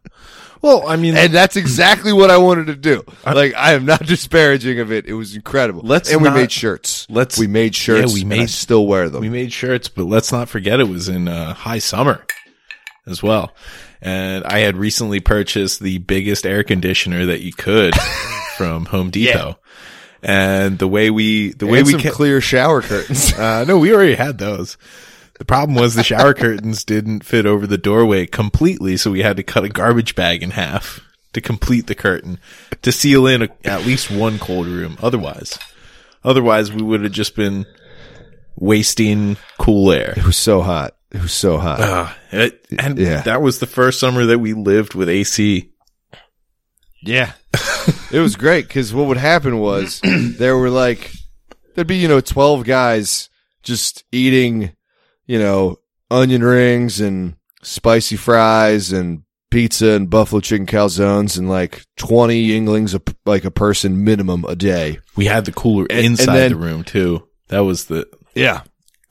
Well, 0.62 0.88
I 0.88 0.96
mean, 0.96 1.16
And 1.18 1.32
that's 1.34 1.58
exactly 1.58 2.14
what 2.14 2.32
I 2.32 2.38
wanted 2.38 2.68
to 2.68 2.76
do. 2.76 3.04
Like 3.26 3.54
I 3.56 3.74
am 3.74 3.86
not 3.86 4.00
disparaging 4.06 4.80
of 4.80 4.92
it. 4.92 5.06
It 5.06 5.14
was 5.14 5.36
incredible. 5.36 5.82
Let's 5.84 6.10
and 6.12 6.22
we 6.22 6.30
not- 6.30 6.36
made 6.38 6.52
shirts. 6.52 7.06
let's- 7.10 7.38
we 7.38 7.46
made 7.46 7.76
shirts. 7.76 8.12
Yeah, 8.12 8.14
we 8.16 8.22
I 8.22 8.40
made- 8.40 8.50
still 8.50 8.88
wear 8.88 9.10
them. 9.10 9.20
we 9.22 9.30
made 9.30 9.52
shirts, 9.52 9.90
but 9.90 10.06
let's 10.06 10.32
not 10.32 10.48
forget 10.50 10.80
it 10.80 10.88
was 10.88 11.10
in 11.10 11.28
uh, 11.28 11.54
high 11.54 11.80
summer 11.80 12.26
as 13.06 13.22
well. 13.22 13.52
And 14.02 14.46
I 14.46 14.60
had 14.60 14.78
recently 14.78 15.20
purchased 15.20 15.82
the 15.82 15.98
biggest 16.00 16.46
air 16.46 16.64
conditioner 16.64 17.26
that 17.28 17.42
you 17.42 17.52
could 17.54 17.94
from 18.58 18.86
Home 18.86 19.12
Depot. 19.12 19.60
And 20.24 20.80
the 20.80 20.88
way 20.88 21.10
we, 21.12 21.52
the 21.52 21.68
way 21.68 21.80
and 21.80 21.86
we 21.86 21.92
some 21.94 22.02
ca- 22.02 22.12
clear 22.12 22.40
shower 22.40 22.82
curtains. 22.82 23.34
Uh, 23.34 23.66
no, 23.68 23.78
we 23.78 23.94
already 23.94 24.16
had 24.16 24.38
those. 24.38 24.78
The 25.44 25.48
problem 25.48 25.76
was 25.76 25.94
the 25.96 26.06
shower 26.06 26.34
curtains 26.34 26.86
didn't 26.86 27.26
fit 27.26 27.46
over 27.46 27.68
the 27.68 27.78
doorway 27.78 28.26
completely, 28.26 28.96
so 28.96 29.12
we 29.12 29.24
had 29.24 29.36
to 29.36 29.44
cut 29.44 29.66
a 29.66 29.70
garbage 29.70 30.16
bag 30.16 30.42
in 30.42 30.52
half 30.52 31.02
to 31.34 31.42
complete 31.42 31.88
the 31.88 31.96
curtain 31.96 32.40
to 32.82 32.94
seal 32.94 33.28
in 33.28 33.42
a, 33.42 33.50
at 33.66 33.86
least 33.86 34.10
one 34.10 34.40
cold 34.40 34.68
room. 34.68 34.96
Otherwise, 35.04 35.60
otherwise 36.24 36.72
we 36.72 36.82
would 36.82 37.04
have 37.04 37.12
just 37.12 37.36
been 37.36 37.66
wasting 38.56 39.36
cool 39.58 39.92
air. 39.92 40.14
It 40.16 40.24
was 40.26 40.38
so 40.38 40.62
hot. 40.62 40.96
It 41.12 41.22
was 41.22 41.34
so 41.34 41.58
hot. 41.58 41.82
Uh, 41.82 42.14
it- 42.32 42.66
and 42.80 42.98
Yeah. 42.98 43.20
that 43.24 43.42
was 43.42 43.60
the 43.60 43.68
first 43.68 44.00
summer 44.00 44.26
that 44.28 44.40
we 44.40 44.54
lived 44.54 44.94
with 44.94 45.10
AC. 45.10 45.70
Yeah. 47.02 47.34
it 48.14 48.20
was 48.22 48.38
great 48.38 48.66
because 48.70 48.94
what 48.94 49.08
would 49.08 49.18
happen 49.18 49.60
was 49.60 50.00
there 50.04 50.56
were 50.56 50.70
like, 50.70 51.12
there'd 51.76 51.86
be, 51.86 51.98
you 51.98 52.08
know, 52.08 52.22
12 52.22 52.64
guys 52.64 53.30
just 53.62 54.06
eating, 54.14 54.72
you 55.26 55.40
know, 55.40 55.78
onion 56.12 56.44
rings 56.44 57.00
and 57.00 57.36
spicy 57.62 58.16
fries 58.18 58.92
and 58.92 59.24
pizza 59.50 59.92
and 59.92 60.10
buffalo 60.10 60.42
chicken 60.42 60.66
calzones 60.66 61.38
and 61.38 61.48
like 61.50 61.84
20 61.98 62.48
Yuenglings, 62.50 62.96
a, 62.96 63.02
like 63.26 63.46
a 63.46 63.52
person 63.52 64.04
minimum 64.04 64.44
a 64.48 64.56
day. 64.56 65.00
We 65.16 65.26
had 65.26 65.46
the 65.46 65.52
cooler 65.52 65.86
And- 65.90 66.00
and 66.00 66.06
inside 66.20 66.36
then- 66.38 66.52
the 66.52 66.58
room 66.58 66.84
too. 66.84 67.28
That 67.50 67.60
was 67.60 67.86
the 67.86 68.08
Yeah. 68.34 68.62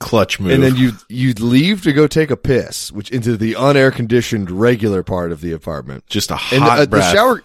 clutch 0.01 0.41
move. 0.41 0.51
And 0.53 0.63
then 0.65 0.75
you 0.75 0.93
you'd 1.09 1.39
leave 1.39 1.83
to 1.83 1.93
go 1.93 2.09
take 2.09 2.33
a 2.33 2.37
piss, 2.37 2.91
which 2.91 3.09
into 3.11 3.37
the 3.37 3.53
unair 3.55 3.93
conditioned 3.95 4.51
regular 4.51 5.05
part 5.05 5.31
of 5.31 5.41
the 5.43 5.53
apartment. 5.53 6.05
just 6.09 6.31
a 6.33 6.39
And 6.51 6.63
hot 6.63 6.79
uh, 6.81 6.85
the 6.87 7.13
shower 7.13 7.41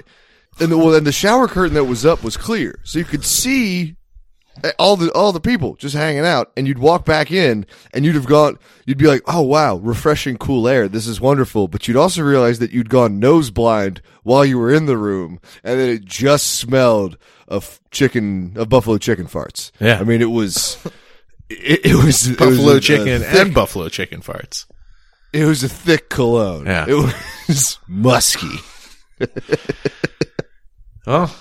and 0.60 0.72
the 0.72 0.78
well, 0.78 0.96
and 0.96 1.06
the 1.06 1.12
shower 1.12 1.48
curtain 1.48 1.76
that 1.76 1.84
was 1.84 2.04
up 2.04 2.24
was 2.24 2.36
clear, 2.36 2.80
so 2.84 2.98
you 2.98 3.06
could 3.06 3.24
see 3.24 3.92
uh, 3.92 3.94
Eh, 4.64 4.72
all 4.80 4.96
the 4.98 5.12
all 5.12 5.32
the 5.32 5.40
people 5.40 5.76
just 5.76 5.96
hanging 5.96 6.26
out. 6.26 6.52
And 6.58 6.68
you'd 6.68 6.80
walk 6.80 7.06
back 7.06 7.32
in, 7.32 7.66
and 7.94 8.04
you'd 8.06 8.16
have 8.16 8.26
gone. 8.26 8.58
You'd 8.86 8.98
be 8.98 9.08
like, 9.08 9.22
"Oh 9.28 9.42
wow, 9.42 9.76
refreshing, 9.78 10.38
cool 10.38 10.68
air. 10.68 10.88
This 10.88 11.06
is 11.08 11.22
wonderful." 11.22 11.68
But 11.68 11.88
you'd 11.88 11.98
also 11.98 12.22
realize 12.24 12.60
that 12.60 12.72
you'd 12.72 12.90
gone 12.90 13.20
nose 13.20 13.50
blind 13.52 14.02
while 14.24 14.44
you 14.46 14.58
were 14.58 14.74
in 14.74 14.86
the 14.86 14.98
room, 14.98 15.40
and 15.64 15.80
that 15.80 15.90
it 15.90 16.06
just 16.06 16.56
smelled 16.56 17.18
of 17.48 17.80
chicken 17.92 18.54
of 18.56 18.70
buffalo 18.70 18.98
chicken 18.98 19.28
farts. 19.28 19.72
Yeah. 19.80 20.00
I 20.00 20.04
mean, 20.04 20.22
it 20.22 20.32
was. 20.32 20.78
It, 21.50 21.86
it 21.86 21.96
was 21.96 22.28
it 22.28 22.38
buffalo 22.38 22.58
was 22.58 22.74
a- 22.74 22.76
a 22.76 22.80
chicken 22.82 23.22
thick- 23.22 23.34
and 23.46 23.54
buffalo 23.54 23.88
chicken 23.88 24.20
farts. 24.22 24.66
it 25.32 25.46
was 25.46 25.64
a 25.64 25.70
thick 25.70 26.10
cologne. 26.10 26.66
Yeah. 26.66 26.86
It 26.90 27.14
was 27.48 27.78
musky. 27.88 28.58
Oh, 31.10 31.34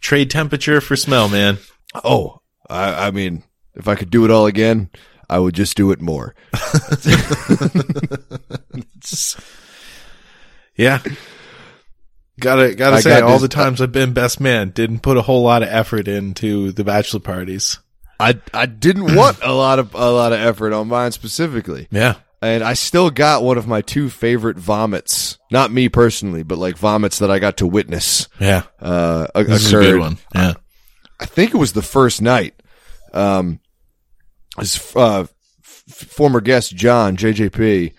trade 0.00 0.30
temperature 0.30 0.80
for 0.80 0.96
smell, 0.96 1.28
man. 1.28 1.58
Oh, 2.04 2.40
I, 2.68 3.08
I 3.08 3.10
mean, 3.10 3.42
if 3.74 3.88
I 3.88 3.94
could 3.94 4.10
do 4.10 4.24
it 4.24 4.30
all 4.30 4.46
again, 4.46 4.90
I 5.28 5.38
would 5.38 5.54
just 5.54 5.76
do 5.76 5.90
it 5.92 6.00
more. 6.00 6.34
Yeah. 10.76 11.00
Gotta 12.38 12.74
gotta 12.74 12.96
I 12.96 13.00
say, 13.00 13.10
got 13.10 13.22
all 13.24 13.32
this- 13.32 13.42
the 13.42 13.48
times 13.48 13.82
I've 13.82 13.92
been 13.92 14.14
best 14.14 14.40
man 14.40 14.70
didn't 14.70 15.00
put 15.00 15.18
a 15.18 15.22
whole 15.22 15.42
lot 15.42 15.62
of 15.62 15.68
effort 15.68 16.08
into 16.08 16.72
the 16.72 16.84
bachelor 16.84 17.20
parties. 17.20 17.78
I 18.18 18.40
I 18.54 18.64
didn't 18.66 19.14
want 19.16 19.38
a 19.42 19.52
lot 19.52 19.78
of 19.78 19.94
a 19.94 20.10
lot 20.10 20.32
of 20.32 20.40
effort 20.40 20.72
on 20.72 20.88
mine 20.88 21.12
specifically, 21.12 21.86
Yeah. 21.90 22.14
and 22.40 22.64
I 22.64 22.72
still 22.72 23.10
got 23.10 23.42
one 23.42 23.58
of 23.58 23.66
my 23.66 23.82
two 23.82 24.08
favorite 24.08 24.56
vomits. 24.56 25.36
Not 25.50 25.70
me 25.70 25.90
personally, 25.90 26.42
but 26.42 26.56
like 26.56 26.78
vomits 26.78 27.18
that 27.18 27.30
I 27.30 27.40
got 27.40 27.58
to 27.58 27.66
witness. 27.66 28.28
Yeah. 28.38 28.62
Uh, 28.80 29.26
This 29.34 29.66
is 29.66 29.72
a 29.74 29.78
occurred. 29.78 29.92
good 29.92 30.00
one. 30.00 30.18
Yeah. 30.34 30.54
I 31.20 31.26
think 31.26 31.52
it 31.54 31.58
was 31.58 31.72
the 31.74 31.82
first 31.82 32.22
night. 32.22 32.54
Um, 33.12 33.60
his 34.58 34.92
uh, 34.96 35.20
f- 35.20 35.28
former 35.62 36.40
guest 36.40 36.74
John 36.74 37.16
JJP. 37.16 37.92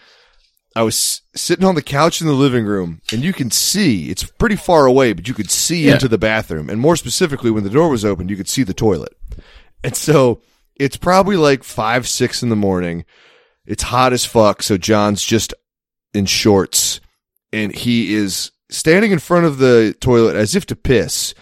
I 0.76 0.84
was 0.84 1.22
sitting 1.36 1.66
on 1.66 1.76
the 1.76 1.82
couch 1.82 2.22
in 2.22 2.28
the 2.28 2.34
living 2.34 2.64
room, 2.66 3.02
and 3.12 3.22
you 3.22 3.34
can 3.34 3.52
see 3.52 4.10
it's 4.10 4.24
pretty 4.24 4.56
far 4.56 4.86
away, 4.86 5.12
but 5.12 5.28
you 5.28 5.34
could 5.34 5.52
see 5.52 5.88
Yeah. 5.88 5.94
into 5.94 6.08
the 6.08 6.18
bathroom, 6.18 6.70
and 6.70 6.80
more 6.80 6.96
specifically, 6.96 7.52
when 7.52 7.66
the 7.66 7.70
door 7.70 7.90
was 7.90 8.06
open, 8.06 8.30
you 8.30 8.38
could 8.38 8.48
see 8.48 8.64
the 8.64 8.74
toilet. 8.74 9.14
And 9.84 9.96
so 9.98 10.42
it's 10.78 10.96
probably 10.96 11.36
like 11.36 11.64
five, 11.64 12.08
six 12.08 12.42
in 12.42 12.48
the 12.50 12.56
morning. 12.56 13.04
It's 13.66 13.84
hot 13.84 14.14
as 14.14 14.26
fuck. 14.26 14.64
So 14.64 14.78
John's 14.78 15.24
just 15.24 15.54
in 16.14 16.26
shorts, 16.26 17.02
and 17.52 17.76
he 17.76 18.14
is 18.14 18.52
standing 18.70 19.12
in 19.12 19.20
front 19.20 19.46
of 19.46 19.58
the 19.58 19.94
toilet 20.00 20.38
as 20.38 20.56
if 20.56 20.66
to 20.68 20.76
piss 20.78 21.34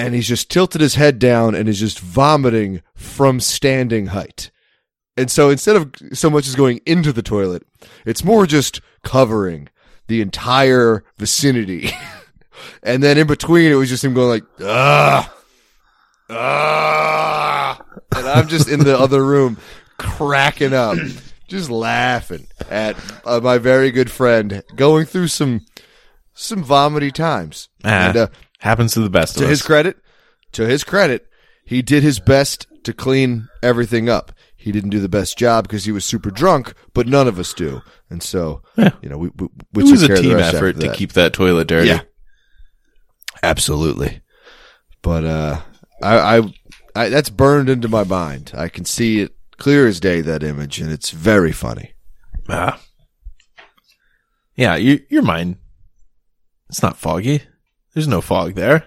and 0.00 0.14
he's 0.14 0.28
just 0.28 0.50
tilted 0.50 0.80
his 0.80 0.94
head 0.94 1.18
down 1.18 1.54
and 1.54 1.68
is 1.68 1.78
just 1.78 2.00
vomiting 2.00 2.80
from 2.94 3.38
standing 3.38 4.06
height. 4.06 4.50
And 5.14 5.30
so 5.30 5.50
instead 5.50 5.76
of 5.76 5.92
so 6.14 6.30
much 6.30 6.46
as 6.48 6.54
going 6.54 6.80
into 6.86 7.12
the 7.12 7.22
toilet, 7.22 7.64
it's 8.06 8.24
more 8.24 8.46
just 8.46 8.80
covering 9.04 9.68
the 10.06 10.22
entire 10.22 11.04
vicinity. 11.18 11.90
and 12.82 13.02
then 13.02 13.18
in 13.18 13.26
between, 13.26 13.70
it 13.70 13.74
was 13.74 13.90
just 13.90 14.02
him 14.02 14.14
going 14.14 14.28
like, 14.30 14.44
ah, 14.62 15.34
ah. 16.30 17.84
And 18.16 18.26
I'm 18.26 18.48
just 18.48 18.70
in 18.70 18.80
the 18.80 18.98
other 18.98 19.22
room 19.22 19.58
cracking 19.98 20.72
up, 20.72 20.96
just 21.46 21.68
laughing 21.68 22.46
at 22.70 22.96
uh, 23.26 23.40
my 23.40 23.58
very 23.58 23.90
good 23.90 24.10
friend 24.10 24.62
going 24.74 25.04
through 25.04 25.28
some, 25.28 25.66
some 26.32 26.64
vomity 26.64 27.10
times. 27.10 27.68
Ah, 27.84 28.08
And, 28.08 28.16
uh, 28.16 28.28
happens 28.60 28.94
to 28.94 29.00
the 29.00 29.10
best 29.10 29.34
to 29.36 29.40
of 29.40 29.44
us. 29.44 29.46
To 29.46 29.50
his 29.50 29.62
credit, 29.62 29.96
to 30.52 30.66
his 30.66 30.84
credit, 30.84 31.26
he 31.64 31.82
did 31.82 32.02
his 32.02 32.18
best 32.20 32.66
to 32.84 32.92
clean 32.92 33.48
everything 33.62 34.08
up. 34.08 34.32
He 34.56 34.72
didn't 34.72 34.90
do 34.90 35.00
the 35.00 35.08
best 35.08 35.38
job 35.38 35.64
because 35.64 35.84
he 35.84 35.92
was 35.92 36.04
super 36.04 36.30
drunk, 36.30 36.74
but 36.94 37.06
none 37.06 37.26
of 37.28 37.38
us 37.38 37.54
do. 37.54 37.80
And 38.10 38.22
so, 38.22 38.62
Yeah. 38.76 38.90
you 39.02 39.08
know, 39.08 39.18
we, 39.18 39.30
we, 39.36 39.48
we 39.72 39.82
it 39.82 39.86
took 39.86 39.92
was 39.92 40.06
care 40.06 40.16
a 40.16 40.18
of 40.18 40.22
the 40.24 40.28
team 40.28 40.36
rest 40.36 40.54
effort 40.54 40.68
after 40.76 40.80
to 40.82 40.86
that. 40.88 40.96
keep 40.96 41.12
that 41.14 41.32
toilet 41.32 41.68
dirty. 41.68 41.88
Yeah. 41.88 42.00
Absolutely. 43.42 44.20
But, 45.02 45.24
uh, 45.24 45.60
I, 46.02 46.38
I, 46.38 46.54
I, 46.94 47.08
that's 47.08 47.30
burned 47.30 47.70
into 47.70 47.88
my 47.88 48.04
mind. 48.04 48.52
I 48.54 48.68
can 48.68 48.84
see 48.84 49.20
it 49.20 49.34
clear 49.56 49.86
as 49.86 50.00
day, 50.00 50.20
that 50.22 50.42
image, 50.42 50.78
and 50.80 50.90
it's 50.90 51.10
very 51.10 51.52
funny. 51.52 51.92
Ah. 52.48 52.80
Yeah, 54.56 54.76
you, 54.76 55.00
your 55.08 55.22
mind. 55.22 55.56
It's 56.68 56.82
not 56.82 56.98
foggy. 56.98 57.42
There's 57.94 58.08
no 58.08 58.20
fog 58.20 58.54
there. 58.54 58.86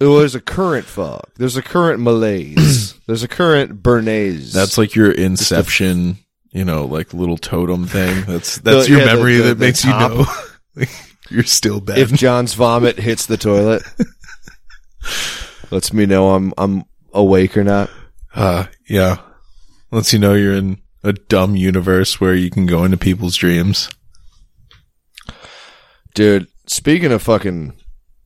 Well, 0.00 0.16
there's 0.18 0.34
a 0.36 0.40
current 0.40 0.86
fog. 0.86 1.24
There's 1.36 1.56
a 1.56 1.62
current 1.62 2.00
malaise. 2.00 2.94
there's 3.06 3.22
a 3.22 3.28
current 3.28 3.82
Bernays. 3.82 4.52
That's 4.52 4.78
like 4.78 4.94
your 4.94 5.10
inception, 5.10 6.18
you 6.50 6.64
know, 6.64 6.84
like 6.86 7.12
little 7.12 7.36
totem 7.36 7.86
thing. 7.86 8.24
That's 8.26 8.58
The- 8.58 8.70
that's 8.72 8.88
your 8.88 9.00
yeah, 9.00 9.06
memory 9.06 9.36
the- 9.38 9.42
that 9.54 9.58
makes 9.58 9.82
top. 9.82 10.10
you 10.12 10.18
know 10.18 10.24
like, 10.76 10.90
you're 11.30 11.42
still 11.42 11.80
bad. 11.80 11.98
if 11.98 12.12
John's 12.12 12.54
vomit 12.54 12.98
hits 12.98 13.26
the 13.26 13.36
toilet, 13.36 13.82
lets 15.70 15.92
me 15.92 16.06
know 16.06 16.34
I'm 16.34 16.54
I'm 16.56 16.84
awake 17.12 17.56
or 17.56 17.64
not. 17.64 17.90
uh, 18.34 18.66
yeah, 18.88 19.18
lets 19.90 20.12
you 20.12 20.18
know 20.18 20.34
you're 20.34 20.54
in 20.54 20.80
a 21.02 21.12
dumb 21.12 21.54
universe 21.56 22.20
where 22.20 22.34
you 22.34 22.50
can 22.50 22.66
go 22.66 22.84
into 22.84 22.96
people's 22.96 23.36
dreams. 23.36 23.88
Dude, 26.14 26.46
speaking 26.66 27.12
of 27.12 27.22
fucking 27.22 27.74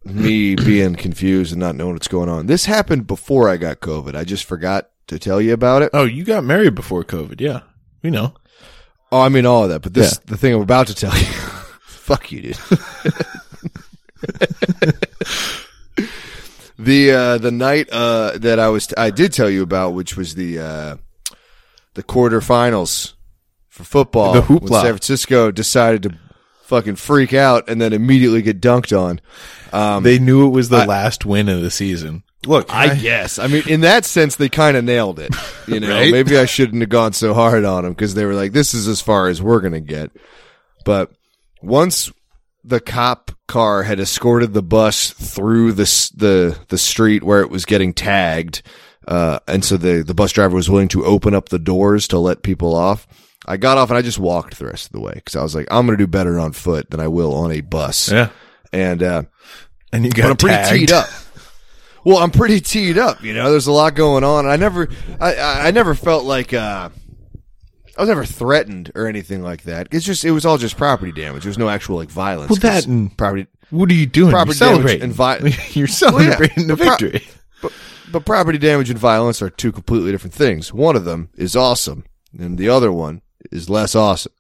me 0.05 0.55
being 0.55 0.95
confused 0.95 1.53
and 1.53 1.61
not 1.61 1.75
knowing 1.77 1.95
what's 1.95 2.09
going 2.09 2.29
on, 2.29 2.47
this 2.47 2.65
happened 2.67 3.07
before 3.07 3.49
I 3.49 3.57
got 3.57 3.81
COVID. 3.81 4.15
I 4.15 4.25
just 4.25 4.45
forgot 4.45 4.91
to 5.09 5.19
tell 5.19 5.41
you 5.41 5.53
about 5.53 5.83
it. 5.83 5.91
Oh, 5.93 6.05
you 6.05 6.25
got 6.25 6.45
married 6.45 6.75
before 6.75 7.05
COVID? 7.05 7.41
Yeah, 7.41 7.61
we 8.03 8.11
know. 8.11 8.35
Oh, 9.11 9.21
I 9.21 9.29
mean 9.29 9.47
all 9.47 9.65
of 9.65 9.71
that, 9.71 9.83
but 9.83 9.95
this 9.95 10.19
the 10.19 10.37
thing 10.37 10.55
I'm 10.55 10.63
about 10.63 10.87
to 10.89 10.95
tell 10.95 11.17
you. 11.17 11.25
Fuck 11.85 12.33
you, 12.33 12.43
dude. 12.43 12.57
the 16.79 17.11
uh, 17.13 17.39
the 17.39 17.51
night 17.53 17.89
uh, 17.93 18.39
that 18.39 18.59
I 18.59 18.69
was 18.69 18.93
I 18.97 19.11
did 19.11 19.33
tell 19.33 19.51
you 19.51 19.63
about, 19.63 19.91
which 19.91 20.17
was 20.17 20.35
the 20.35 20.59
uh, 20.59 20.97
the 21.95 22.03
quarterfinals 22.03 23.13
for 23.69 23.85
football. 23.85 24.33
The 24.33 24.41
when 24.43 24.61
hoopla. 24.61 24.81
San 24.81 24.93
Francisco 24.93 25.51
decided 25.51 26.03
to 26.05 26.19
fucking 26.73 26.97
freak 26.97 27.35
out 27.35 27.69
and 27.69 27.79
then 27.79 27.93
immediately 27.93 28.41
get 28.41 28.59
dunked 28.59 28.99
on. 28.99 29.21
Um, 29.75 30.03
They 30.05 30.19
knew 30.19 30.47
it 30.47 30.51
was 30.51 30.71
the 30.71 30.79
I- 30.79 30.87
last 30.87 31.27
win 31.27 31.51
of 31.51 31.61
the 31.61 31.71
season. 31.71 32.23
Look, 32.47 32.73
I 32.75 32.95
guess. 32.97 33.39
I 33.39 33.47
mean, 33.47 33.63
in 33.69 33.83
that 33.83 34.05
sense, 34.07 34.37
they 34.37 34.49
kind 34.49 34.77
of 34.77 34.83
nailed 34.85 35.21
it. 35.21 35.33
You 35.69 35.79
know, 35.81 35.91
Right? 35.91 36.11
maybe 36.11 36.37
I 36.39 36.47
shouldn't 36.47 36.81
have 36.81 36.89
gone 36.89 37.13
so 37.13 37.35
hard 37.35 37.65
on 37.65 37.85
them 37.85 37.93
because 37.93 38.15
they 38.15 38.25
were 38.25 38.35
like, 38.35 38.53
"This 38.53 38.73
is 38.75 38.89
as 38.89 39.01
far 39.03 39.29
as 39.29 39.41
we're 39.43 39.61
gonna 39.61 39.79
get." 39.81 40.11
But 40.85 41.13
once 41.63 42.11
the 42.65 42.81
cop 42.81 43.31
car 43.47 43.83
had 43.85 44.01
escorted 44.01 44.55
the 44.55 44.63
bus 44.63 45.11
through 45.11 45.73
the 45.73 45.85
the 46.17 46.59
the 46.69 46.79
street 46.79 47.23
where 47.23 47.43
it 47.43 47.51
was 47.51 47.65
getting 47.65 47.93
tagged, 47.95 48.63
uh, 49.07 49.39
and 49.47 49.65
so 49.65 49.77
the 49.77 50.03
the 50.03 50.15
bus 50.15 50.33
driver 50.33 50.57
was 50.57 50.69
willing 50.71 50.89
to 50.89 51.05
open 51.05 51.35
up 51.35 51.49
the 51.51 51.59
doors 51.61 52.09
to 52.09 52.19
let 52.19 52.43
people 52.43 52.75
off. 52.75 53.07
I 53.47 53.57
got 53.57 53.77
off 53.79 53.91
and 53.91 53.99
I 53.99 54.03
just 54.03 54.19
walked 54.19 54.59
the 54.59 54.67
rest 54.67 54.87
of 54.87 54.93
the 54.93 55.01
way 55.01 55.13
because 55.15 55.37
I 55.37 55.43
was 55.43 55.55
like, 55.55 55.67
I'm 55.71 55.87
gonna 55.87 55.99
do 55.99 56.07
better 56.07 56.39
on 56.39 56.53
foot 56.53 56.91
than 56.91 57.01
I 57.01 57.09
will 57.09 57.35
on 57.35 57.51
a 57.53 57.61
bus. 57.61 58.11
yeah, 58.11 58.29
And 58.73 59.03
uh, 59.03 59.23
and 59.93 60.05
you 60.05 60.11
but 60.11 60.17
got 60.17 60.31
I'm 60.31 60.37
pretty 60.37 60.55
tagged. 60.57 60.71
teed 60.79 60.93
up. 60.93 61.09
Well, 62.05 62.19
I'm 62.19 62.31
pretty 62.33 62.61
teed 62.61 62.99
up. 62.99 63.23
You 63.23 63.33
know, 63.35 63.51
there's 63.51 63.67
a 63.69 63.73
lot 63.73 63.95
going 63.95 64.25
on. 64.25 64.47
I 64.47 64.57
never, 64.57 64.89
I, 65.21 65.35
I, 65.35 65.67
I 65.69 65.71
never 65.71 65.95
felt 65.95 66.25
like 66.25 66.53
uh, 66.53 66.89
I 67.97 68.01
was 68.01 68.09
never 68.09 68.25
threatened 68.25 68.91
or 68.97 69.07
anything 69.07 69.43
like 69.43 69.63
that. 69.65 69.87
It's 69.93 70.05
just, 70.05 70.25
it 70.25 70.33
was 70.33 70.45
all 70.45 70.59
just 70.59 70.77
property 70.77 71.13
damage. 71.13 71.45
There 71.45 71.51
was 71.51 71.59
no 71.59 71.69
actual 71.69 71.97
like 71.99 72.09
violence. 72.11 72.51
Well, 72.51 72.59
that 72.61 72.87
and- 72.87 73.17
property. 73.17 73.47
What 73.71 73.89
are 73.91 73.95
you 73.95 74.07
doing? 74.07 74.33
Property 74.33 74.59
You're 74.59 74.69
damage 74.69 75.01
celebrating. 75.01 75.03
and 75.05 75.13
vi- 75.15 75.37
You're 75.73 75.87
Well, 76.13 76.23
yeah, 76.23 76.31
celebrating 76.37 76.67
the 76.67 76.77
but 76.77 76.99
pro- 76.99 77.09
victory. 77.09 77.29
but 78.13 78.27
property 78.27 78.59
damage 78.59 78.91
and 78.91 78.99
violence 78.99 79.41
are 79.41 79.49
two 79.51 79.73
completely 79.73 80.11
different 80.11 80.35
things. 80.35 80.73
One 80.75 80.95
of 80.97 81.05
them 81.05 81.31
is 81.37 81.55
awesome, 81.57 82.05
and 82.39 82.59
the 82.59 82.69
other 82.69 82.91
one 82.93 83.23
is 83.51 83.71
less 83.71 83.95
awesome. 83.95 84.33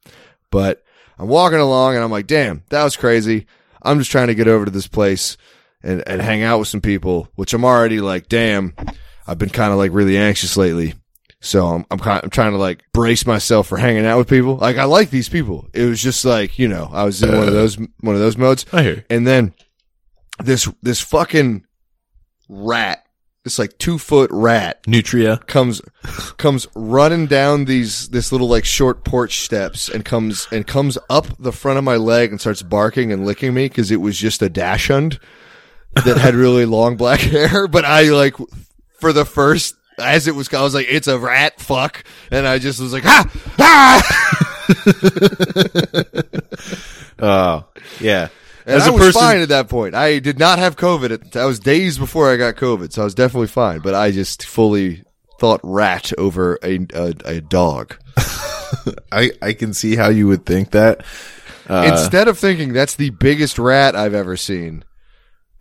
But 0.50 0.82
I'm 1.18 1.28
walking 1.28 1.58
along 1.58 1.94
and 1.94 2.04
I'm 2.04 2.10
like, 2.10 2.26
damn, 2.26 2.62
that 2.70 2.84
was 2.84 2.96
crazy. 2.96 3.46
I'm 3.82 3.98
just 3.98 4.10
trying 4.10 4.28
to 4.28 4.34
get 4.34 4.48
over 4.48 4.64
to 4.64 4.70
this 4.70 4.86
place 4.86 5.36
and, 5.82 6.02
and 6.06 6.22
hang 6.22 6.42
out 6.42 6.58
with 6.58 6.68
some 6.68 6.80
people, 6.80 7.28
which 7.34 7.54
I'm 7.54 7.64
already 7.64 8.00
like, 8.00 8.28
damn, 8.28 8.74
I've 9.26 9.38
been 9.38 9.50
kind 9.50 9.72
of 9.72 9.78
like 9.78 9.92
really 9.92 10.16
anxious 10.16 10.56
lately. 10.56 10.94
So 11.40 11.66
I'm, 11.66 11.86
I'm 11.90 11.98
kind 11.98 12.22
I'm 12.22 12.30
trying 12.30 12.52
to 12.52 12.58
like 12.58 12.84
brace 12.92 13.26
myself 13.26 13.66
for 13.66 13.76
hanging 13.76 14.06
out 14.06 14.18
with 14.18 14.28
people. 14.28 14.56
Like 14.56 14.76
I 14.76 14.84
like 14.84 15.10
these 15.10 15.28
people. 15.28 15.68
It 15.74 15.86
was 15.86 16.00
just 16.00 16.24
like, 16.24 16.58
you 16.58 16.68
know, 16.68 16.88
I 16.92 17.02
was 17.04 17.20
in 17.22 17.36
one 17.36 17.48
of 17.48 17.54
those, 17.54 17.76
one 17.76 18.14
of 18.14 18.20
those 18.20 18.36
modes. 18.36 18.64
I 18.72 18.82
hear. 18.82 19.04
And 19.10 19.26
then 19.26 19.52
this, 20.38 20.68
this 20.82 21.00
fucking 21.00 21.64
rat, 22.48 23.01
this 23.44 23.58
like 23.58 23.76
two 23.78 23.98
foot 23.98 24.30
rat 24.32 24.80
Nutria. 24.86 25.38
comes 25.46 25.80
comes 26.36 26.66
running 26.74 27.26
down 27.26 27.64
these 27.64 28.08
this 28.10 28.32
little 28.32 28.48
like 28.48 28.64
short 28.64 29.04
porch 29.04 29.40
steps 29.40 29.88
and 29.88 30.04
comes 30.04 30.46
and 30.52 30.66
comes 30.66 30.96
up 31.10 31.26
the 31.38 31.52
front 31.52 31.78
of 31.78 31.84
my 31.84 31.96
leg 31.96 32.30
and 32.30 32.40
starts 32.40 32.62
barking 32.62 33.12
and 33.12 33.26
licking 33.26 33.52
me 33.52 33.66
because 33.66 33.90
it 33.90 34.00
was 34.00 34.16
just 34.16 34.42
a 34.42 34.48
dachshund 34.48 35.18
that 36.04 36.18
had 36.18 36.34
really 36.34 36.66
long 36.66 36.96
black 36.96 37.20
hair. 37.20 37.66
But 37.66 37.84
I 37.84 38.10
like 38.10 38.36
for 39.00 39.12
the 39.12 39.24
first 39.24 39.74
as 39.98 40.26
it 40.26 40.34
was, 40.34 40.52
I 40.54 40.62
was 40.62 40.74
like, 40.74 40.86
"It's 40.88 41.08
a 41.08 41.18
rat, 41.18 41.60
fuck!" 41.60 42.04
And 42.30 42.46
I 42.46 42.58
just 42.58 42.80
was 42.80 42.92
like, 42.92 43.04
"Ah, 43.04 43.30
ah!" 43.58 44.48
Oh, 47.18 47.64
yeah. 48.00 48.28
And 48.66 48.76
As 48.76 48.84
I 48.84 48.88
a 48.88 48.92
was 48.92 49.00
person- 49.02 49.20
fine 49.20 49.40
at 49.40 49.48
that 49.48 49.68
point. 49.68 49.94
I 49.94 50.18
did 50.18 50.38
not 50.38 50.58
have 50.58 50.76
COVID. 50.76 51.36
I 51.36 51.44
was 51.46 51.58
days 51.58 51.98
before 51.98 52.30
I 52.32 52.36
got 52.36 52.54
COVID, 52.56 52.92
so 52.92 53.02
I 53.02 53.04
was 53.04 53.14
definitely 53.14 53.48
fine. 53.48 53.80
But 53.80 53.94
I 53.94 54.10
just 54.10 54.44
fully 54.44 55.04
thought 55.40 55.60
rat 55.64 56.12
over 56.18 56.58
a 56.62 56.78
a, 56.94 57.14
a 57.24 57.40
dog. 57.40 57.96
I, 59.12 59.32
I 59.42 59.52
can 59.52 59.74
see 59.74 59.96
how 59.96 60.08
you 60.08 60.26
would 60.28 60.46
think 60.46 60.70
that. 60.70 61.04
Uh, 61.68 61.90
instead 61.92 62.28
of 62.28 62.38
thinking 62.38 62.72
that's 62.72 62.96
the 62.96 63.10
biggest 63.10 63.58
rat 63.58 63.94
I've 63.94 64.14
ever 64.14 64.36
seen, 64.36 64.84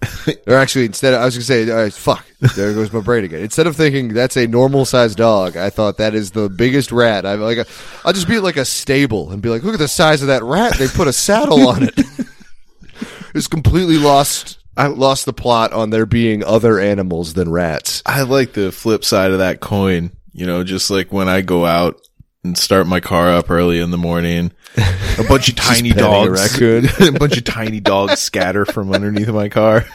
or 0.48 0.56
actually, 0.56 0.86
instead 0.86 1.14
of, 1.14 1.22
I 1.22 1.26
was 1.26 1.36
gonna 1.36 1.44
say, 1.44 1.90
fuck, 1.92 2.26
there 2.56 2.74
goes 2.74 2.92
my 2.92 3.02
brain 3.02 3.24
again. 3.24 3.42
Instead 3.42 3.68
of 3.68 3.76
thinking 3.76 4.10
that's 4.14 4.36
a 4.38 4.48
normal 4.48 4.86
sized 4.86 5.18
dog, 5.18 5.58
I 5.58 5.70
thought 5.70 5.98
that 5.98 6.16
is 6.16 6.32
the 6.32 6.50
biggest 6.50 6.92
rat. 6.92 7.26
I've 7.26 7.40
like, 7.40 7.68
I'll 8.04 8.14
just 8.14 8.28
be 8.28 8.38
at 8.38 8.44
like 8.44 8.58
a 8.58 8.66
stable 8.66 9.32
and 9.32 9.42
be 9.42 9.50
like, 9.50 9.64
look 9.64 9.74
at 9.74 9.80
the 9.80 9.88
size 9.88 10.22
of 10.22 10.28
that 10.30 10.44
rat. 10.44 10.76
They 10.78 10.88
put 10.88 11.08
a 11.08 11.14
saddle 11.14 11.68
on 11.68 11.84
it. 11.84 12.00
it's 13.34 13.48
completely 13.48 13.98
lost. 13.98 14.60
I 14.78 14.88
lost 14.88 15.26
the 15.26 15.34
plot 15.34 15.74
on 15.74 15.90
there 15.90 16.06
being 16.06 16.44
other 16.44 16.80
animals 16.80 17.34
than 17.34 17.52
rats. 17.52 18.02
I 18.06 18.22
like 18.22 18.54
the 18.54 18.72
flip 18.72 19.04
side 19.04 19.32
of 19.32 19.40
that 19.40 19.60
coin. 19.60 20.12
You 20.34 20.46
know, 20.46 20.64
just 20.64 20.90
like 20.90 21.12
when 21.12 21.28
I 21.28 21.42
go 21.42 21.66
out 21.66 22.02
and 22.44 22.58
start 22.58 22.88
my 22.88 23.00
car 23.00 23.30
up 23.30 23.52
early 23.52 23.80
in 23.80 23.92
the 23.92 23.98
morning, 23.98 24.52
a 25.20 25.24
bunch 25.28 25.50
of 25.50 25.56
tiny 25.58 25.92
a 25.92 25.96
dogs, 25.96 26.52
raccoon. 26.52 26.86
a 27.16 27.20
bunch 27.20 27.38
of 27.38 27.44
tiny 27.44 27.80
dogs 27.80 28.20
scatter 28.20 28.66
from 28.66 28.94
underneath 28.94 29.30
my 29.30 29.50
car. 29.50 29.86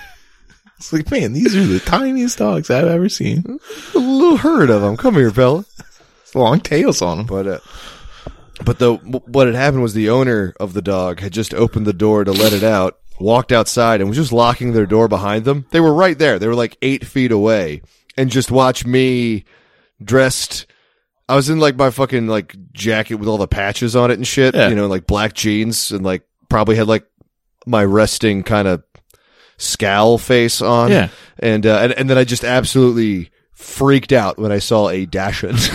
It's 0.76 0.93
like, 0.93 1.11
man, 1.11 1.32
these 1.32 1.57
are 1.57 1.64
the 1.64 1.80
tiniest 1.80 2.39
dogs 2.39 2.68
I've 2.68 2.84
ever 2.84 3.09
seen. 3.09 3.59
A 3.95 3.99
little 3.99 4.37
herd 4.37 4.68
of 4.68 4.82
them. 4.82 4.97
Come 4.99 5.14
here, 5.14 5.30
fella. 5.30 5.64
Long 6.34 6.61
tails 6.61 7.01
on 7.01 7.16
them. 7.16 7.26
But 7.26 7.47
uh, 7.47 7.59
but 8.64 8.78
the 8.78 8.95
what 8.95 9.47
had 9.47 9.57
happened 9.57 9.82
was 9.82 9.95
the 9.95 10.11
owner 10.11 10.55
of 10.61 10.74
the 10.74 10.82
dog 10.82 11.20
had 11.20 11.32
just 11.32 11.55
opened 11.55 11.87
the 11.87 11.95
door 11.95 12.24
to 12.24 12.32
let 12.32 12.53
it 12.53 12.62
out, 12.62 12.99
walked 13.18 13.52
outside, 13.52 14.00
and 14.00 14.08
was 14.08 14.16
just 14.18 14.32
locking 14.32 14.72
their 14.72 14.86
door 14.86 15.08
behind 15.08 15.44
them. 15.44 15.66
They 15.70 15.80
were 15.80 15.94
right 15.94 16.18
there. 16.18 16.38
They 16.38 16.46
were 16.48 16.54
like 16.54 16.76
eight 16.82 17.06
feet 17.06 17.32
away, 17.32 17.82
and 18.16 18.30
just 18.30 18.50
watch 18.50 18.84
me 18.86 19.44
dressed. 20.02 20.66
I 21.28 21.34
was 21.34 21.48
in 21.50 21.58
like 21.58 21.76
my 21.76 21.90
fucking 21.90 22.26
like 22.28 22.54
jacket 22.72 23.16
with 23.16 23.28
all 23.28 23.38
the 23.38 23.48
patches 23.48 23.96
on 23.96 24.10
it 24.10 24.14
and 24.14 24.26
shit. 24.26 24.54
Yeah. 24.54 24.68
You 24.68 24.76
know, 24.76 24.86
like 24.86 25.06
black 25.06 25.34
jeans 25.34 25.90
and 25.90 26.04
like 26.04 26.22
probably 26.48 26.76
had 26.76 26.86
like 26.86 27.06
my 27.66 27.84
resting 27.84 28.42
kind 28.44 28.68
of 28.68 28.84
scowl 29.56 30.18
face 30.18 30.62
on. 30.62 30.90
Yeah. 30.90 31.08
and 31.38 31.66
uh, 31.66 31.78
and 31.82 31.92
and 31.92 32.10
then 32.10 32.16
I 32.18 32.24
just 32.24 32.44
absolutely 32.44 33.30
freaked 33.52 34.12
out 34.12 34.38
when 34.38 34.52
I 34.52 34.58
saw 34.58 34.88
a 34.88 35.06
dachshund. 35.06 35.58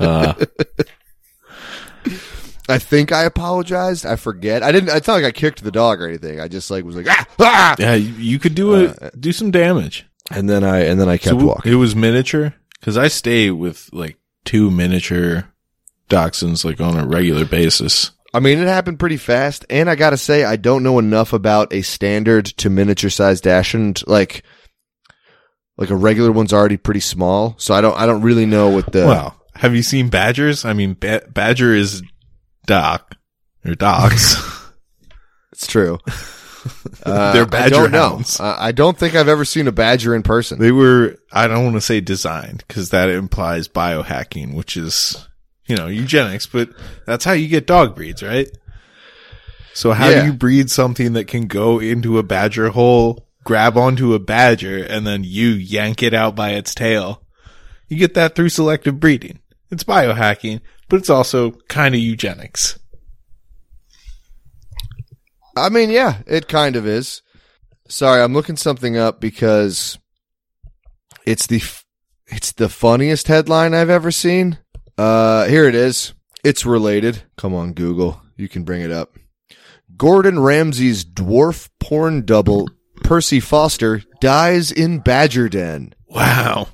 Uh, 0.00 0.32
I 2.70 2.78
think 2.78 3.12
I 3.12 3.24
apologized. 3.24 4.06
I 4.06 4.16
forget. 4.16 4.62
I 4.62 4.72
didn't. 4.72 4.94
It's 4.94 5.06
not 5.06 5.14
like 5.14 5.24
I 5.24 5.32
kicked 5.32 5.62
the 5.62 5.70
dog 5.70 6.00
or 6.00 6.08
anything. 6.08 6.40
I 6.40 6.48
just 6.48 6.70
like 6.70 6.84
was 6.84 6.96
like 6.96 7.06
ah, 7.08 7.26
ah! 7.38 7.76
yeah, 7.78 7.94
you, 7.94 8.38
could 8.38 8.54
do 8.54 8.74
it, 8.74 9.20
do 9.20 9.32
some 9.32 9.50
damage. 9.50 10.06
and 10.30 10.48
then 10.48 10.64
I 10.64 10.80
and 10.80 11.00
then 11.00 11.08
I 11.08 11.16
kept 11.16 11.38
So 11.40 11.46
walking. 11.46 11.72
It 11.72 11.76
was 11.76 11.94
miniature 11.96 12.54
because 12.78 12.96
I 12.96 13.08
stay 13.08 13.50
with 13.50 13.90
like 13.92 14.16
two 14.44 14.70
miniature 14.70 15.52
dachshunds 16.08 16.64
like 16.64 16.80
on 16.80 16.96
a 16.98 17.06
regular 17.06 17.44
basis. 17.44 18.10
I 18.32 18.38
mean, 18.40 18.58
it 18.58 18.68
happened 18.68 19.00
pretty 19.00 19.16
fast, 19.16 19.66
and 19.68 19.90
I 19.90 19.96
gotta 19.96 20.16
say, 20.16 20.44
I 20.44 20.56
don't 20.56 20.84
know 20.84 20.98
enough 20.98 21.32
about 21.32 21.72
a 21.72 21.82
standard 21.82 22.46
to 22.46 22.70
miniature 22.70 23.10
sized 23.10 23.42
dachshund. 23.44 24.04
Like, 24.06 24.44
like 25.76 25.90
a 25.90 25.96
regular 25.96 26.30
one's 26.30 26.52
already 26.52 26.76
pretty 26.76 27.00
small, 27.00 27.56
so 27.58 27.74
I 27.74 27.80
don't. 27.80 27.98
I 27.98 28.06
don't 28.06 28.22
really 28.22 28.46
know 28.46 28.68
what 28.70 28.92
the. 28.92 29.06
Wow. 29.06 29.34
Have 29.56 29.74
you 29.74 29.82
seen 29.82 30.08
badgers? 30.08 30.64
I 30.64 30.72
mean, 30.72 30.96
ba- 30.98 31.26
badger 31.28 31.74
is 31.74 32.02
doc 32.70 33.16
or 33.66 33.74
dogs. 33.74 34.36
it's 35.52 35.66
true. 35.66 35.98
Uh, 37.06 37.32
They're 37.32 37.44
I 37.44 37.46
badger 37.46 37.70
don't 37.70 37.92
hounds. 37.92 38.38
Uh, 38.38 38.54
I 38.58 38.72
don't 38.72 38.94
think 38.98 39.14
I've 39.14 39.28
ever 39.28 39.46
seen 39.46 39.66
a 39.66 39.72
badger 39.72 40.14
in 40.14 40.22
person. 40.22 40.58
they 40.58 40.70
were, 40.70 41.16
I 41.32 41.46
don't 41.48 41.64
want 41.64 41.76
to 41.76 41.80
say 41.80 42.02
designed 42.02 42.64
because 42.68 42.90
that 42.90 43.08
implies 43.08 43.66
biohacking, 43.66 44.54
which 44.54 44.76
is, 44.76 45.26
you 45.64 45.74
know, 45.74 45.86
eugenics, 45.86 46.46
but 46.46 46.68
that's 47.06 47.24
how 47.24 47.32
you 47.32 47.48
get 47.48 47.66
dog 47.66 47.94
breeds, 47.96 48.22
right? 48.22 48.46
So 49.72 49.92
how 49.92 50.10
Yeah. 50.10 50.20
do 50.20 50.26
you 50.26 50.32
breed 50.34 50.70
something 50.70 51.14
that 51.14 51.28
can 51.28 51.46
go 51.46 51.78
into 51.78 52.18
a 52.18 52.22
badger 52.22 52.68
hole, 52.68 53.26
grab 53.42 53.78
onto 53.78 54.12
a 54.12 54.18
badger, 54.18 54.84
and 54.84 55.06
then 55.06 55.24
you 55.24 55.48
yank 55.52 56.02
it 56.02 56.12
out 56.12 56.36
by 56.36 56.50
its 56.50 56.74
tail? 56.74 57.22
You 57.88 57.96
get 57.96 58.12
that 58.14 58.34
through 58.34 58.50
selective 58.50 59.00
breeding. 59.00 59.38
It's 59.70 59.84
biohacking, 59.84 60.60
but 60.90 60.96
it's 60.96 61.08
also 61.08 61.52
kind 61.68 61.94
of 61.94 62.00
eugenics. 62.00 62.78
I 65.56 65.68
mean, 65.68 65.88
yeah, 65.90 66.18
it 66.26 66.48
kind 66.48 66.76
of 66.76 66.86
is. 66.86 67.22
Sorry, 67.88 68.20
I'm 68.20 68.34
looking 68.34 68.56
something 68.56 68.96
up 68.96 69.20
because 69.20 69.98
it's 71.26 71.46
the 71.46 71.56
f- 71.56 71.84
it's 72.26 72.52
the 72.52 72.68
funniest 72.68 73.28
headline 73.28 73.74
I've 73.74 73.90
ever 73.90 74.10
seen. 74.10 74.58
Uh, 74.98 75.46
here 75.46 75.66
it 75.66 75.74
is. 75.74 76.12
It's 76.44 76.66
related. 76.66 77.22
Come 77.36 77.54
on, 77.54 77.72
Google. 77.72 78.20
You 78.36 78.48
can 78.48 78.64
bring 78.64 78.82
it 78.82 78.92
up. 78.92 79.16
Gordon 79.96 80.38
Ramsay's 80.38 81.04
dwarf 81.04 81.68
porn 81.78 82.24
double 82.24 82.68
Percy 83.02 83.40
Foster 83.40 84.02
dies 84.20 84.70
in 84.70 84.98
Badger 85.00 85.48
Den. 85.48 85.94
Wow. 86.08 86.68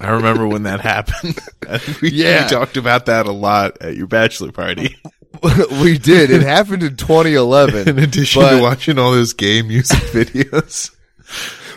I 0.00 0.10
remember 0.10 0.46
when 0.48 0.62
that 0.64 0.80
happened. 0.80 1.38
we, 2.02 2.10
Yeah. 2.10 2.44
we 2.44 2.48
talked 2.50 2.76
about 2.76 3.06
that 3.06 3.26
a 3.26 3.32
lot 3.32 3.78
at 3.82 3.96
your 3.96 4.06
bachelor 4.06 4.50
party. 4.52 4.96
we 5.82 5.98
did. 5.98 6.30
It 6.30 6.42
happened 6.56 6.82
in 6.82 6.96
2011. 6.96 7.88
In 7.88 7.98
addition 7.98 8.42
to 8.42 8.60
watching 8.62 8.98
all 8.98 9.12
those 9.12 9.32
gay 9.34 9.62
music 9.62 9.98
videos. 10.12 10.90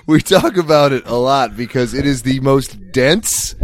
we 0.07 0.21
talk 0.21 0.57
about 0.57 0.91
it 0.93 1.05
a 1.05 1.15
lot 1.15 1.55
because 1.57 1.93
it 1.93 2.05
is 2.05 2.23
the 2.23 2.39
most 2.39 2.91
dense. 2.91 3.55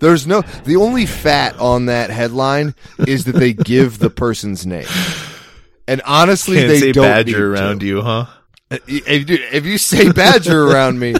There's 0.00 0.26
no 0.26 0.42
the 0.64 0.76
only 0.76 1.06
fat 1.06 1.58
on 1.58 1.86
that 1.86 2.10
headline 2.10 2.74
is 2.98 3.24
that 3.24 3.36
they 3.36 3.52
give 3.54 3.98
the 3.98 4.10
person's 4.10 4.66
name, 4.66 4.86
and 5.88 6.02
honestly, 6.04 6.56
Can't 6.56 6.68
they 6.68 6.80
say 6.80 6.92
don't 6.92 7.04
badger 7.04 7.54
around 7.54 7.80
to. 7.80 7.86
you, 7.86 8.02
huh? 8.02 8.26
Uh, 8.70 8.76
if, 8.86 9.30
you- 9.30 9.38
if 9.52 9.64
you 9.64 9.78
say 9.78 10.12
badger 10.12 10.64
around 10.70 10.98
me, 10.98 11.14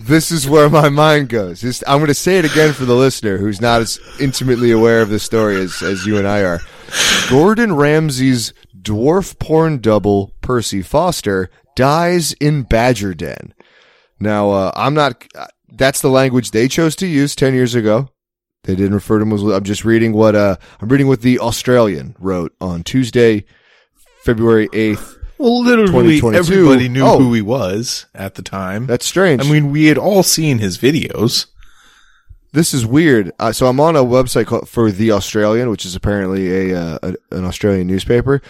this 0.00 0.32
is 0.32 0.48
where 0.48 0.70
my 0.70 0.88
mind 0.88 1.28
goes. 1.28 1.62
I'm 1.86 1.98
going 1.98 2.08
to 2.08 2.14
say 2.14 2.38
it 2.38 2.44
again 2.44 2.72
for 2.72 2.84
the 2.84 2.96
listener 2.96 3.38
who's 3.38 3.60
not 3.60 3.82
as 3.82 3.98
intimately 4.18 4.70
aware 4.70 5.02
of 5.02 5.10
the 5.10 5.18
story 5.18 5.56
as, 5.56 5.82
as 5.82 6.06
you 6.06 6.16
and 6.18 6.26
I 6.26 6.42
are. 6.42 6.60
Gordon 7.28 7.74
Ramsay's 7.74 8.52
dwarf 8.76 9.38
porn 9.38 9.78
double, 9.78 10.32
Percy 10.40 10.82
Foster, 10.82 11.50
dies 11.76 12.32
in 12.34 12.62
Badger 12.62 13.14
Den. 13.14 13.54
Now, 14.18 14.50
uh, 14.50 14.72
I'm 14.74 14.94
not, 14.94 15.24
uh, 15.34 15.46
that's 15.68 16.00
the 16.00 16.10
language 16.10 16.50
they 16.50 16.66
chose 16.66 16.96
to 16.96 17.06
use 17.06 17.36
10 17.36 17.54
years 17.54 17.74
ago. 17.74 18.08
They 18.64 18.74
didn't 18.74 18.94
refer 18.94 19.18
to 19.18 19.22
him 19.22 19.32
as, 19.32 19.42
I'm 19.42 19.64
just 19.64 19.84
reading 19.84 20.12
what, 20.12 20.34
uh, 20.34 20.56
I'm 20.80 20.88
reading 20.88 21.08
what 21.08 21.22
the 21.22 21.38
Australian 21.38 22.16
wrote 22.18 22.54
on 22.60 22.82
Tuesday, 22.82 23.44
February 24.24 24.68
8th. 24.68 25.19
Well, 25.40 25.62
literally 25.64 26.18
everybody 26.36 26.88
knew 26.88 27.02
Oh. 27.02 27.18
who 27.18 27.32
he 27.32 27.40
was 27.42 28.06
at 28.14 28.34
the 28.34 28.42
time. 28.42 28.86
That's 28.86 29.06
strange. 29.06 29.44
I 29.44 29.50
mean, 29.50 29.70
we 29.70 29.86
had 29.86 29.96
all 29.98 30.22
seen 30.22 30.58
his 30.58 30.76
videos. 30.78 31.46
this 32.52 32.74
is 32.74 32.84
weird. 32.84 33.32
Uh, 33.38 33.52
so 33.52 33.66
I'm 33.68 33.78
on 33.80 33.94
a 33.96 34.04
website 34.04 34.46
called, 34.46 34.68
for 34.68 34.90
the 34.90 35.12
Australian, 35.12 35.70
which 35.70 35.86
is 35.86 35.94
apparently 35.94 36.70
a, 36.72 36.78
uh, 36.80 36.98
a 37.02 37.36
an 37.36 37.44
Australian 37.44 37.86
newspaper, 37.86 38.42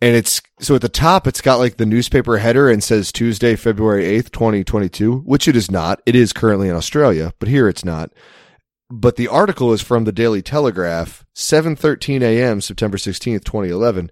and 0.00 0.16
it's 0.16 0.40
so 0.58 0.74
at 0.74 0.80
the 0.80 0.88
top 0.88 1.26
it's 1.26 1.40
got 1.42 1.58
like 1.58 1.76
the 1.76 1.84
newspaper 1.86 2.38
header 2.38 2.68
and 2.70 2.82
says 2.82 3.12
Tuesday, 3.12 3.54
February 3.54 4.04
8th, 4.04 4.30
2022, 4.32 5.18
which 5.20 5.46
it 5.48 5.54
is 5.54 5.70
not. 5.70 6.00
It 6.06 6.14
is 6.16 6.32
currently 6.32 6.68
in 6.68 6.74
Australia, 6.76 7.32
but 7.38 7.48
here 7.48 7.68
it's 7.68 7.84
not. 7.84 8.10
But 8.90 9.16
the 9.16 9.28
article 9.28 9.72
is 9.72 9.82
from 9.82 10.04
the 10.04 10.12
Daily 10.12 10.40
Telegraph, 10.42 11.24
7:13 11.34 12.22
a.m., 12.22 12.60
September 12.62 12.96
16th, 12.96 13.44
2011, 13.44 14.10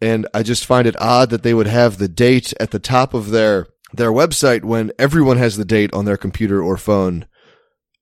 and 0.00 0.26
I 0.32 0.42
just 0.42 0.66
find 0.66 0.86
it 0.86 1.00
odd 1.00 1.30
that 1.30 1.42
they 1.42 1.54
would 1.54 1.66
have 1.66 1.98
the 1.98 2.08
date 2.08 2.52
at 2.58 2.70
the 2.70 2.78
top 2.78 3.14
of 3.14 3.30
their 3.30 3.66
their 3.92 4.12
website 4.12 4.64
when 4.64 4.92
everyone 4.98 5.36
has 5.36 5.56
the 5.56 5.64
date 5.64 5.92
on 5.92 6.04
their 6.04 6.16
computer 6.16 6.62
or 6.62 6.76
phone 6.76 7.26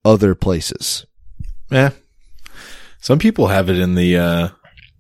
other 0.05 0.35
places. 0.35 1.07
Yeah. 1.71 1.91
Some 3.01 3.19
people 3.19 3.49
have 3.49 3.71
it 3.71 3.79
in 3.79 3.95
the, 3.95 4.17
uh, 4.17 4.49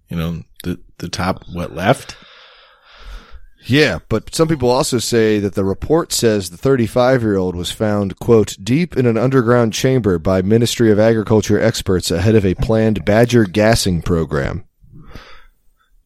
you 0.08 0.16
know, 0.16 0.42
the, 0.64 0.80
the 0.98 1.08
top, 1.08 1.44
what, 1.52 1.74
left? 1.74 2.16
Yeah, 3.66 3.98
but 4.08 4.34
some 4.34 4.48
people 4.48 4.70
also 4.70 4.98
say 4.98 5.40
that 5.40 5.54
the 5.54 5.64
report 5.64 6.12
says 6.12 6.48
the 6.48 6.56
35 6.56 7.22
year 7.22 7.36
old 7.36 7.54
was 7.54 7.70
found, 7.70 8.18
quote, 8.18 8.56
deep 8.62 8.96
in 8.96 9.04
an 9.04 9.18
underground 9.18 9.72
chamber 9.74 10.18
by 10.18 10.40
Ministry 10.40 10.90
of 10.90 10.98
Agriculture 10.98 11.60
experts 11.60 12.10
ahead 12.10 12.34
of 12.34 12.46
a 12.46 12.54
planned 12.54 13.04
badger 13.04 13.44
gassing 13.44 14.00
program. 14.00 14.64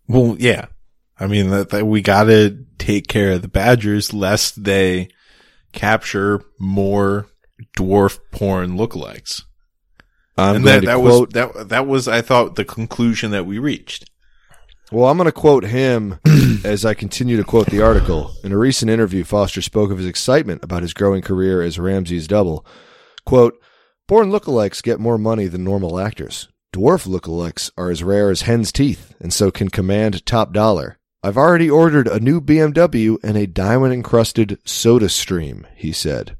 Well, 0.09 0.36
yeah. 0.38 0.66
I 1.23 1.29
mean, 1.29 1.51
that, 1.51 1.70
that 1.70 1.87
we 1.87 2.03
gotta 2.03 2.59
take 2.79 3.07
care 3.07 3.33
of 3.33 3.43
the 3.43 3.49
badgers 3.49 4.12
lest 4.12 4.64
they 4.64 5.09
capture 5.73 6.43
more 6.59 7.27
dwarf 7.79 8.18
porn 8.33 8.77
lookalikes. 8.77 9.43
I'm 10.37 10.57
and 10.57 10.64
that, 10.66 10.85
that 10.85 10.99
quote, 10.99 11.29
was, 11.29 11.35
that, 11.35 11.68
that 11.68 11.87
was, 11.87 12.09
I 12.09 12.23
thought, 12.23 12.57
the 12.57 12.64
conclusion 12.64 13.31
that 13.31 13.47
we 13.47 13.61
reached. 13.61 14.11
well, 14.91 15.09
I'm 15.09 15.16
going 15.16 15.27
to 15.27 15.33
quote 15.33 15.64
him 15.64 16.18
as 16.64 16.85
I 16.85 16.95
continue 16.95 17.37
to 17.37 17.45
quote 17.45 17.66
the 17.66 17.83
article. 17.83 18.33
In 18.43 18.51
a 18.51 18.59
recent 18.59 18.91
interview, 18.91 19.23
Foster 19.23 19.62
spoke 19.62 19.93
of 19.93 19.99
his 19.99 20.07
excitement 20.09 20.64
about 20.64 20.83
his 20.83 20.93
growing 20.93 21.23
career 21.23 21.62
as 21.62 21.79
Ramsay's 21.79 22.27
double. 22.27 22.66
Quote, 23.25 23.55
Born 24.09 24.31
lookalikes 24.31 24.83
get 24.83 24.99
more 24.99 25.18
money 25.18 25.47
than 25.47 25.62
normal 25.62 26.01
actors. 26.01 26.49
Dwarf 26.73 27.07
lookalikes 27.07 27.70
are 27.77 27.91
as 27.91 28.03
rare 28.03 28.29
as 28.31 28.43
hen's 28.43 28.73
teeth 28.73 29.14
and 29.20 29.33
so 29.33 29.53
can 29.53 29.68
command 29.68 30.27
top 30.27 30.53
dollar. 30.53 30.99
I've 31.23 31.37
already 31.37 31.70
ordered 31.70 32.09
a 32.09 32.18
new 32.20 32.41
BMW 32.41 33.16
and 33.23 33.37
a 33.37 33.47
diamond 33.47 33.93
encrusted 33.95 34.59
SodaStream, 34.64 35.64
he 35.77 35.93
said. 35.93 36.37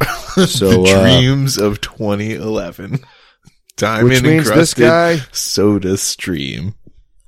So, 0.46 0.70
the 0.84 0.92
uh, 0.92 1.02
dreams 1.02 1.58
of 1.58 1.80
2011. 1.80 3.00
Diamond 3.76 4.08
which 4.08 4.22
means 4.22 4.44
this 4.44 4.72
encrusted 4.76 4.84
guy, 4.84 5.16
SodaStream. 5.32 6.74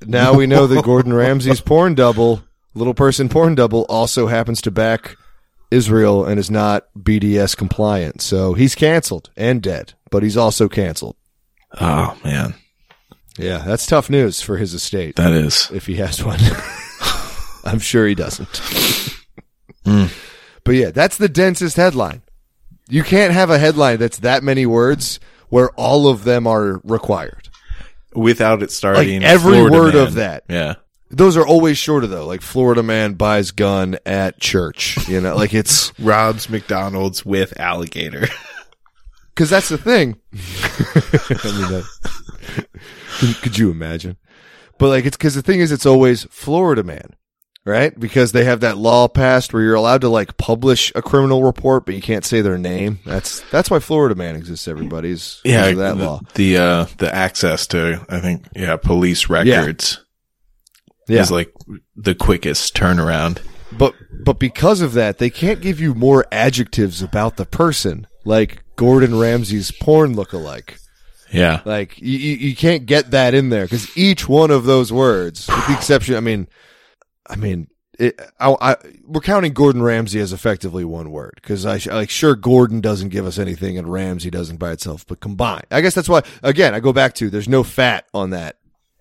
now 0.07 0.35
we 0.35 0.47
know 0.47 0.67
that 0.67 0.85
Gordon 0.85 1.13
Ramsay's 1.13 1.61
porn 1.61 1.95
double, 1.95 2.43
little 2.75 2.95
person 2.95 3.29
porn 3.29 3.55
double, 3.55 3.87
also 3.89 4.27
happens 4.29 4.61
to 4.63 4.71
back 4.71 5.17
Israel 5.71 6.25
and 6.25 6.39
is 6.39 6.51
not 6.51 6.85
BDS 6.97 7.57
compliant. 7.57 8.21
So 8.21 8.55
he's 8.55 8.75
canceled 8.75 9.31
and 9.37 9.63
dead, 9.63 9.95
but 10.11 10.23
he's 10.23 10.37
also 10.37 10.69
canceled. 10.69 11.17
Oh 11.81 12.17
man, 12.23 12.55
Yeah, 13.39 13.59
that's 13.59 13.87
tough 13.87 14.09
news 14.11 14.43
for 14.43 14.59
his 14.59 14.75
estate 14.75 15.17
that 15.17 15.33
is. 15.33 15.71
if 15.73 15.87
he 15.87 15.97
has 15.97 16.23
one. 16.23 16.39
I'm 17.65 17.79
sure 17.79 18.07
he 18.07 18.15
doesn't. 18.15 18.49
Mm. 19.85 20.13
But 20.63 20.77
yeah, 20.77 20.93
that's 20.93 21.17
the 21.17 21.29
densest 21.29 21.77
headline. 21.77 22.23
You 22.89 23.03
can't 23.03 23.33
have 23.33 23.51
a 23.51 23.59
headline 23.59 23.99
that's 23.99 24.19
that 24.19 24.45
many 24.45 24.65
words 24.65 25.19
where 25.49 25.71
all 25.71 26.07
of 26.07 26.23
them 26.23 26.47
are 26.47 26.81
required. 26.85 27.49
Without 28.15 28.63
it 28.63 28.71
starting 28.71 29.23
Like 29.23 29.29
every 29.29 29.55
Florida 29.55 29.77
word 29.77 29.95
Man. 29.95 30.07
of 30.07 30.15
that. 30.15 30.45
Yeah. 30.49 30.75
Those 31.11 31.37
are 31.37 31.45
always 31.45 31.79
shorter 31.79 32.07
though, 32.07 32.27
like 32.27 32.43
Florida 32.43 32.83
man 32.85 33.15
buys 33.15 33.51
gun 33.51 33.99
at 34.07 34.39
church. 34.39 35.09
You 35.09 35.21
know, 35.21 35.35
like 35.35 35.53
it's 35.53 35.93
Rob's 35.99 36.49
McDonald's 36.49 37.25
with 37.27 37.59
alligator. 37.59 38.29
because 39.35 39.51
that's 39.51 39.69
the 39.69 39.79
thing. 39.79 40.17
I 40.33 41.51
mean, 41.53 41.73
that, 41.73 41.89
could, 43.19 43.37
could 43.43 43.59
you 43.59 43.71
imagine? 43.73 44.17
But 44.79 44.89
like, 44.89 45.07
it's 45.07 45.17
because 45.17 45.35
the 45.35 45.43
thing 45.43 45.59
is, 45.61 45.73
it's 45.73 45.87
always 45.87 46.25
Florida 46.31 46.83
man, 46.83 47.15
right? 47.65 47.99
Because 47.99 48.33
they 48.33 48.45
have 48.45 48.61
that 48.61 48.77
law 48.79 49.09
passed 49.09 49.53
where 49.53 49.63
you're 49.63 49.75
allowed 49.75 50.01
to 50.03 50.09
like 50.09 50.37
publish 50.37 50.93
a 50.95 51.03
criminal 51.03 51.43
report, 51.45 51.87
but 51.87 51.95
you 51.95 52.03
can't 52.03 52.25
say 52.25 52.41
their 52.41 52.59
name. 52.59 52.99
That's 53.05 53.41
that's 53.51 53.71
why 53.71 53.79
Florida 53.79 54.15
man 54.15 54.37
exists. 54.37 54.67
Everybody's 54.69 55.41
yeah, 55.45 55.73
that 55.73 55.99
the, 55.99 56.05
law. 56.05 56.21
the 56.35 56.57
uh 56.57 56.87
the 56.99 57.15
access 57.15 57.67
to 57.69 58.05
I 58.09 58.21
think 58.21 58.47
yeah 58.55 58.77
police 58.77 59.29
records 59.29 60.01
Yeah, 61.09 61.21
is 61.23 61.31
like 61.31 61.53
the 61.97 62.15
quickest 62.15 62.75
turnaround. 62.75 63.41
but 63.77 63.95
but 64.25 64.39
because 64.39 64.81
of 64.81 64.93
that, 64.95 65.19
they 65.19 65.31
can't 65.31 65.61
give 65.61 65.81
you 65.81 65.95
more 65.95 66.27
adjectives 66.33 67.03
about 67.03 67.37
the 67.37 67.47
person, 67.47 68.07
like 68.25 68.63
Gordon 68.77 69.19
Ramsay's 69.19 69.71
porn 69.71 70.15
lookalike. 70.15 70.79
Yeah, 71.33 71.63
Like 71.65 71.99
you, 71.99 72.19
you 72.19 72.37
you 72.49 72.57
can't 72.57 72.85
get 72.85 73.11
that 73.13 73.33
in 73.33 73.49
there 73.49 73.65
because 73.65 73.97
each 73.97 74.29
one 74.29 74.51
of 74.51 74.65
those 74.65 74.93
words, 74.93 75.49
with 75.49 75.67
the 75.67 75.73
exception, 75.73 76.15
I 76.15 76.21
mean, 76.21 76.47
I 77.33 77.37
mean, 77.37 77.69
it, 77.99 78.21
I, 78.39 78.55
I, 78.61 78.77
we're 79.05 79.21
counting 79.21 79.53
Gordon 79.55 79.83
Ramsay 79.83 80.21
as 80.21 80.33
effectively 80.33 80.85
one 80.85 81.11
word 81.11 81.33
because 81.37 81.65
I 81.65 81.79
like 81.93 82.11
sure 82.11 82.35
Gordon 82.37 82.81
doesn't 82.81 83.09
give 83.09 83.25
us 83.27 83.39
anything 83.39 83.79
and 83.79 83.91
Ramsay 83.91 84.31
doesn't 84.31 84.59
by 84.59 84.73
itself, 84.73 85.07
but 85.07 85.21
combined, 85.21 85.65
I 85.71 85.81
guess 85.81 85.95
that's 85.95 86.09
why. 86.09 86.23
Again, 86.43 86.75
I 86.75 86.81
go 86.81 86.93
back 86.93 87.15
to 87.15 87.31
there's 87.31 87.49
no 87.49 87.63
fat 87.63 88.07
on 88.13 88.31
that 88.31 88.57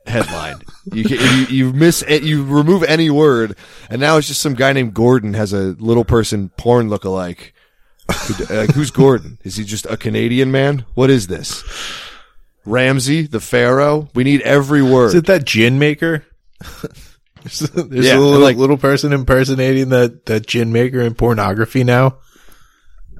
headline. 0.05 0.61
you, 0.93 1.03
you 1.03 1.45
you 1.47 1.73
miss 1.73 2.03
it, 2.07 2.23
you 2.23 2.43
remove 2.45 2.83
any 2.83 3.09
word, 3.09 3.57
and 3.89 3.99
now 3.99 4.17
it's 4.17 4.27
just 4.27 4.41
some 4.41 4.53
guy 4.55 4.71
named 4.73 4.93
Gordon 4.93 5.33
has 5.33 5.51
a 5.53 5.75
little 5.79 6.05
person 6.05 6.49
porn 6.57 6.87
lookalike. 6.89 7.51
Who- 8.27 8.55
like 8.55 8.71
who's 8.71 8.91
Gordon? 8.91 9.39
Is 9.43 9.55
he 9.57 9.63
just 9.63 9.85
a 9.87 9.97
Canadian 9.97 10.51
man? 10.51 10.85
What 10.95 11.09
is 11.09 11.27
this? 11.27 11.63
Ramsey, 12.65 13.23
the 13.23 13.39
Pharaoh. 13.39 14.09
We 14.13 14.23
need 14.23 14.41
every 14.41 14.81
word. 14.83 15.07
is 15.07 15.15
it 15.15 15.25
that 15.27 15.45
gin 15.45 15.79
maker? 15.79 16.25
there's 17.43 17.59
there's 17.59 18.05
Yeah, 18.05 18.17
a 18.17 18.19
little, 18.19 18.39
like- 18.39 18.57
little 18.57 18.77
person 18.77 19.13
impersonating 19.13 19.89
that 19.89 20.25
that 20.27 20.47
gin 20.47 20.71
maker 20.71 20.99
in 21.01 21.13
pornography 21.15 21.83
now. 21.83 22.17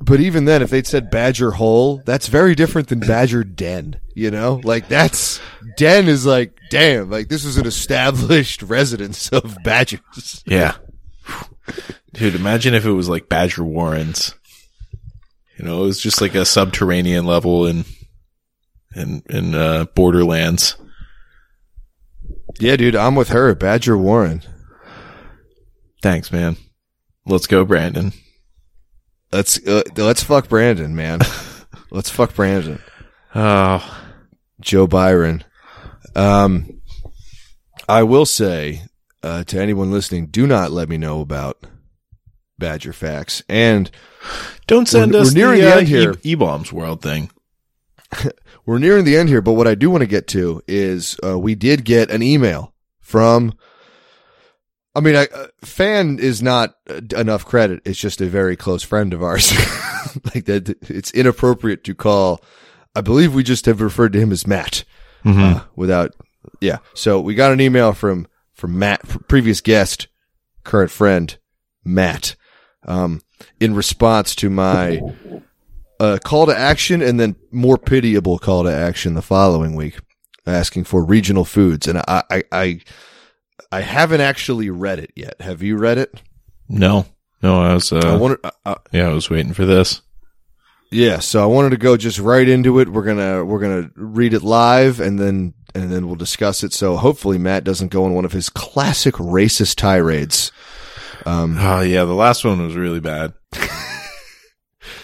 But 0.04 0.20
even 0.20 0.46
then, 0.46 0.64
if 0.64 0.72
they'd 0.72 0.88
said 0.88 1.12
Badger 1.12 1.52
Hole, 1.52 2.02
that's 2.08 2.28
very 2.28 2.56
different 2.56 2.88
than 2.88 3.02
Badger 3.02 3.44
Den. 3.44 4.00
You 4.16 4.32
know, 4.32 4.60
like 4.64 4.88
that's 4.88 5.40
Den 5.78 6.08
is 6.08 6.26
like, 6.26 6.58
damn, 6.72 7.10
like 7.12 7.28
this 7.30 7.46
is 7.46 7.58
an 7.58 7.68
established 7.68 8.62
residence 8.64 9.30
of 9.30 9.56
badgers. 9.64 10.44
Yeah, 10.48 10.76
dude, 12.14 12.34
imagine 12.36 12.74
if 12.74 12.86
it 12.86 12.92
was 12.94 13.10
like 13.10 13.30
Badger 13.30 13.64
Warrens. 13.64 14.34
You 15.60 15.66
know, 15.66 15.84
it 15.84 15.86
was 15.86 16.02
just 16.02 16.20
like 16.20 16.34
a 16.34 16.46
subterranean 16.46 17.26
level 17.26 17.68
in 17.68 17.86
in 18.96 19.22
in 19.30 19.54
uh, 19.54 19.86
Borderlands. 19.96 20.76
Yeah, 22.60 22.76
dude, 22.76 22.96
I'm 22.96 23.16
with 23.16 23.30
her. 23.30 23.54
Badger 23.56 23.98
Warren. 23.98 24.42
Thanks, 26.02 26.32
man. 26.32 26.58
Let's 27.26 27.48
go, 27.48 27.64
Brandon. 27.66 28.14
Let's 29.32 29.66
uh, 29.66 29.84
let's 29.98 30.24
fuck 30.24 30.50
Brandon, 30.50 30.96
man. 30.96 31.20
let's 31.92 32.10
fuck 32.10 32.34
Brandon. 32.36 32.82
Oh, 33.34 34.04
Joe 34.60 34.88
Byron. 34.88 35.44
Um, 36.16 36.82
I 37.88 38.04
will 38.04 38.26
say 38.26 38.82
uh, 39.24 39.44
to 39.46 39.60
anyone 39.62 39.92
listening, 39.92 40.28
do 40.28 40.46
not 40.48 40.72
let 40.72 40.90
me 40.90 40.98
know 40.98 41.22
about 41.22 41.66
Badger 42.58 42.94
facts. 42.94 43.44
And 43.48 43.90
don't 44.68 44.88
send 44.88 45.12
We're- 45.14 45.22
us 45.22 45.34
we're 45.34 45.38
nearing 45.56 45.62
the, 45.62 45.68
the 45.68 45.76
uh, 45.76 45.82
here. 45.82 46.12
E- 46.24 46.32
E-bombs 46.32 46.74
world 46.74 47.02
thing. 47.02 47.30
we're 48.66 48.80
nearing 48.80 49.06
the 49.06 49.18
end 49.18 49.30
here, 49.30 49.42
but 49.42 49.54
what 49.54 49.68
I 49.68 49.76
do 49.76 49.90
want 49.90 50.02
to 50.02 50.08
get 50.08 50.28
to 50.30 50.62
is 50.68 51.18
uh, 51.24 51.38
we 51.38 51.56
did 51.56 51.86
get 51.86 52.12
an 52.12 52.22
email 52.22 52.74
from. 53.00 53.54
I 54.94 55.00
mean, 55.00 55.16
I, 55.16 55.28
uh, 55.28 55.48
fan 55.64 56.20
is 56.20 56.42
not 56.42 56.76
uh, 56.90 57.00
enough 57.16 57.46
credit. 57.46 57.82
It's 57.86 58.00
just 58.00 58.20
a 58.20 58.26
very 58.26 58.58
close 58.58 58.84
friend 58.84 59.14
of 59.14 59.24
ours. 59.24 59.52
like 60.36 60.46
that, 60.46 60.76
it's 60.90 61.12
inappropriate 61.12 61.86
to 61.86 61.96
call. 61.96 62.44
I 62.94 63.00
believe 63.00 63.34
we 63.34 63.44
just 63.44 63.66
have 63.68 63.80
referred 63.80 64.12
to 64.14 64.20
him 64.20 64.34
as 64.34 64.46
Matt 64.46 64.84
uh, 65.24 65.62
without. 65.76 66.12
Yeah. 66.60 66.80
So 66.94 67.22
we 67.22 67.36
got 67.36 67.54
an 67.54 67.62
email 67.62 67.94
from 67.94 68.28
from 68.54 68.78
Matt, 68.78 69.28
previous 69.28 69.62
guest, 69.62 70.08
current 70.64 70.92
friend 70.92 71.38
Matt, 71.84 72.36
um, 72.86 73.22
in 73.60 73.74
response 73.74 74.36
to 74.36 74.50
my 74.50 75.02
uh, 76.02 76.18
call 76.24 76.48
to 76.48 76.58
action 76.58 77.02
and 77.02 77.20
then 77.20 77.36
more 77.52 77.78
pitiable 77.78 78.40
call 78.40 78.64
to 78.64 78.74
action 78.74 79.14
the 79.14 79.22
following 79.22 79.76
week, 79.76 80.00
asking 80.48 80.84
for 80.86 81.04
regional 81.06 81.46
foods. 81.46 81.88
And 81.88 82.00
I, 82.00 82.24
I, 82.30 82.44
I, 82.52 82.80
I 83.72 83.82
haven't 83.82 84.22
actually 84.22 84.70
read 84.70 85.00
it 85.00 85.12
yet. 85.16 85.40
Have 85.42 85.62
you 85.62 85.78
read 85.78 85.98
it? 86.00 86.22
No, 86.68 87.06
no, 87.44 87.62
I 87.62 87.74
was. 87.76 87.92
Uh, 87.94 88.00
I 88.04 88.16
wanted, 88.18 88.40
uh, 88.44 88.52
uh, 88.66 88.76
yeah, 88.92 89.10
I 89.10 89.14
was 89.14 89.30
waiting 89.30 89.54
for 89.54 89.66
this. 89.66 90.02
yeah. 90.92 91.20
So 91.20 91.44
I 91.44 91.46
wanted 91.46 91.70
to 91.72 91.78
go 91.78 91.96
just 91.98 92.18
right 92.20 92.48
into 92.50 92.80
it. 92.80 92.90
We're 92.90 93.04
gonna 93.04 93.46
we're 93.46 93.60
gonna 93.60 93.92
read 93.96 94.34
it 94.34 94.42
live 94.42 95.00
and 95.00 95.20
then 95.20 95.54
and 95.76 95.92
then 95.92 96.08
we'll 96.08 96.16
discuss 96.16 96.64
it. 96.64 96.74
So 96.74 96.98
hopefully 96.98 97.38
Matt 97.38 97.64
doesn't 97.64 97.90
go 97.92 98.06
on 98.06 98.14
one 98.14 98.26
of 98.26 98.32
his 98.34 98.50
classic 98.50 99.16
racist 99.16 99.76
tirades. 99.76 100.52
Um, 101.26 101.58
Oh 101.60 101.82
yeah, 101.82 102.06
the 102.06 102.14
last 102.14 102.44
one 102.44 102.66
was 102.66 102.76
really 102.76 103.00
bad. 103.00 103.34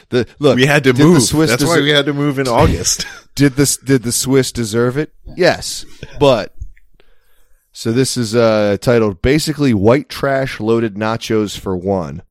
the 0.10 0.28
look, 0.40 0.56
We 0.56 0.66
had 0.66 0.84
to 0.86 0.94
move. 0.94 1.22
Swiss 1.24 1.50
That's 1.50 1.64
why 1.66 1.82
we 1.82 1.90
had 1.90 2.06
to 2.06 2.14
move 2.14 2.40
in 2.40 2.48
August. 2.48 3.06
did 3.36 3.54
this 3.54 3.78
did 3.78 4.04
the 4.04 4.12
Swiss 4.12 4.52
deserve 4.52 4.98
it? 4.98 5.14
Yes, 5.36 5.86
but 6.20 6.56
so 7.72 7.92
this 7.92 8.18
is 8.18 8.36
uh, 8.36 8.78
titled 8.82 9.22
basically 9.22 9.74
white 9.74 10.10
trash 10.10 10.60
loaded 10.60 10.96
nachos 10.96 11.58
for 11.58 11.76
one, 11.78 12.24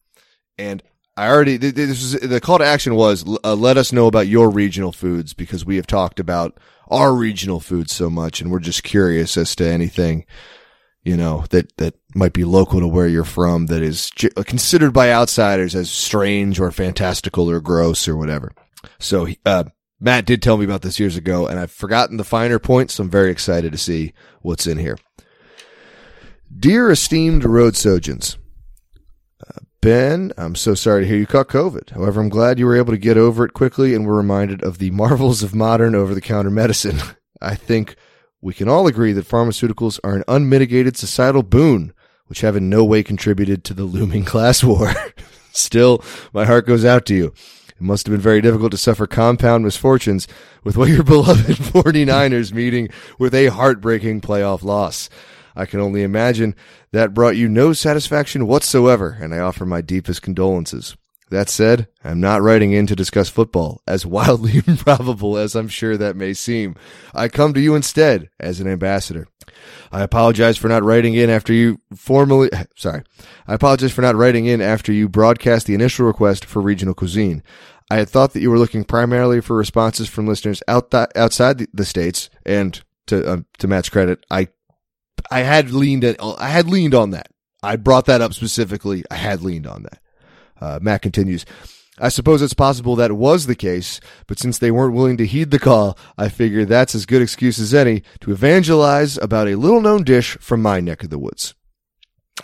and 0.58 0.82
I 1.16 1.28
already 1.28 1.58
th- 1.58 1.74
th- 1.74 1.88
this 1.88 2.14
was 2.14 2.20
the 2.28 2.40
call 2.40 2.58
to 2.58 2.64
action 2.64 2.94
was 2.94 3.24
uh, 3.44 3.54
let 3.54 3.76
us 3.76 3.92
know 3.92 4.06
about 4.06 4.26
your 4.26 4.50
regional 4.50 4.92
foods 4.92 5.34
because 5.34 5.64
we 5.64 5.76
have 5.76 5.86
talked 5.86 6.18
about 6.20 6.58
our 6.88 7.14
regional 7.14 7.60
foods 7.60 7.92
so 7.92 8.10
much, 8.10 8.40
and 8.40 8.50
we're 8.50 8.58
just 8.58 8.82
curious 8.82 9.36
as 9.36 9.54
to 9.56 9.66
anything 9.68 10.24
you 11.04 11.16
know 11.16 11.44
that 11.50 11.76
that 11.76 11.94
might 12.16 12.32
be 12.32 12.44
local 12.44 12.80
to 12.80 12.88
where 12.88 13.06
you're 13.06 13.24
from 13.24 13.66
that 13.66 13.82
is 13.82 14.10
considered 14.46 14.92
by 14.92 15.12
outsiders 15.12 15.74
as 15.74 15.90
strange 15.90 16.58
or 16.58 16.70
fantastical 16.70 17.50
or 17.50 17.60
gross 17.60 18.08
or 18.08 18.16
whatever. 18.16 18.52
So 18.98 19.28
uh, 19.44 19.64
Matt 20.00 20.26
did 20.26 20.42
tell 20.42 20.56
me 20.56 20.64
about 20.64 20.82
this 20.82 21.00
years 21.00 21.16
ago, 21.16 21.46
and 21.46 21.58
I've 21.58 21.70
forgotten 21.70 22.16
the 22.16 22.24
finer 22.24 22.58
points. 22.58 22.94
So 22.94 23.04
I'm 23.04 23.10
very 23.10 23.30
excited 23.30 23.72
to 23.72 23.78
see 23.78 24.12
what's 24.40 24.66
in 24.66 24.78
here. 24.78 24.98
Dear 26.54 26.90
esteemed 26.90 27.44
road 27.44 27.76
surgeons, 27.76 28.38
uh, 29.46 29.60
Ben, 29.80 30.32
I'm 30.36 30.54
so 30.54 30.74
sorry 30.74 31.02
to 31.02 31.08
hear 31.08 31.18
you 31.18 31.26
caught 31.26 31.48
COVID. 31.48 31.90
However, 31.90 32.20
I'm 32.20 32.28
glad 32.28 32.58
you 32.58 32.66
were 32.66 32.76
able 32.76 32.92
to 32.92 32.98
get 32.98 33.18
over 33.18 33.44
it 33.44 33.52
quickly 33.52 33.94
and 33.94 34.06
were 34.06 34.16
reminded 34.16 34.62
of 34.62 34.78
the 34.78 34.90
marvels 34.92 35.42
of 35.42 35.54
modern 35.54 35.94
over 35.94 36.14
the 36.14 36.20
counter 36.20 36.50
medicine. 36.50 36.98
I 37.40 37.54
think 37.54 37.96
we 38.40 38.54
can 38.54 38.68
all 38.68 38.86
agree 38.86 39.12
that 39.12 39.28
pharmaceuticals 39.28 39.98
are 40.04 40.14
an 40.14 40.24
unmitigated 40.28 40.96
societal 40.96 41.42
boon, 41.42 41.92
which 42.26 42.40
have 42.40 42.56
in 42.56 42.68
no 42.68 42.84
way 42.84 43.02
contributed 43.02 43.64
to 43.64 43.74
the 43.74 43.84
looming 43.84 44.24
class 44.32 44.62
war. 44.64 44.92
Still, 45.52 46.02
my 46.32 46.44
heart 46.44 46.66
goes 46.66 46.84
out 46.84 47.06
to 47.06 47.14
you. 47.14 47.32
It 47.68 47.82
must 47.82 48.06
have 48.06 48.12
been 48.12 48.20
very 48.20 48.40
difficult 48.40 48.70
to 48.72 48.78
suffer 48.78 49.06
compound 49.06 49.64
misfortunes 49.64 50.26
with 50.64 50.76
what 50.76 50.88
your 50.88 51.02
beloved 51.04 51.56
49ers 51.56 52.52
meeting 52.52 52.88
with 53.18 53.34
a 53.34 53.46
heartbreaking 53.46 54.20
playoff 54.22 54.62
loss. 54.62 55.08
I 55.54 55.66
can 55.66 55.80
only 55.80 56.02
imagine 56.02 56.54
that 56.92 57.14
brought 57.14 57.36
you 57.36 57.48
no 57.48 57.72
satisfaction 57.72 58.46
whatsoever, 58.46 59.16
and 59.20 59.34
I 59.34 59.38
offer 59.38 59.64
my 59.64 59.80
deepest 59.80 60.22
condolences. 60.22 60.96
That 61.30 61.48
said, 61.48 61.88
I'm 62.04 62.20
not 62.20 62.40
writing 62.42 62.72
in 62.72 62.86
to 62.86 62.94
discuss 62.94 63.28
football, 63.28 63.82
as 63.86 64.06
wildly 64.06 64.62
improbable 64.66 65.36
as 65.36 65.56
I'm 65.56 65.66
sure 65.66 65.96
that 65.96 66.14
may 66.14 66.34
seem. 66.34 66.76
I 67.14 67.28
come 67.28 67.52
to 67.54 67.60
you 67.60 67.74
instead 67.74 68.30
as 68.38 68.60
an 68.60 68.68
ambassador. 68.68 69.26
I 69.90 70.02
apologize 70.02 70.56
for 70.56 70.68
not 70.68 70.84
writing 70.84 71.14
in 71.14 71.28
after 71.28 71.52
you 71.52 71.80
formally, 71.96 72.50
sorry. 72.76 73.02
I 73.48 73.54
apologize 73.54 73.92
for 73.92 74.02
not 74.02 74.14
writing 74.14 74.46
in 74.46 74.60
after 74.60 74.92
you 74.92 75.08
broadcast 75.08 75.66
the 75.66 75.74
initial 75.74 76.06
request 76.06 76.44
for 76.44 76.62
regional 76.62 76.94
cuisine. 76.94 77.42
I 77.90 77.96
had 77.96 78.08
thought 78.08 78.32
that 78.32 78.40
you 78.40 78.50
were 78.50 78.58
looking 78.58 78.84
primarily 78.84 79.40
for 79.40 79.56
responses 79.56 80.08
from 80.08 80.26
listeners 80.26 80.62
out 80.68 80.90
th- 80.90 81.08
outside 81.14 81.58
the, 81.58 81.68
the 81.72 81.84
states, 81.84 82.30
and 82.44 82.82
to 83.06 83.32
um, 83.32 83.46
to 83.58 83.68
Matt's 83.68 83.88
credit, 83.88 84.24
I 84.28 84.48
I 85.30 85.40
had 85.40 85.70
leaned 85.70 86.04
at, 86.04 86.16
I 86.20 86.48
had 86.48 86.68
leaned 86.68 86.94
on 86.94 87.10
that. 87.10 87.28
I 87.62 87.76
brought 87.76 88.06
that 88.06 88.20
up 88.20 88.34
specifically. 88.34 89.04
I 89.10 89.14
had 89.14 89.42
leaned 89.42 89.66
on 89.66 89.84
that. 89.84 90.00
Uh, 90.60 90.78
Matt 90.80 91.02
continues. 91.02 91.44
I 91.98 92.10
suppose 92.10 92.42
it's 92.42 92.52
possible 92.52 92.94
that 92.96 93.12
was 93.12 93.46
the 93.46 93.54
case, 93.54 94.00
but 94.26 94.38
since 94.38 94.58
they 94.58 94.70
weren't 94.70 94.94
willing 94.94 95.16
to 95.16 95.26
heed 95.26 95.50
the 95.50 95.58
call, 95.58 95.96
I 96.18 96.28
figure 96.28 96.64
that's 96.64 96.94
as 96.94 97.06
good 97.06 97.22
excuse 97.22 97.58
as 97.58 97.72
any 97.72 98.02
to 98.20 98.32
evangelize 98.32 99.16
about 99.16 99.48
a 99.48 99.56
little 99.56 99.80
known 99.80 100.04
dish 100.04 100.36
from 100.38 100.60
my 100.60 100.80
neck 100.80 101.02
of 101.02 101.10
the 101.10 101.18
woods. 101.18 101.55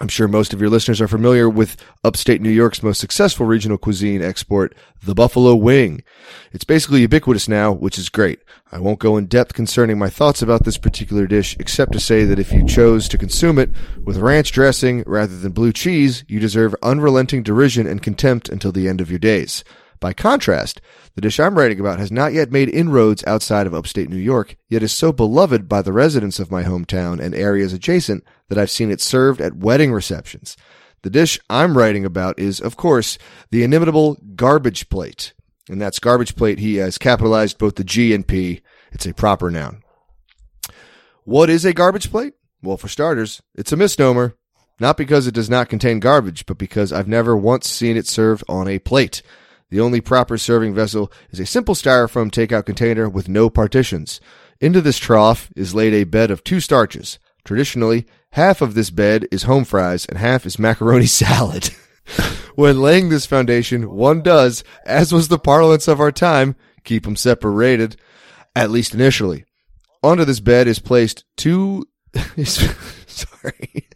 I'm 0.01 0.09
sure 0.09 0.27
most 0.27 0.55
of 0.55 0.61
your 0.61 0.71
listeners 0.71 1.03
are 1.03 1.09
familiar 1.09 1.51
with 1.51 1.77
upstate 2.03 2.41
New 2.41 2.51
York's 2.51 2.83
most 2.83 2.99
successful 2.99 3.45
regional 3.45 3.77
cuisine 3.77 4.23
export, 4.23 4.75
the 5.03 5.15
buffalo 5.15 5.55
wing. 5.55 6.03
It's 6.51 6.65
basically 6.65 7.03
ubiquitous 7.03 7.47
now, 7.47 7.73
which 7.73 7.99
is 7.99 8.09
great. 8.09 8.41
I 8.73 8.79
won't 8.79 9.01
go 9.01 9.19
in 9.19 9.27
depth 9.27 9.53
concerning 9.53 9.99
my 9.99 10.09
thoughts 10.09 10.41
about 10.41 10.65
this 10.65 10.79
particular 10.79 11.27
dish, 11.27 11.57
except 11.61 11.93
to 11.93 12.01
say 12.01 12.25
that 12.25 12.39
if 12.39 12.53
you 12.53 12.67
chose 12.67 13.07
to 13.09 13.19
consume 13.19 13.59
it 13.59 13.69
with 14.03 14.17
ranch 14.17 14.51
dressing 14.51 15.05
rather 15.07 15.37
than 15.37 15.53
blue 15.53 15.75
cheese, 15.75 16.25
you 16.27 16.41
deserve 16.41 16.75
unrelenting 16.83 17.43
derision 17.43 17.87
and 17.87 18.03
contempt 18.03 18.49
until 18.49 18.73
the 18.73 18.89
end 18.89 19.03
of 19.03 19.11
your 19.11 19.19
days. 19.19 19.63
By 20.03 20.13
contrast, 20.13 20.81
the 21.15 21.21
dish 21.21 21.39
I'm 21.39 21.57
writing 21.57 21.79
about 21.79 22.01
has 22.01 22.11
not 22.11 22.33
yet 22.33 22.51
made 22.51 22.69
inroads 22.69 23.23
outside 23.25 23.69
of 23.69 23.73
upstate 23.73 24.11
New 24.11 24.17
York, 24.17 24.57
yet 24.69 24.83
is 24.83 24.91
so 24.91 25.13
beloved 25.13 25.69
by 25.69 25.81
the 25.81 25.93
residents 25.93 26.41
of 26.41 26.51
my 26.51 26.65
hometown 26.65 27.21
and 27.21 27.37
areas 27.37 27.73
adjacent 27.73 28.25
that 28.49 28.59
I've 28.59 28.69
seen 28.69 28.91
it 28.91 29.01
served 29.01 29.41
at 29.41 29.59
wedding 29.59 29.93
receptions. 29.93 30.57
The 31.03 31.11
dish 31.11 31.39
I'm 31.49 31.79
writing 31.79 32.05
about 32.05 32.37
is, 32.41 32.61
of 32.61 32.77
course, 32.77 33.17
the 33.53 33.63
inimitable 33.63 34.19
garbage 34.35 34.89
plate. 34.89 35.35
And 35.69 35.81
that's 35.81 36.01
garbage 36.01 36.35
plate. 36.35 36.59
He 36.59 36.77
has 36.77 36.99
capitalized 36.99 37.59
both 37.59 37.77
the 37.77 37.85
G 37.85 38.13
and 38.13 38.27
P. 38.27 38.61
It's 38.91 39.07
a 39.07 39.15
proper 39.15 39.53
noun. 39.53 39.85
What 41.23 41.49
is 41.49 41.65
a 41.65 41.73
garbage 41.73 42.11
plate? 42.11 42.35
Well, 42.61 42.77
for 42.77 42.89
starters, 42.89 43.41
it's 43.55 43.71
a 43.71 43.77
misnomer. 43.77 44.35
Not 44.81 44.97
because 44.97 45.29
it 45.29 45.35
does 45.35 45.49
not 45.49 45.69
contain 45.69 46.01
garbage, 46.01 46.45
but 46.45 46.59
because 46.59 46.93
I've 46.93 47.07
never 47.07 47.37
once 47.37 47.69
seen 47.69 47.97
it 47.97 48.09
served 48.09 48.43
on 48.49 48.67
a 48.67 48.81
plate. 48.81 49.23
The 49.73 49.81
only 49.81 50.03
proper 50.03 50.37
serving 50.37 50.75
vessel 50.75 51.11
is 51.31 51.41
a 51.41 51.47
simple 51.47 51.75
styrofoam 51.75 52.31
takeout 52.31 52.67
container 52.67 53.09
with 53.09 53.27
no 53.27 53.49
partitions. 53.49 54.21
Into 54.61 54.83
this 54.83 54.99
trough 54.99 55.51
is 55.57 55.75
laid 55.75 55.95
a 55.95 56.05
bed 56.05 56.31
of 56.31 56.45
two 56.45 56.61
starches. 56.61 57.19
Traditionally, 57.43 58.07
half 58.33 58.61
of 58.61 58.75
this 58.75 58.91
bed 58.91 59.27
is 59.33 59.45
home 59.45 59.65
fries 59.65 60.05
and 60.05 60.19
half 60.19 60.45
is 60.45 60.59
macaroni 60.59 61.07
salad. 61.07 61.71
when 62.55 62.83
laying 62.83 63.09
this 63.09 63.25
foundation, 63.25 63.91
one 63.91 64.21
does, 64.21 64.63
as 64.85 65.11
was 65.11 65.29
the 65.29 65.39
parlance 65.39 65.89
of 65.89 66.01
our 66.01 66.13
time, 66.13 66.55
keep 66.85 67.05
them 67.05 67.17
separated, 67.17 67.97
at 68.55 68.71
least 68.71 68.93
initially. 68.93 69.47
Onto 70.03 70.27
this 70.27 70.41
bed 70.41 70.69
is 70.69 70.81
placed 70.81 71.25
two, 71.39 71.89
sorry. 72.45 73.89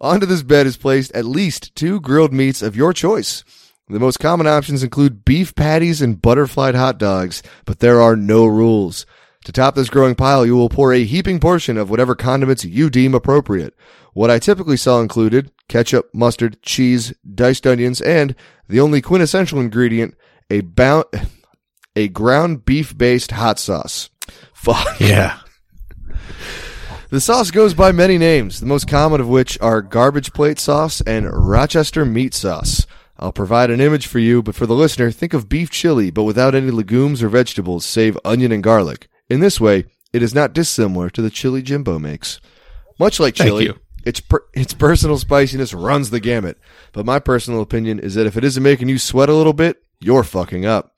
Onto 0.00 0.24
this 0.24 0.42
bed 0.42 0.66
is 0.66 0.78
placed 0.78 1.12
at 1.12 1.26
least 1.26 1.74
two 1.74 2.00
grilled 2.00 2.32
meats 2.32 2.62
of 2.62 2.74
your 2.74 2.94
choice. 2.94 3.44
The 3.88 4.00
most 4.00 4.18
common 4.18 4.46
options 4.46 4.82
include 4.82 5.26
beef 5.26 5.54
patties 5.54 6.00
and 6.00 6.20
butterflied 6.20 6.74
hot 6.74 6.98
dogs, 6.98 7.42
but 7.66 7.80
there 7.80 8.00
are 8.00 8.16
no 8.16 8.46
rules. 8.46 9.04
To 9.44 9.52
top 9.52 9.74
this 9.74 9.90
growing 9.90 10.14
pile, 10.14 10.46
you 10.46 10.56
will 10.56 10.70
pour 10.70 10.94
a 10.94 11.04
heaping 11.04 11.38
portion 11.38 11.76
of 11.76 11.90
whatever 11.90 12.14
condiments 12.14 12.64
you 12.64 12.88
deem 12.88 13.14
appropriate. 13.14 13.74
What 14.14 14.30
I 14.30 14.38
typically 14.38 14.78
saw 14.78 15.00
included 15.00 15.52
ketchup, 15.68 16.08
mustard, 16.14 16.62
cheese, 16.62 17.12
diced 17.34 17.66
onions, 17.66 18.00
and 18.00 18.34
the 18.68 18.80
only 18.80 19.02
quintessential 19.02 19.60
ingredient, 19.60 20.14
a 20.48 20.62
bound, 20.62 21.04
a 21.96 22.08
ground 22.08 22.64
beef 22.64 22.96
based 22.96 23.32
hot 23.32 23.58
sauce. 23.58 24.08
Fuck. 24.54 24.98
yeah. 24.98 25.40
The 27.10 27.20
sauce 27.20 27.50
goes 27.50 27.74
by 27.74 27.92
many 27.92 28.16
names, 28.16 28.60
the 28.60 28.66
most 28.66 28.88
common 28.88 29.20
of 29.20 29.28
which 29.28 29.60
are 29.60 29.82
garbage 29.82 30.32
plate 30.32 30.58
sauce 30.58 31.02
and 31.02 31.30
Rochester 31.30 32.06
meat 32.06 32.32
sauce. 32.32 32.86
I'll 33.18 33.32
provide 33.32 33.70
an 33.70 33.80
image 33.80 34.06
for 34.06 34.18
you, 34.18 34.42
but 34.42 34.54
for 34.54 34.66
the 34.66 34.74
listener, 34.74 35.10
think 35.10 35.34
of 35.34 35.48
beef 35.48 35.70
chili, 35.70 36.10
but 36.10 36.24
without 36.24 36.54
any 36.54 36.70
legumes 36.70 37.22
or 37.22 37.28
vegetables, 37.28 37.84
save 37.84 38.18
onion 38.24 38.50
and 38.50 38.62
garlic. 38.62 39.08
In 39.28 39.40
this 39.40 39.60
way, 39.60 39.84
it 40.12 40.22
is 40.22 40.34
not 40.34 40.52
dissimilar 40.52 41.10
to 41.10 41.22
the 41.22 41.30
chili 41.30 41.62
Jimbo 41.62 41.98
makes. 41.98 42.40
Much 42.98 43.20
like 43.20 43.34
chili, 43.34 43.72
its 44.04 44.20
per- 44.20 44.44
its 44.52 44.74
personal 44.74 45.18
spiciness 45.18 45.74
runs 45.74 46.10
the 46.10 46.20
gamut. 46.20 46.58
But 46.92 47.06
my 47.06 47.18
personal 47.18 47.60
opinion 47.60 47.98
is 47.98 48.14
that 48.14 48.26
if 48.26 48.36
it 48.36 48.44
isn't 48.44 48.62
making 48.62 48.88
you 48.88 48.98
sweat 48.98 49.28
a 49.28 49.34
little 49.34 49.52
bit, 49.52 49.82
you're 50.00 50.24
fucking 50.24 50.66
up. 50.66 50.92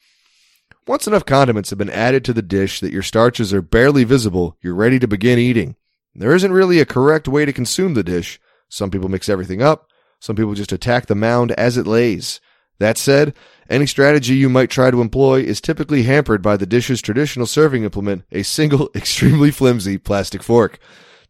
Once 0.87 1.07
enough 1.07 1.25
condiments 1.25 1.71
have 1.71 1.79
been 1.79 1.91
added 1.91 2.25
to 2.25 2.33
the 2.33 2.43
dish 2.43 2.81
that 2.81 2.93
your 2.93 3.03
starches 3.03 3.53
are 3.53 3.63
barely 3.63 4.05
visible, 4.05 4.57
you're 4.63 4.75
ready 4.75 4.99
to 4.99 5.09
begin 5.09 5.39
eating. 5.39 5.77
There 6.15 6.35
isn't 6.35 6.53
really 6.53 6.81
a 6.81 6.87
correct 6.87 7.29
way 7.29 7.45
to 7.45 7.53
consume 7.53 7.95
the 7.95 8.05
dish. 8.05 8.41
Some 8.69 8.91
people 8.91 9.09
mix 9.09 9.29
everything 9.29 9.63
up. 9.63 9.89
Some 10.21 10.37
people 10.37 10.55
just 10.55 10.73
attack 10.73 11.07
the 11.07 11.15
mound 11.15 11.53
as 11.53 11.77
it 11.77 11.87
lays. 11.87 12.41
That 12.79 12.99
said, 12.99 13.35
any 13.69 13.87
strategy 13.87 14.35
you 14.35 14.49
might 14.49 14.71
try 14.71 14.91
to 14.91 15.01
employ 15.01 15.41
is 15.41 15.61
typically 15.61 16.05
hampered 16.05 16.43
by 16.43 16.57
the 16.57 16.67
dish's 16.67 17.03
traditional 17.03 17.47
serving 17.47 17.85
implement, 17.85 18.25
a 18.31 18.43
single, 18.43 18.91
extremely 18.95 19.51
flimsy 19.51 19.99
plastic 19.99 20.43
fork. 20.43 20.79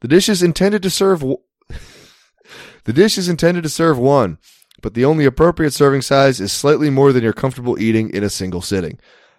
The 0.00 0.08
dish 0.08 0.28
is 0.28 0.42
intended 0.42 0.82
to 0.82 0.90
serve. 0.90 1.20
W- 1.20 1.38
the 2.84 2.92
dish 2.92 3.16
is 3.16 3.28
intended 3.28 3.62
to 3.62 3.68
serve 3.68 3.98
one, 3.98 4.38
but 4.82 4.94
the 4.94 5.04
only 5.04 5.24
appropriate 5.24 5.72
serving 5.72 6.02
size 6.02 6.40
is 6.40 6.52
slightly 6.52 6.90
more 6.90 7.12
than 7.12 7.22
you're 7.22 7.32
comfortable 7.32 7.80
eating 7.80 8.10
in 8.10 8.22
a 8.22 8.30
single 8.30 8.60
sitting. 8.60 8.98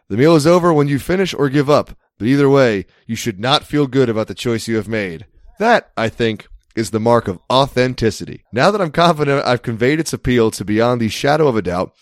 The 0.09 0.17
meal 0.17 0.35
is 0.35 0.47
over 0.47 0.73
when 0.73 0.87
you 0.87 0.99
finish 0.99 1.33
or 1.33 1.49
give 1.49 1.69
up, 1.69 1.95
but 2.17 2.27
either 2.27 2.49
way, 2.49 2.85
you 3.05 3.15
should 3.15 3.39
not 3.39 3.65
feel 3.65 3.85
good 3.85 4.09
about 4.09 4.27
the 4.27 4.33
choice 4.33 4.67
you 4.67 4.77
have 4.77 4.87
made. 4.87 5.25
That, 5.59 5.91
I 5.97 6.09
think, 6.09 6.47
is 6.77 6.91
the 6.91 6.99
mark 6.99 7.27
of 7.27 7.39
authenticity. 7.51 8.43
Now 8.53 8.71
that 8.71 8.81
I'm 8.81 8.91
confident 8.91 9.45
I've 9.45 9.63
conveyed 9.63 9.99
its 9.99 10.13
appeal 10.13 10.51
to 10.51 10.63
beyond 10.63 11.01
the 11.01 11.09
shadow 11.09 11.47
of 11.47 11.55
a 11.55 11.61
doubt, 11.61 11.93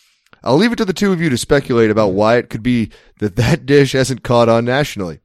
I'll 0.43 0.57
leave 0.57 0.73
it 0.73 0.75
to 0.75 0.85
the 0.85 0.93
two 0.93 1.11
of 1.11 1.21
you 1.21 1.29
to 1.29 1.37
speculate 1.37 1.89
about 1.89 2.09
why 2.09 2.37
it 2.37 2.49
could 2.49 2.61
be 2.61 2.91
that 3.19 3.35
that 3.37 3.65
dish 3.65 3.93
hasn't 3.93 4.23
caught 4.23 4.49
on 4.49 4.65
nationally. 4.65 5.21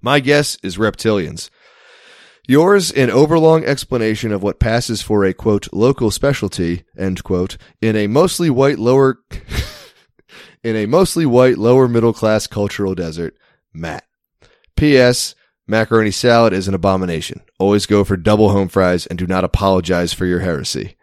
My 0.00 0.20
guess 0.20 0.58
is 0.62 0.76
reptilians. 0.76 1.50
Yours 2.46 2.90
an 2.90 3.10
overlong 3.10 3.64
explanation 3.64 4.32
of 4.32 4.42
what 4.42 4.60
passes 4.60 5.00
for 5.00 5.24
a 5.24 5.32
quote 5.32 5.72
local 5.72 6.10
specialty 6.10 6.84
end 6.98 7.22
quote 7.24 7.56
in 7.80 7.96
a 7.96 8.06
mostly 8.06 8.50
white 8.50 8.78
lower 8.78 9.18
in 10.64 10.76
a 10.76 10.86
mostly 10.86 11.24
white 11.24 11.56
lower 11.56 11.88
middle 11.88 12.12
class 12.12 12.46
cultural 12.46 12.94
desert. 12.94 13.34
Matt. 13.72 14.04
P.S. 14.76 15.34
Macaroni 15.66 16.10
salad 16.10 16.52
is 16.52 16.68
an 16.68 16.74
abomination. 16.74 17.40
Always 17.58 17.86
go 17.86 18.04
for 18.04 18.16
double 18.16 18.50
home 18.50 18.68
fries 18.68 19.06
and 19.06 19.18
do 19.18 19.26
not 19.26 19.44
apologize 19.44 20.12
for 20.12 20.26
your 20.26 20.40
heresy. 20.40 20.96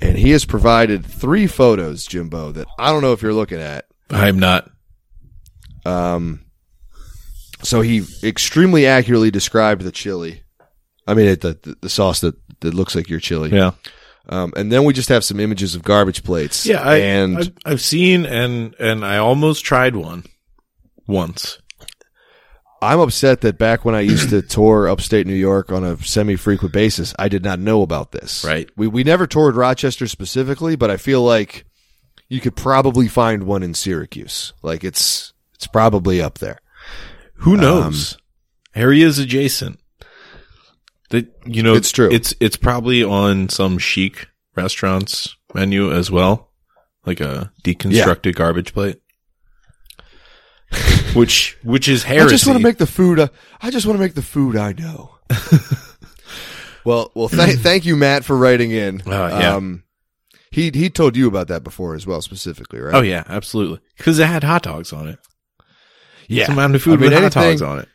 And 0.00 0.16
he 0.16 0.30
has 0.30 0.44
provided 0.44 1.04
three 1.04 1.46
photos, 1.46 2.06
Jimbo, 2.06 2.52
that 2.52 2.66
I 2.78 2.90
don't 2.90 3.02
know 3.02 3.12
if 3.12 3.22
you're 3.22 3.34
looking 3.34 3.60
at. 3.60 3.86
I'm 4.10 4.38
not. 4.38 4.70
Um, 5.84 6.44
so 7.62 7.80
he 7.80 8.04
extremely 8.22 8.86
accurately 8.86 9.30
described 9.30 9.82
the 9.82 9.92
chili. 9.92 10.42
I 11.06 11.14
mean, 11.14 11.26
the, 11.26 11.58
the 11.62 11.76
the 11.82 11.88
sauce 11.88 12.20
that, 12.20 12.36
that 12.60 12.74
looks 12.74 12.94
like 12.94 13.08
your 13.08 13.20
chili. 13.20 13.50
Yeah. 13.50 13.72
Um, 14.28 14.52
and 14.56 14.70
then 14.70 14.84
we 14.84 14.92
just 14.92 15.08
have 15.08 15.24
some 15.24 15.40
images 15.40 15.74
of 15.74 15.82
garbage 15.82 16.22
plates. 16.22 16.64
Yeah. 16.64 16.80
I, 16.80 16.96
and 16.98 17.38
I've, 17.38 17.52
I've 17.64 17.80
seen 17.80 18.24
and, 18.24 18.74
and 18.78 19.04
I 19.04 19.18
almost 19.18 19.64
tried 19.64 19.96
one 19.96 20.24
once. 21.06 21.58
I'm 22.82 22.98
upset 22.98 23.42
that 23.42 23.58
back 23.58 23.84
when 23.84 23.94
I 23.94 24.00
used 24.00 24.30
to 24.30 24.42
tour 24.42 24.88
upstate 24.88 25.26
New 25.26 25.34
York 25.34 25.70
on 25.70 25.84
a 25.84 25.96
semi-frequent 26.02 26.74
basis, 26.74 27.14
I 27.16 27.28
did 27.28 27.44
not 27.44 27.60
know 27.60 27.82
about 27.82 28.10
this. 28.10 28.44
Right. 28.44 28.68
We 28.76 28.88
we 28.88 29.04
never 29.04 29.26
toured 29.26 29.54
Rochester 29.54 30.08
specifically, 30.08 30.74
but 30.74 30.90
I 30.90 30.96
feel 30.96 31.22
like 31.22 31.64
you 32.28 32.40
could 32.40 32.56
probably 32.56 33.08
find 33.08 33.44
one 33.44 33.62
in 33.62 33.74
Syracuse. 33.74 34.52
Like 34.62 34.82
it's 34.82 35.32
it's 35.54 35.68
probably 35.68 36.20
up 36.20 36.38
there. 36.38 36.58
Who 37.34 37.54
um, 37.54 37.60
knows? 37.60 38.18
Areas 38.74 39.18
adjacent. 39.18 39.78
That 41.10 41.30
you 41.44 41.62
know, 41.62 41.74
It's 41.74 41.92
true. 41.92 42.10
It's 42.10 42.34
it's 42.40 42.56
probably 42.56 43.04
on 43.04 43.48
some 43.48 43.78
chic 43.78 44.28
restaurants 44.56 45.36
menu 45.54 45.92
as 45.92 46.10
well, 46.10 46.50
like 47.04 47.20
a 47.20 47.52
deconstructed 47.62 48.34
garbage 48.34 48.72
plate. 48.72 49.01
which 51.14 51.58
which 51.62 51.88
is 51.88 52.02
heresy. 52.02 52.26
I 52.26 52.30
just 52.30 52.46
want 52.46 52.58
to 52.58 52.62
make 52.62 52.78
the 52.78 52.86
food. 52.86 53.18
Uh, 53.18 53.28
I 53.60 53.70
just 53.70 53.86
want 53.86 53.98
to 53.98 54.02
make 54.02 54.14
the 54.14 54.22
food 54.22 54.56
I 54.56 54.72
know. 54.72 55.16
well, 56.84 57.10
well, 57.14 57.28
th- 57.28 57.58
thank 57.58 57.84
you, 57.84 57.96
Matt, 57.96 58.24
for 58.24 58.36
writing 58.36 58.70
in. 58.70 59.02
Uh, 59.02 59.28
yeah. 59.28 59.54
Um, 59.56 59.84
he 60.50 60.70
he 60.70 60.90
told 60.90 61.16
you 61.16 61.28
about 61.28 61.48
that 61.48 61.64
before 61.64 61.94
as 61.94 62.06
well, 62.06 62.22
specifically, 62.22 62.80
right? 62.80 62.94
Oh 62.94 63.00
yeah, 63.00 63.24
absolutely. 63.26 63.80
Because 63.96 64.18
it 64.18 64.26
had 64.26 64.44
hot 64.44 64.62
dogs 64.62 64.92
on 64.92 65.08
it. 65.08 65.18
yeah. 66.28 66.46
Some 66.46 66.54
amount 66.54 66.74
of 66.74 66.82
food 66.82 66.98
I 66.98 67.02
mean, 67.02 67.10
with 67.10 67.22
hot 67.22 67.32
dogs 67.32 67.62
on 67.62 67.78
it. 67.80 67.88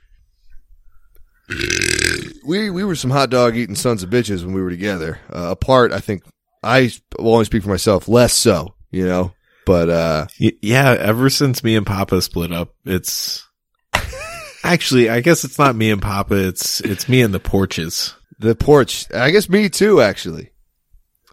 we 2.47 2.69
we 2.69 2.83
were 2.83 2.95
some 2.95 3.11
hot 3.11 3.29
dog 3.29 3.55
eating 3.55 3.75
sons 3.75 4.03
of 4.03 4.09
bitches 4.09 4.43
when 4.43 4.53
we 4.53 4.61
were 4.61 4.69
together. 4.69 5.19
Uh, 5.31 5.49
apart, 5.51 5.91
I 5.91 5.99
think 5.99 6.23
I 6.63 6.91
will 7.19 7.33
only 7.33 7.45
speak 7.45 7.63
for 7.63 7.69
myself. 7.69 8.07
Less 8.07 8.33
so, 8.33 8.75
you 8.91 9.05
know. 9.05 9.33
But 9.67 9.89
uh, 9.89 10.27
yeah, 10.39 10.95
ever 10.97 11.29
since 11.29 11.61
me 11.61 11.75
and 11.75 11.85
Papa 11.85 12.21
split 12.21 12.53
up, 12.53 12.73
it's 12.85 13.45
actually 14.63 15.09
I 15.09 15.19
guess 15.19 15.43
it's 15.43 15.59
not 15.59 15.75
me 15.75 15.91
and 15.91 16.01
Papa. 16.01 16.35
It's 16.47 16.79
it's 16.81 17.09
me 17.09 17.21
and 17.21 17.33
the 17.33 17.39
porches. 17.41 18.15
the 18.39 18.55
porch, 18.55 19.05
I 19.13 19.29
guess 19.31 19.49
me 19.49 19.67
too. 19.67 19.99
Actually, 20.01 20.51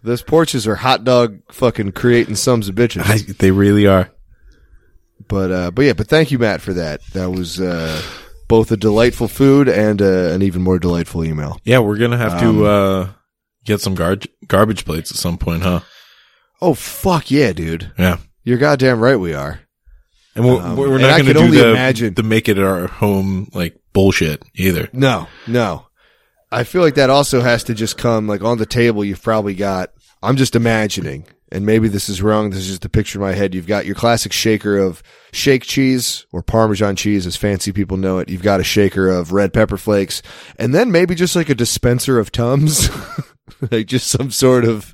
those 0.03 0.21
porches 0.21 0.67
are 0.67 0.75
hot 0.75 1.05
dog 1.05 1.39
fucking 1.51 1.93
creating 1.93 2.35
sons 2.35 2.67
of 2.67 2.75
bitches. 2.75 3.03
I, 3.09 3.19
they 3.39 3.51
really 3.51 3.87
are. 3.87 4.11
But 5.29 5.51
uh, 5.51 5.71
but 5.71 5.83
yeah, 5.85 5.93
but 5.93 6.07
thank 6.09 6.29
you, 6.29 6.37
Matt, 6.37 6.59
for 6.59 6.73
that. 6.73 6.99
That 7.13 7.29
was 7.31 7.61
uh, 7.61 8.01
both 8.49 8.69
a 8.69 8.75
delightful 8.77 9.29
food 9.29 9.69
and 9.69 10.01
uh, 10.01 10.33
an 10.33 10.41
even 10.41 10.61
more 10.61 10.77
delightful 10.77 11.23
email. 11.23 11.57
Yeah, 11.63 11.79
we're 11.79 11.97
gonna 11.97 12.17
have 12.17 12.33
Um, 12.43 12.55
to 12.57 12.65
uh 12.65 13.09
get 13.63 13.79
some 13.79 13.95
gar- 13.95 14.17
garbage 14.45 14.83
plates 14.83 15.09
at 15.11 15.15
some 15.17 15.37
point, 15.37 15.63
huh? 15.63 15.79
Oh 16.65 16.73
fuck 16.73 17.29
yeah, 17.29 17.53
dude! 17.53 17.91
Yeah. 17.97 18.17
You're 18.43 18.57
goddamn 18.57 18.99
right. 18.99 19.15
We 19.17 19.33
are. 19.35 19.59
And 20.35 20.45
we're, 20.45 20.61
Um, 20.61 20.75
we're 20.75 20.97
not 20.97 21.11
going 21.21 21.25
to 21.27 21.33
do 21.33 21.39
only 21.39 21.57
the, 21.59 21.69
imagine- 21.71 22.13
the 22.15 22.23
make 22.23 22.49
it 22.49 22.57
our 22.59 22.87
home 22.87 23.49
like 23.53 23.79
bullshit 23.93 24.43
either. 24.55 24.89
No, 24.91 25.27
no. 25.47 25.85
I 26.51 26.63
feel 26.63 26.81
like 26.81 26.95
that 26.95 27.09
also 27.09 27.41
has 27.41 27.63
to 27.65 27.73
just 27.75 27.97
come 27.97 28.27
like 28.27 28.41
on 28.43 28.57
the 28.57 28.65
table. 28.65 29.05
You've 29.05 29.21
probably 29.21 29.53
got. 29.55 29.91
I'm 30.23 30.37
just 30.37 30.55
imagining, 30.55 31.27
and 31.51 31.65
maybe 31.67 31.87
this 31.87 32.09
is 32.09 32.21
wrong. 32.21 32.49
This 32.49 32.59
is 32.61 32.67
just 32.67 32.85
a 32.85 32.89
picture 32.89 33.19
in 33.19 33.21
my 33.25 33.33
head. 33.33 33.53
You've 33.53 33.67
got 33.67 33.85
your 33.85 33.93
classic 33.95 34.33
shaker 34.33 34.77
of 34.77 35.03
shake 35.33 35.63
cheese 35.63 36.25
or 36.31 36.41
Parmesan 36.41 36.95
cheese, 36.95 37.27
as 37.27 37.35
fancy 37.35 37.71
people 37.71 37.97
know 37.97 38.17
it. 38.17 38.29
You've 38.29 38.41
got 38.41 38.59
a 38.59 38.63
shaker 38.63 39.07
of 39.07 39.31
red 39.33 39.53
pepper 39.53 39.77
flakes, 39.77 40.23
and 40.57 40.73
then 40.73 40.91
maybe 40.91 41.13
just 41.13 41.35
like 41.35 41.49
a 41.49 41.55
dispenser 41.55 42.17
of 42.17 42.31
Tums, 42.31 42.89
like 43.71 43.85
just 43.85 44.07
some 44.07 44.31
sort 44.31 44.65
of 44.65 44.93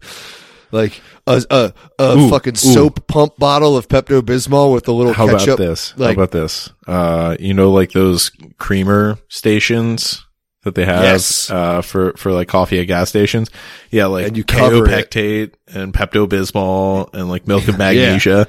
like 0.71 1.01
a 1.27 1.43
a, 1.49 1.73
a 1.99 2.17
Ooh, 2.17 2.29
fucking 2.29 2.53
ooh. 2.53 2.73
soap 2.73 3.07
pump 3.07 3.37
bottle 3.37 3.77
of 3.77 3.87
Pepto 3.87 4.21
Bismol 4.21 4.73
with 4.73 4.87
a 4.87 4.91
little 4.91 5.13
How 5.13 5.27
ketchup. 5.27 5.47
about 5.49 5.57
this? 5.57 5.97
Like, 5.97 6.07
How 6.17 6.23
about 6.23 6.31
this? 6.31 6.69
Uh, 6.87 7.35
you 7.39 7.53
know, 7.53 7.71
like 7.71 7.91
those 7.91 8.31
creamer 8.57 9.17
stations 9.29 10.25
that 10.63 10.75
they 10.75 10.85
have, 10.85 11.03
Yes. 11.03 11.49
uh, 11.49 11.81
for, 11.81 12.13
for 12.17 12.31
like 12.31 12.47
coffee 12.47 12.79
at 12.79 12.83
gas 12.85 13.09
stations. 13.09 13.49
Yeah. 13.89 14.05
Like 14.05 14.27
And 14.27 14.37
you 14.37 14.43
cover 14.43 14.85
it. 14.87 15.57
And 15.73 15.93
Pepto 15.93 16.27
Bismol 16.27 17.11
and 17.13 17.29
like 17.29 17.47
milk 17.47 17.67
of 17.67 17.77
magnesia. 17.79 18.47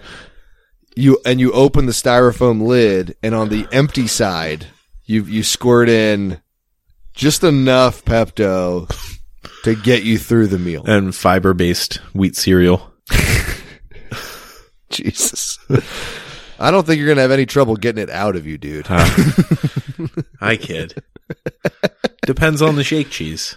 you 0.95 1.19
and 1.25 1.41
you 1.41 1.53
open 1.53 1.87
the 1.87 1.93
styrofoam 1.93 2.67
lid 2.67 3.17
and 3.23 3.35
on 3.35 3.49
the 3.49 3.67
empty 3.73 4.07
side 4.07 4.67
you 5.07 5.25
you 5.25 5.43
squirt 5.43 5.89
in 5.89 6.41
just 7.15 7.43
enough 7.45 8.05
Pepto 8.05 8.91
to 9.65 9.75
get 9.75 10.03
you 10.03 10.19
through 10.19 10.49
the 10.49 10.59
meal. 10.59 10.85
and 10.87 11.15
fiber 11.15 11.55
based 11.55 11.95
wheat 12.15 12.37
cereal. 12.37 12.93
Jesus. 14.91 15.59
I 16.59 16.71
don't 16.71 16.87
think 16.87 16.99
you're 16.99 17.07
going 17.07 17.17
to 17.17 17.23
have 17.23 17.31
any 17.31 17.47
trouble 17.47 17.77
getting 17.77 18.03
it 18.03 18.11
out 18.11 18.37
of 18.37 18.47
you, 18.47 18.59
dude. 18.59 18.87
I 20.41 20.57
kid. 20.57 21.03
Depends 22.27 22.63
on 22.63 22.77
the 22.77 22.85
shake 22.85 23.11
cheese. 23.11 23.57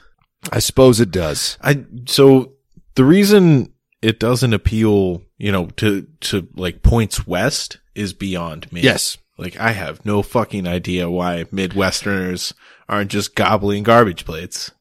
I 0.51 0.59
suppose 0.59 0.99
it 0.99 1.11
does. 1.11 1.57
I 1.61 1.83
so 2.07 2.53
the 2.95 3.03
reason 3.03 3.73
it 4.01 4.19
doesn't 4.19 4.53
appeal, 4.53 5.23
you 5.37 5.51
know, 5.51 5.67
to 5.77 6.07
to 6.21 6.47
like 6.55 6.83
points 6.83 7.27
west 7.27 7.79
is 7.95 8.13
beyond 8.13 8.71
me. 8.71 8.81
Yes. 8.81 9.17
Like 9.37 9.59
I 9.59 9.71
have 9.71 10.05
no 10.05 10.21
fucking 10.21 10.67
idea 10.67 11.09
why 11.09 11.43
Midwesterners 11.45 12.53
aren't 12.87 13.11
just 13.11 13.35
gobbling 13.35 13.83
garbage 13.83 14.25
plates. 14.25 14.71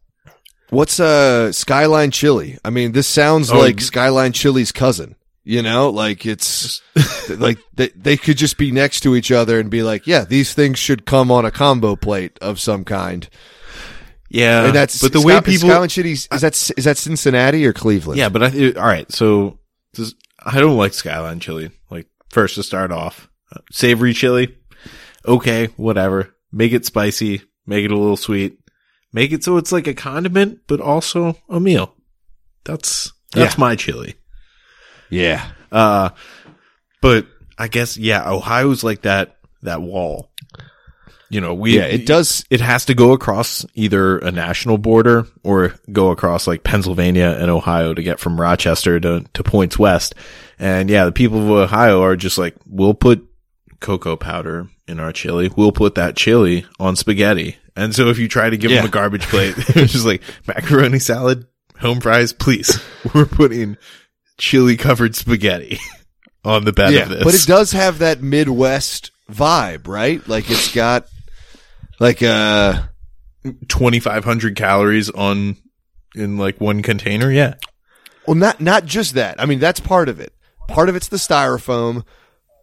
What's 0.71 0.99
uh 1.01 1.53
Skyline 1.53 2.11
Chili? 2.11 2.59
I 2.65 2.71
mean, 2.71 2.93
this 2.93 3.07
sounds 3.07 3.51
Oh, 3.53 3.59
like 3.59 3.81
Skyline 3.81 4.33
Chili's 4.33 4.73
cousin. 4.73 5.15
You 5.47 5.61
know, 5.62 5.91
like 5.91 6.25
it's 6.25 6.81
like 7.29 7.59
they, 7.75 7.89
they 7.89 8.17
could 8.17 8.39
just 8.39 8.57
be 8.57 8.71
next 8.73 9.01
to 9.01 9.15
each 9.15 9.31
other 9.31 9.61
and 9.61 9.71
be 9.71 9.83
like, 9.83 10.07
yeah, 10.07 10.25
these 10.25 10.55
things 10.55 10.79
should 10.79 11.05
come 11.05 11.31
on 11.31 11.45
a 11.45 11.51
combo 11.51 11.97
plate 11.97 12.39
of 12.41 12.59
some 12.59 12.85
kind. 12.85 13.29
Yeah, 14.31 14.65
and 14.65 14.75
that's 14.75 15.01
but 15.03 15.12
the 15.12 15.21
Sky- 15.21 15.27
way 15.27 15.41
people 15.43 15.69
Skyline 15.69 15.89
Chili's 15.91 16.29
is 16.33 16.41
that 16.41 16.55
is 16.79 16.85
that 16.87 16.97
Cincinnati 16.97 17.65
or 17.67 17.73
Cleveland? 17.75 18.19
Yeah, 18.19 18.31
but 18.31 18.43
I 18.43 18.49
it- 18.49 18.77
all 18.79 18.87
right. 18.87 19.11
So 19.12 19.59
this, 19.93 20.15
I 20.43 20.61
don't 20.61 20.79
like 20.79 20.95
Skyline 20.95 21.41
chili. 21.41 21.71
Like 21.91 22.07
first 22.31 22.55
to 22.57 22.62
start 22.62 22.91
off, 22.91 23.29
savory 23.71 24.15
chili. 24.15 24.57
Okay, 25.29 25.67
whatever. 25.77 26.35
Make 26.53 26.73
it 26.73 26.85
spicy. 26.87 27.43
Make 27.67 27.85
it 27.85 27.93
a 27.93 27.97
little 27.99 28.17
sweet. 28.17 28.59
Make 29.15 29.31
it 29.33 29.45
so 29.45 29.57
it's 29.57 29.71
like 29.73 29.87
a 29.87 29.95
condiment, 29.95 30.61
but 30.67 30.81
also 30.81 31.39
a 31.49 31.61
meal. 31.61 31.95
That's 32.65 33.12
that's 33.33 33.55
Yeah. 33.55 33.61
my 33.61 33.77
chili. 33.77 34.17
yeah. 35.09 35.47
Uh, 35.73 36.11
but 37.01 37.27
I 37.57 37.69
guess 37.69 37.97
yeah, 37.97 38.29
Ohio's 38.31 38.83
like 38.85 39.03
that 39.03 39.37
that 39.62 39.81
wall. 39.81 40.31
You 41.31 41.41
know, 41.41 41.55
we 41.55 41.77
Yeah, 41.77 41.85
it 41.87 42.07
does. 42.07 42.45
it 42.51 42.61
has 42.61 42.85
to 42.87 42.95
go 42.95 43.12
across 43.12 43.65
either 43.75 44.19
a 44.19 44.31
national 44.31 44.79
border 44.79 45.27
or 45.43 45.75
go 45.91 46.11
across 46.11 46.47
like 46.47 46.62
Pennsylvania 46.65 47.37
and 47.41 47.51
Ohio 47.51 47.95
to 47.95 48.03
get 48.03 48.21
from 48.21 48.41
Rochester 48.41 49.01
to, 49.01 49.25
to 49.33 49.43
points 49.43 49.79
west. 49.79 50.15
And 50.59 50.89
yeah, 50.91 51.05
the 51.07 51.12
people 51.12 51.39
of 51.43 51.51
Ohio 51.51 52.03
are 52.03 52.15
just 52.17 52.37
like, 52.39 52.55
we'll 52.67 52.95
put 52.95 53.25
cocoa 53.81 54.17
powder 54.17 54.69
in 54.87 55.01
our 55.01 55.12
chili. 55.12 55.51
We'll 55.57 55.73
put 55.73 55.95
that 55.97 56.15
chili 56.17 56.67
on 56.79 56.95
spaghetti. 56.95 57.57
And 57.77 57.95
so 57.95 58.09
if 58.09 58.18
you 58.18 58.29
try 58.29 58.51
to 58.51 58.57
give 58.57 58.70
Yeah. 58.70 58.79
them 58.79 58.87
a 58.87 58.91
garbage 58.91 59.22
plate, 59.27 59.55
it's 59.59 59.93
just 59.93 60.07
like 60.07 60.22
macaroni 60.47 60.99
salad, 60.99 61.47
home 61.81 62.01
fries, 62.01 62.33
please. 62.33 62.81
We're 63.14 63.27
putting 63.27 63.77
chili 64.39 64.77
covered 64.77 65.14
spaghetti 65.16 65.79
on 66.45 66.64
the 66.64 66.72
bed 66.72 66.93
Yeah, 66.95 67.03
of 67.03 67.09
this. 67.11 67.25
but 67.25 67.35
it 67.35 67.47
does 67.47 67.72
have 67.72 67.99
that 67.99 68.22
Midwest 68.22 69.11
vibe, 69.31 69.89
right? 69.89 70.27
Like 70.29 70.51
it's 70.51 70.72
got 70.75 71.07
like 72.01 72.22
uh 72.22 72.83
2,500 73.68 74.57
calories 74.57 75.11
on 75.11 75.57
in 76.14 76.39
like 76.39 76.61
one 76.61 76.83
container. 76.83 77.31
Yeah. 77.31 77.55
well 78.27 78.35
not 78.37 78.61
not 78.61 78.85
just 78.87 79.14
that. 79.14 79.41
I 79.41 79.47
mean, 79.47 79.59
that's 79.59 79.81
part 79.81 80.09
of 80.09 80.20
it. 80.20 80.33
Part 80.68 80.89
of 80.89 80.97
it's 80.97 81.09
the 81.09 81.16
styrofoam, 81.18 82.05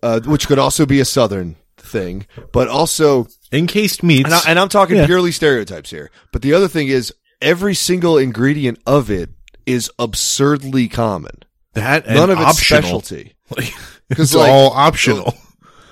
uh, 0.01 0.22
which 0.22 0.47
could 0.47 0.57
also 0.59 0.86
be 0.86 0.99
a 0.99 1.05
southern 1.05 1.55
thing, 1.78 2.26
but 2.51 2.68
also, 2.68 3.28
Encased 3.52 4.02
meats. 4.04 4.26
and, 4.26 4.34
I, 4.34 4.41
and 4.47 4.60
I'm 4.60 4.70
talking 4.70 4.95
Yeah. 4.97 5.06
purely 5.06 5.32
stereotypes 5.32 5.89
here. 5.89 6.10
But 6.32 6.41
the 6.41 6.54
other 6.54 6.68
thing 6.68 6.88
is, 6.88 7.14
every 7.41 7.76
single 7.76 8.18
ingredient 8.18 8.80
of 8.86 9.10
it 9.12 9.30
is 9.66 9.89
absurdly 9.99 10.88
common. 10.88 11.43
that 11.74 12.06
and 12.06 12.16
None 12.16 12.30
of 12.30 12.38
it's 12.39 12.47
optional. 12.58 12.82
specialty. 13.02 13.34
Like, 13.58 13.74
'Cause, 14.18 14.20
it's 14.32 14.34
like, 14.36 14.52
all 14.52 14.72
optional. 14.72 15.34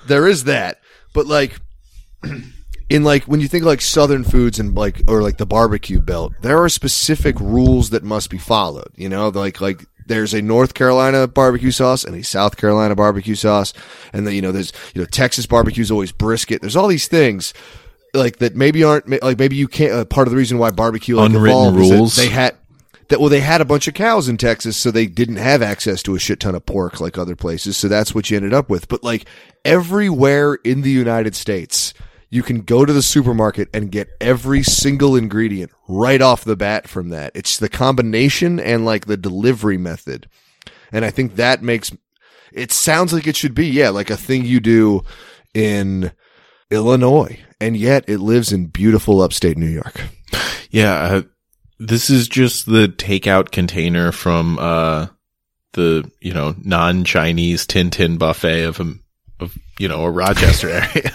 there 0.06 0.26
is 0.28 0.44
that, 0.44 0.78
but 1.14 1.26
like 1.26 1.58
in 2.90 3.04
like 3.04 3.24
when 3.24 3.40
you 3.40 3.48
think 3.48 3.64
like 3.64 3.80
southern 3.80 4.24
foods 4.24 4.58
and 4.58 4.74
like 4.74 5.02
or 5.08 5.22
like 5.22 5.38
the 5.38 5.46
barbecue 5.46 6.00
belt, 6.00 6.32
there 6.42 6.62
are 6.62 6.68
specific 6.68 7.38
rules 7.40 7.90
that 7.90 8.02
must 8.02 8.30
be 8.30 8.38
followed. 8.38 8.88
You 8.96 9.08
know, 9.08 9.28
like 9.28 9.60
like 9.60 9.84
there's 10.10 10.34
a 10.34 10.42
North 10.42 10.74
Carolina 10.74 11.26
barbecue 11.26 11.70
sauce 11.70 12.04
and 12.04 12.16
a 12.16 12.24
South 12.24 12.56
Carolina 12.56 12.94
barbecue 12.94 13.34
sauce, 13.34 13.72
and 14.12 14.26
then 14.26 14.34
you 14.34 14.42
know 14.42 14.52
there's 14.52 14.72
you 14.94 15.00
know 15.00 15.06
Texas 15.06 15.46
barbecue 15.46 15.82
is 15.82 15.90
always 15.90 16.12
brisket. 16.12 16.60
There's 16.60 16.76
all 16.76 16.88
these 16.88 17.08
things 17.08 17.54
like 18.12 18.38
that 18.38 18.56
maybe 18.56 18.82
aren't 18.82 19.22
like 19.22 19.38
maybe 19.38 19.56
you 19.56 19.68
can't. 19.68 19.92
Uh, 19.92 20.04
part 20.04 20.26
of 20.26 20.32
the 20.32 20.36
reason 20.36 20.58
why 20.58 20.70
barbecue 20.70 21.16
like, 21.16 21.30
Unwritten 21.30 21.48
evolved 21.48 21.78
is 21.78 21.88
that 21.88 21.94
rules. 21.96 22.16
they 22.16 22.28
had 22.28 22.56
that 23.08 23.20
well 23.20 23.28
they 23.28 23.40
had 23.40 23.60
a 23.60 23.64
bunch 23.64 23.88
of 23.88 23.94
cows 23.94 24.28
in 24.28 24.36
Texas 24.36 24.76
so 24.76 24.90
they 24.90 25.06
didn't 25.06 25.36
have 25.36 25.62
access 25.62 26.02
to 26.02 26.14
a 26.14 26.18
shit 26.18 26.40
ton 26.40 26.54
of 26.54 26.66
pork 26.66 27.00
like 27.00 27.18
other 27.18 27.36
places 27.36 27.76
so 27.76 27.88
that's 27.88 28.14
what 28.14 28.30
you 28.30 28.36
ended 28.36 28.54
up 28.54 28.70
with 28.70 28.88
but 28.88 29.04
like 29.04 29.26
everywhere 29.64 30.54
in 30.64 30.82
the 30.82 30.90
United 30.90 31.34
States 31.34 31.92
you 32.30 32.44
can 32.44 32.60
go 32.60 32.84
to 32.84 32.92
the 32.92 33.02
supermarket 33.02 33.68
and 33.74 33.90
get 33.90 34.08
every 34.20 34.62
single 34.62 35.16
ingredient 35.16 35.72
right 35.88 36.22
off 36.22 36.44
the 36.44 36.56
bat 36.56 36.88
from 36.88 37.08
that. 37.08 37.32
It's 37.34 37.58
the 37.58 37.68
combination 37.68 38.60
and 38.60 38.84
like 38.84 39.06
the 39.06 39.16
delivery 39.16 39.76
method. 39.76 40.28
And 40.92 41.04
I 41.04 41.10
think 41.10 41.36
that 41.36 41.62
makes 41.62 41.92
it 42.52 42.72
sounds 42.72 43.12
like 43.12 43.26
it 43.26 43.36
should 43.36 43.54
be 43.54 43.66
yeah 43.66 43.90
like 43.90 44.10
a 44.10 44.16
thing 44.16 44.44
you 44.44 44.60
do 44.60 45.02
in 45.54 46.12
Illinois. 46.70 47.38
And 47.60 47.76
yet 47.76 48.08
it 48.08 48.18
lives 48.18 48.52
in 48.52 48.66
beautiful 48.66 49.20
upstate 49.20 49.58
New 49.58 49.68
York. 49.68 50.00
Yeah, 50.70 50.94
uh, 50.94 51.22
this 51.78 52.10
is 52.10 52.28
just 52.28 52.66
the 52.66 52.86
takeout 52.86 53.50
container 53.50 54.12
from 54.12 54.58
uh 54.58 55.08
the 55.72 56.08
you 56.20 56.32
know 56.32 56.54
non 56.62 57.04
Chinese 57.04 57.66
Tin 57.66 57.90
Tin 57.90 58.18
buffet 58.18 58.64
of 58.64 58.78
a 58.78 58.94
of 59.40 59.58
you 59.78 59.88
know 59.88 60.04
a 60.04 60.10
Rochester 60.10 60.68
area. 60.94 61.12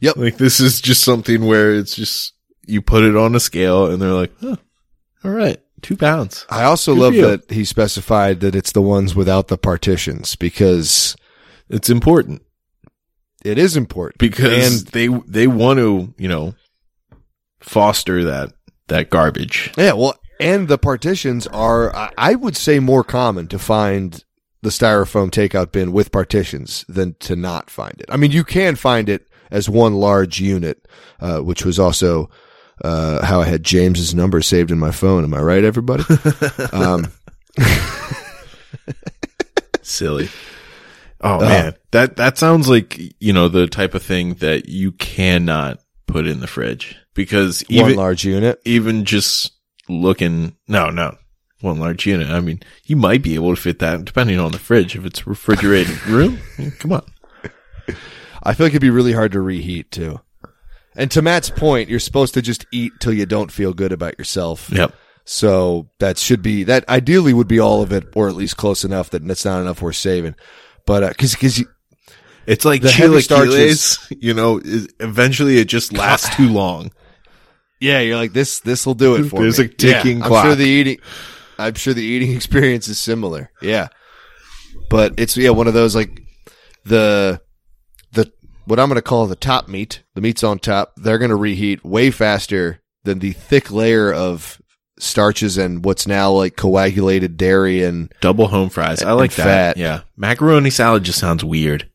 Yep. 0.00 0.16
like 0.16 0.36
this 0.36 0.60
is 0.60 0.80
just 0.80 1.02
something 1.04 1.44
where 1.46 1.74
it's 1.74 1.94
just 1.96 2.32
you 2.66 2.80
put 2.82 3.04
it 3.04 3.16
on 3.16 3.34
a 3.34 3.40
scale 3.40 3.86
and 3.90 4.00
they're 4.00 4.12
like, 4.12 4.32
huh, 4.40 4.56
all 5.24 5.30
right, 5.30 5.60
two 5.82 5.96
pounds. 5.96 6.46
I 6.50 6.64
also 6.64 6.94
Good 6.94 7.00
love 7.00 7.14
that 7.14 7.50
he 7.54 7.64
specified 7.64 8.40
that 8.40 8.54
it's 8.54 8.72
the 8.72 8.82
ones 8.82 9.14
without 9.14 9.48
the 9.48 9.58
partitions 9.58 10.36
because 10.36 11.16
It's 11.68 11.90
important 11.90 12.42
it 13.44 13.58
is 13.58 13.76
important. 13.76 14.18
because 14.18 14.80
and 14.82 14.88
they 14.88 15.08
they 15.26 15.46
want 15.46 15.78
to 15.78 16.14
you 16.18 16.28
know 16.28 16.54
foster 17.60 18.24
that 18.24 18.52
that 18.88 19.10
garbage. 19.10 19.72
yeah, 19.76 19.92
well, 19.92 20.18
and 20.40 20.68
the 20.68 20.78
partitions 20.78 21.46
are, 21.48 22.10
I 22.18 22.34
would 22.34 22.56
say, 22.56 22.78
more 22.80 23.04
common 23.04 23.46
to 23.48 23.58
find 23.58 24.22
the 24.62 24.68
styrofoam 24.70 25.30
takeout 25.30 25.72
bin 25.72 25.92
with 25.92 26.10
partitions 26.12 26.84
than 26.88 27.14
to 27.20 27.36
not 27.36 27.70
find 27.70 27.94
it. 28.00 28.06
I 28.10 28.16
mean, 28.16 28.30
you 28.30 28.44
can 28.44 28.76
find 28.76 29.08
it 29.08 29.26
as 29.50 29.68
one 29.68 29.94
large 29.94 30.40
unit, 30.40 30.86
uh, 31.20 31.38
which 31.40 31.64
was 31.64 31.78
also 31.78 32.30
uh, 32.82 33.24
how 33.24 33.40
I 33.40 33.44
had 33.46 33.62
James's 33.62 34.14
number 34.14 34.40
saved 34.42 34.70
in 34.70 34.78
my 34.78 34.90
phone. 34.90 35.24
Am 35.24 35.34
I 35.34 35.40
right, 35.40 35.64
everybody? 35.64 36.04
um, 36.72 37.06
Silly. 39.82 40.28
Oh 41.20 41.36
Uh. 41.36 41.40
man, 41.48 41.74
that 41.92 42.16
that 42.16 42.38
sounds 42.38 42.68
like 42.68 42.98
you 43.20 43.32
know 43.32 43.48
the 43.48 43.66
type 43.66 43.94
of 43.94 44.02
thing 44.02 44.34
that 44.34 44.68
you 44.68 44.92
cannot 44.92 45.78
put 46.06 46.26
in 46.26 46.40
the 46.40 46.46
fridge 46.46 46.96
because 47.14 47.62
one 47.70 47.78
even 47.86 47.96
large 47.96 48.24
unit. 48.24 48.60
even 48.64 49.04
just 49.04 49.52
looking 49.88 50.56
no 50.68 50.90
no 50.90 51.16
one 51.60 51.78
large 51.78 52.06
unit. 52.06 52.28
I 52.28 52.40
mean, 52.40 52.60
you 52.84 52.96
might 52.96 53.22
be 53.22 53.34
able 53.36 53.54
to 53.54 53.60
fit 53.60 53.78
that 53.78 54.04
depending 54.04 54.38
on 54.38 54.52
the 54.52 54.58
fridge 54.58 54.96
if 54.96 55.04
it's 55.06 55.26
refrigerated 55.26 56.06
room. 56.06 56.38
Come 56.78 56.92
on, 56.92 57.06
I 58.44 58.54
feel 58.54 58.66
like 58.66 58.72
it'd 58.72 58.82
be 58.82 58.90
really 58.90 59.12
hard 59.12 59.32
to 59.32 59.40
reheat 59.40 59.90
too. 59.90 60.20
And 60.96 61.10
to 61.12 61.22
Matt's 61.22 61.50
point, 61.50 61.88
you're 61.88 61.98
supposed 61.98 62.34
to 62.34 62.42
just 62.42 62.66
eat 62.70 62.92
till 63.00 63.12
you 63.12 63.26
don't 63.26 63.50
feel 63.50 63.72
good 63.72 63.90
about 63.92 64.18
yourself. 64.18 64.70
yep. 64.70 64.94
So 65.24 65.88
that 66.00 66.18
should 66.18 66.42
be 66.42 66.64
that 66.64 66.86
ideally 66.88 67.32
would 67.32 67.48
be 67.48 67.58
all 67.58 67.80
of 67.82 67.90
it, 67.92 68.04
or 68.14 68.28
at 68.28 68.34
least 68.36 68.56
close 68.58 68.84
enough 68.84 69.10
that 69.10 69.28
it's 69.28 69.44
not 69.44 69.60
enough 69.62 69.80
we're 69.80 69.92
saving. 69.92 70.34
But 70.86 71.02
uh, 71.02 71.12
cause, 71.14 71.34
cause 71.34 71.64
It's 72.46 72.64
like 72.66 72.82
The 72.82 72.90
heavy 72.90 73.22
starches- 73.22 74.06
you 74.10 74.34
know. 74.34 74.58
is- 74.58 74.88
Eventually, 75.00 75.56
it 75.58 75.64
just 75.64 75.94
lasts 75.94 76.36
too 76.36 76.48
long. 76.50 76.92
yeah, 77.80 78.00
you're 78.00 78.16
like 78.18 78.34
this. 78.34 78.60
This 78.60 78.84
will 78.84 78.94
do 78.94 79.14
it 79.16 79.24
for 79.30 79.40
There's 79.40 79.58
me. 79.58 79.64
a 79.64 79.68
ticking 79.68 80.18
yeah, 80.18 80.26
I'm 80.26 80.44
sure 80.44 80.54
the 80.54 80.64
eating. 80.66 80.98
I'm 81.58 81.74
sure 81.74 81.94
the 81.94 82.02
eating 82.04 82.32
experience 82.36 82.86
is 82.88 83.00
similar. 83.00 83.50
Yeah, 83.62 83.88
but 84.90 85.14
it's 85.18 85.36
yeah 85.38 85.50
one 85.50 85.66
of 85.68 85.74
those 85.74 85.96
like 85.96 86.20
the 86.84 87.40
what 88.66 88.80
I'm 88.80 88.88
going 88.88 88.96
to 88.96 89.02
call 89.02 89.26
the 89.26 89.36
top 89.36 89.68
meat. 89.68 90.02
The 90.14 90.20
meat's 90.20 90.44
on 90.44 90.58
top. 90.58 90.94
They're 90.96 91.18
going 91.18 91.30
to 91.30 91.36
reheat 91.36 91.84
way 91.84 92.10
faster 92.10 92.80
than 93.04 93.18
the 93.18 93.32
thick 93.32 93.70
layer 93.70 94.12
of 94.12 94.60
starches 94.98 95.58
and 95.58 95.84
what's 95.84 96.06
now 96.06 96.30
like 96.32 96.56
coagulated 96.56 97.36
dairy 97.36 97.82
and 97.82 98.12
Double 98.20 98.48
home 98.48 98.70
fries. 98.70 99.02
I 99.02 99.12
like 99.12 99.34
that. 99.34 99.44
fat. 99.44 99.76
Yeah, 99.76 100.02
macaroni 100.16 100.70
salad 100.70 101.04
just 101.04 101.18
sounds 101.18 101.44
weird. 101.44 101.90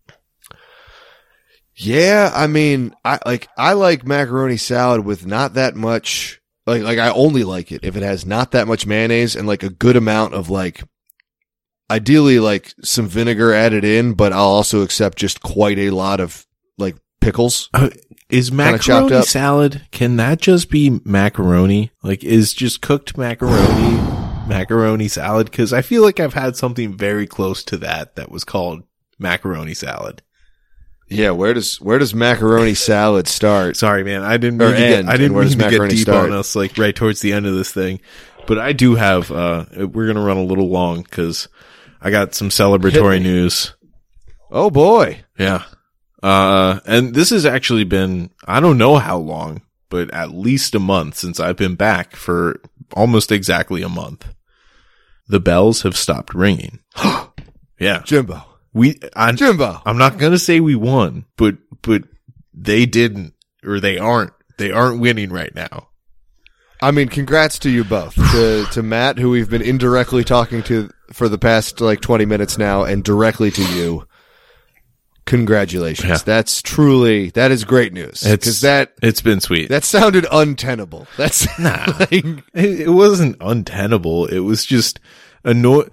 Yeah, 1.75 2.31
I 2.35 2.47
mean, 2.47 2.93
I 3.05 3.19
like 3.25 3.47
I 3.57 3.73
like 3.73 4.05
macaroni 4.05 4.57
salad 4.57 5.05
with 5.05 5.25
not 5.25 5.53
that 5.53 5.75
much 5.75 6.41
like 6.67 6.83
like 6.83 6.99
I 6.99 7.09
only 7.09 7.43
like 7.43 7.71
it 7.71 7.83
if 7.83 7.95
it 7.95 8.03
has 8.03 8.25
not 8.25 8.51
that 8.51 8.67
much 8.67 8.85
mayonnaise 8.85 9.35
and 9.35 9.47
like 9.47 9.63
a 9.63 9.69
good 9.69 9.95
amount 9.95 10.33
of 10.33 10.49
like 10.49 10.83
ideally 11.89 12.39
like 12.39 12.73
some 12.83 13.07
vinegar 13.07 13.53
added 13.53 13.85
in, 13.85 14.13
but 14.13 14.33
I'll 14.33 14.41
also 14.41 14.81
accept 14.81 15.17
just 15.17 15.41
quite 15.41 15.79
a 15.79 15.91
lot 15.91 16.19
of 16.19 16.45
like 16.79 16.95
pickles. 17.21 17.69
Uh, 17.73 17.89
is 18.29 18.51
macaroni 18.51 19.21
salad? 19.23 19.81
Can 19.91 20.17
that 20.17 20.39
just 20.39 20.69
be 20.69 20.99
macaroni? 21.03 21.91
Like, 22.03 22.23
is 22.23 22.53
just 22.53 22.81
cooked 22.81 23.17
macaroni 23.17 23.97
macaroni 24.47 25.07
salad? 25.07 25.49
Because 25.49 25.73
I 25.73 25.81
feel 25.81 26.03
like 26.03 26.19
I've 26.19 26.33
had 26.33 26.55
something 26.55 26.95
very 26.95 27.27
close 27.27 27.63
to 27.65 27.77
that 27.77 28.15
that 28.15 28.31
was 28.31 28.43
called 28.43 28.83
macaroni 29.17 29.73
salad. 29.73 30.21
Yeah, 31.09 31.31
where 31.31 31.55
does 31.55 31.81
where 31.81 31.97
does 31.97 32.13
macaroni 32.13 32.73
salad 32.75 33.27
start? 33.27 33.77
Sorry, 33.77 34.03
man. 34.03 34.21
I 34.21 34.37
didn't 34.37 34.59
mean 34.59 34.71
to 34.71 34.77
get, 34.77 35.05
I 35.07 35.17
didn't 35.17 35.35
mean 35.37 35.49
to 35.49 35.69
get 35.69 35.89
deep 35.89 35.99
start? 35.99 36.29
on 36.29 36.37
us 36.37 36.55
like 36.55 36.77
right 36.77 36.95
towards 36.95 37.21
the 37.21 37.33
end 37.33 37.47
of 37.47 37.55
this 37.55 37.71
thing. 37.71 37.99
But 38.47 38.59
I 38.59 38.73
do 38.73 38.95
have. 38.95 39.31
uh 39.31 39.65
We're 39.75 40.07
gonna 40.07 40.23
run 40.23 40.37
a 40.37 40.43
little 40.43 40.69
long 40.69 41.01
because 41.01 41.47
I 41.99 42.11
got 42.11 42.35
some 42.35 42.49
celebratory 42.49 43.21
news. 43.21 43.73
Oh 44.51 44.69
boy. 44.69 45.23
Yeah. 45.37 45.63
Uh, 46.21 46.79
and 46.85 47.13
this 47.13 47.29
has 47.29 47.45
actually 47.45 47.83
been, 47.83 48.29
I 48.45 48.59
don't 48.59 48.77
know 48.77 48.97
how 48.97 49.17
long, 49.17 49.61
but 49.89 50.13
at 50.13 50.31
least 50.31 50.75
a 50.75 50.79
month 50.79 51.15
since 51.15 51.39
I've 51.39 51.55
been 51.55 51.75
back 51.75 52.15
for 52.15 52.61
almost 52.93 53.31
exactly 53.31 53.81
a 53.81 53.89
month. 53.89 54.27
The 55.27 55.39
bells 55.39 55.83
have 55.83 55.95
stopped 55.95 56.33
ringing. 56.33 56.79
yeah. 57.79 58.01
Jimbo. 58.03 58.43
We, 58.73 58.99
I, 59.15 59.31
Jimbo. 59.31 59.81
I'm 59.85 59.97
not 59.97 60.17
going 60.17 60.31
to 60.31 60.39
say 60.39 60.59
we 60.59 60.75
won, 60.75 61.25
but, 61.37 61.57
but 61.81 62.03
they 62.53 62.85
didn't, 62.85 63.33
or 63.63 63.79
they 63.79 63.97
aren't, 63.97 64.33
they 64.57 64.71
aren't 64.71 64.99
winning 64.99 65.31
right 65.31 65.53
now. 65.55 65.89
I 66.81 66.91
mean, 66.91 67.09
congrats 67.09 67.59
to 67.59 67.69
you 67.69 67.83
both. 67.83 68.15
to 68.15 68.65
to 68.71 68.81
Matt, 68.81 69.17
who 69.17 69.29
we've 69.31 69.49
been 69.49 69.61
indirectly 69.61 70.23
talking 70.23 70.63
to 70.63 70.89
for 71.11 71.27
the 71.27 71.37
past 71.37 71.81
like 71.81 71.99
twenty 71.99 72.25
minutes 72.25 72.57
now, 72.57 72.83
and 72.83 73.03
directly 73.03 73.51
to 73.51 73.63
you. 73.75 74.07
Congratulations. 75.29 76.09
Yeah. 76.09 76.17
That's 76.25 76.61
truly 76.61 77.29
that 77.31 77.51
is 77.51 77.63
great 77.63 77.93
news. 77.93 78.23
It's- 78.23 78.37
Because 78.39 78.61
that 78.61 78.93
It's 79.01 79.21
been 79.21 79.39
sweet. 79.39 79.69
that 79.69 79.83
sounded 79.85 80.25
untenable. 80.31 81.07
That's 81.17 81.47
Nah. 81.59 81.85
like, 81.99 82.11
It, 82.13 82.43
it 82.81 82.89
wasn't 82.89 83.37
untenable. 83.39 84.25
It 84.25 84.39
was 84.39 84.65
just 84.65 84.99
annoy. 85.45 85.83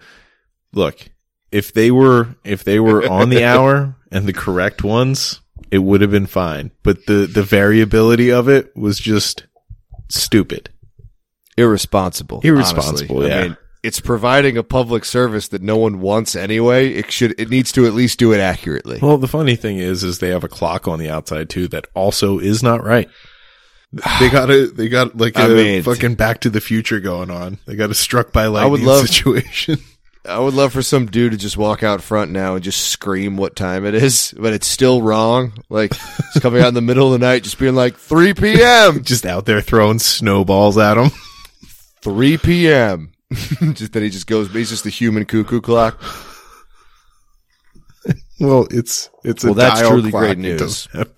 Look, 0.72 1.10
if 1.52 1.72
they 1.72 1.90
were 1.90 2.34
if 2.44 2.64
they 2.64 2.80
were 2.80 3.08
on 3.08 3.28
the 3.28 3.44
hour 3.44 3.94
and 4.10 4.26
the 4.26 4.32
correct 4.32 4.82
ones, 4.82 5.40
it 5.70 5.78
would 5.78 6.00
have 6.00 6.10
been 6.10 6.26
fine. 6.26 6.70
But 6.82 7.06
the 7.06 7.26
the 7.32 7.42
variability 7.42 8.32
of 8.32 8.48
it 8.48 8.74
was 8.76 8.98
just 8.98 9.46
stupid. 10.08 10.70
irresponsible. 11.56 12.40
Irresponsible, 12.42 13.18
honestly. 13.18 13.28
yeah. 13.28 13.38
I 13.38 13.42
mean, 13.48 13.56
it's 13.86 14.00
providing 14.00 14.56
a 14.58 14.62
public 14.64 15.04
service 15.04 15.48
that 15.48 15.62
no 15.62 15.76
one 15.76 16.00
wants 16.00 16.34
anyway. 16.34 16.92
It 16.92 17.12
should 17.12 17.38
it 17.40 17.48
needs 17.48 17.70
to 17.72 17.86
at 17.86 17.94
least 17.94 18.18
do 18.18 18.32
it 18.32 18.40
accurately. 18.40 18.98
Well, 19.00 19.16
the 19.16 19.28
funny 19.28 19.54
thing 19.56 19.78
is, 19.78 20.02
is 20.02 20.18
they 20.18 20.30
have 20.30 20.42
a 20.44 20.48
clock 20.48 20.88
on 20.88 20.98
the 20.98 21.08
outside 21.08 21.48
too 21.48 21.68
that 21.68 21.86
also 21.94 22.38
is 22.38 22.62
not 22.62 22.82
right. 22.84 23.08
They 24.20 24.28
got 24.28 24.50
a 24.50 24.66
they 24.66 24.88
got 24.88 25.16
like 25.16 25.36
a 25.38 25.42
I 25.42 25.48
mean- 25.48 25.82
fucking 25.84 26.16
Back 26.16 26.40
to 26.40 26.50
the 26.50 26.60
Future 26.60 27.00
going 27.00 27.30
on. 27.30 27.58
They 27.66 27.76
got 27.76 27.90
a 27.90 27.94
struck 27.94 28.32
by 28.32 28.46
lightning 28.46 28.72
would 28.72 28.82
love- 28.82 29.06
situation. 29.08 29.78
I 30.28 30.40
would 30.40 30.54
love 30.54 30.72
for 30.72 30.82
some 30.82 31.06
dude 31.06 31.30
to 31.30 31.38
just 31.38 31.56
walk 31.56 31.84
out 31.84 32.02
front 32.02 32.32
now 32.32 32.56
and 32.56 32.64
just 32.64 32.88
scream 32.88 33.36
what 33.36 33.54
time 33.54 33.86
it 33.86 33.94
is, 33.94 34.34
but 34.36 34.52
it's 34.52 34.66
still 34.66 35.00
wrong. 35.00 35.52
Like 35.68 35.92
it's 35.92 36.40
coming 36.40 36.60
out 36.62 36.66
in 36.68 36.74
the 36.74 36.80
middle 36.80 37.14
of 37.14 37.20
the 37.20 37.24
night, 37.24 37.44
just 37.44 37.60
being 37.60 37.76
like 37.76 37.96
3 37.96 38.34
p.m. 38.34 39.04
Just 39.04 39.24
out 39.24 39.46
there 39.46 39.60
throwing 39.60 40.00
snowballs 40.00 40.78
at 40.78 40.96
him. 40.96 41.10
3 42.02 42.38
p.m. 42.38 43.12
just 43.74 43.92
that 43.92 44.02
he 44.02 44.10
just 44.10 44.26
goes. 44.26 44.50
He's 44.52 44.70
just 44.70 44.84
the 44.84 44.90
human 44.90 45.24
cuckoo 45.24 45.60
clock. 45.60 46.00
Well, 48.38 48.66
it's 48.70 49.10
it's 49.24 49.42
a 49.44 49.52
that's 49.54 49.80
dial 49.80 49.90
truly 49.90 50.10
clock. 50.10 50.22
great 50.22 50.38
news. 50.38 50.86
doesn't 50.90 50.92
have 50.94 51.16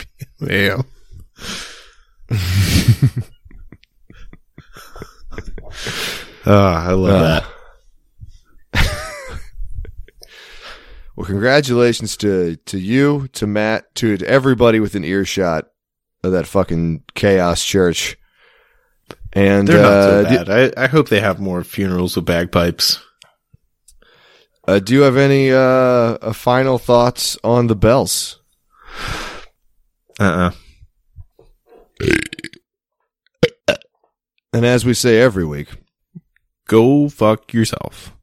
Ah, 6.47 6.89
I 6.89 6.93
love 6.93 7.15
Uh, 7.23 7.41
that. 8.73 8.91
Well, 11.17 11.27
congratulations 11.27 12.17
to 12.19 12.55
to 12.67 12.79
you, 12.79 13.27
to 13.33 13.47
Matt, 13.49 13.93
to, 13.97 14.17
to 14.17 14.25
everybody 14.29 14.79
with 14.79 14.95
an 14.95 15.03
earshot 15.03 15.67
of 16.23 16.31
that 16.31 16.47
fucking 16.47 17.03
chaos 17.17 17.65
church. 17.65 18.17
And 19.33 19.69
They're 19.69 19.83
not 19.83 19.93
uh, 19.93 20.23
so 20.25 20.45
bad. 20.45 20.75
I, 20.79 20.85
I 20.85 20.87
hope 20.87 21.09
they 21.09 21.21
have 21.21 21.39
more 21.41 21.63
funerals 21.65 22.17
with 22.17 22.25
bagpipes. 22.25 23.01
Do, 24.67 24.73
uh, 24.73 24.79
do 24.79 24.95
you 24.95 25.01
have 25.03 25.17
any 25.17 25.51
uh, 25.53 25.59
uh, 25.59 26.33
final 26.33 26.79
thoughts 26.79 27.37
on 27.45 27.67
the 27.67 27.77
bells? 27.77 28.41
Uh 30.21 30.51
uh 33.69 33.75
And 34.53 34.65
as 34.65 34.85
we 34.85 34.95
say 34.95 35.21
every 35.21 35.45
week, 35.45 35.69
Go 36.69 37.09
fuck 37.09 37.55
yourself. 37.55 38.15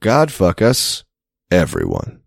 God 0.00 0.30
fuck 0.30 0.60
us, 0.60 1.04
everyone. 1.50 2.20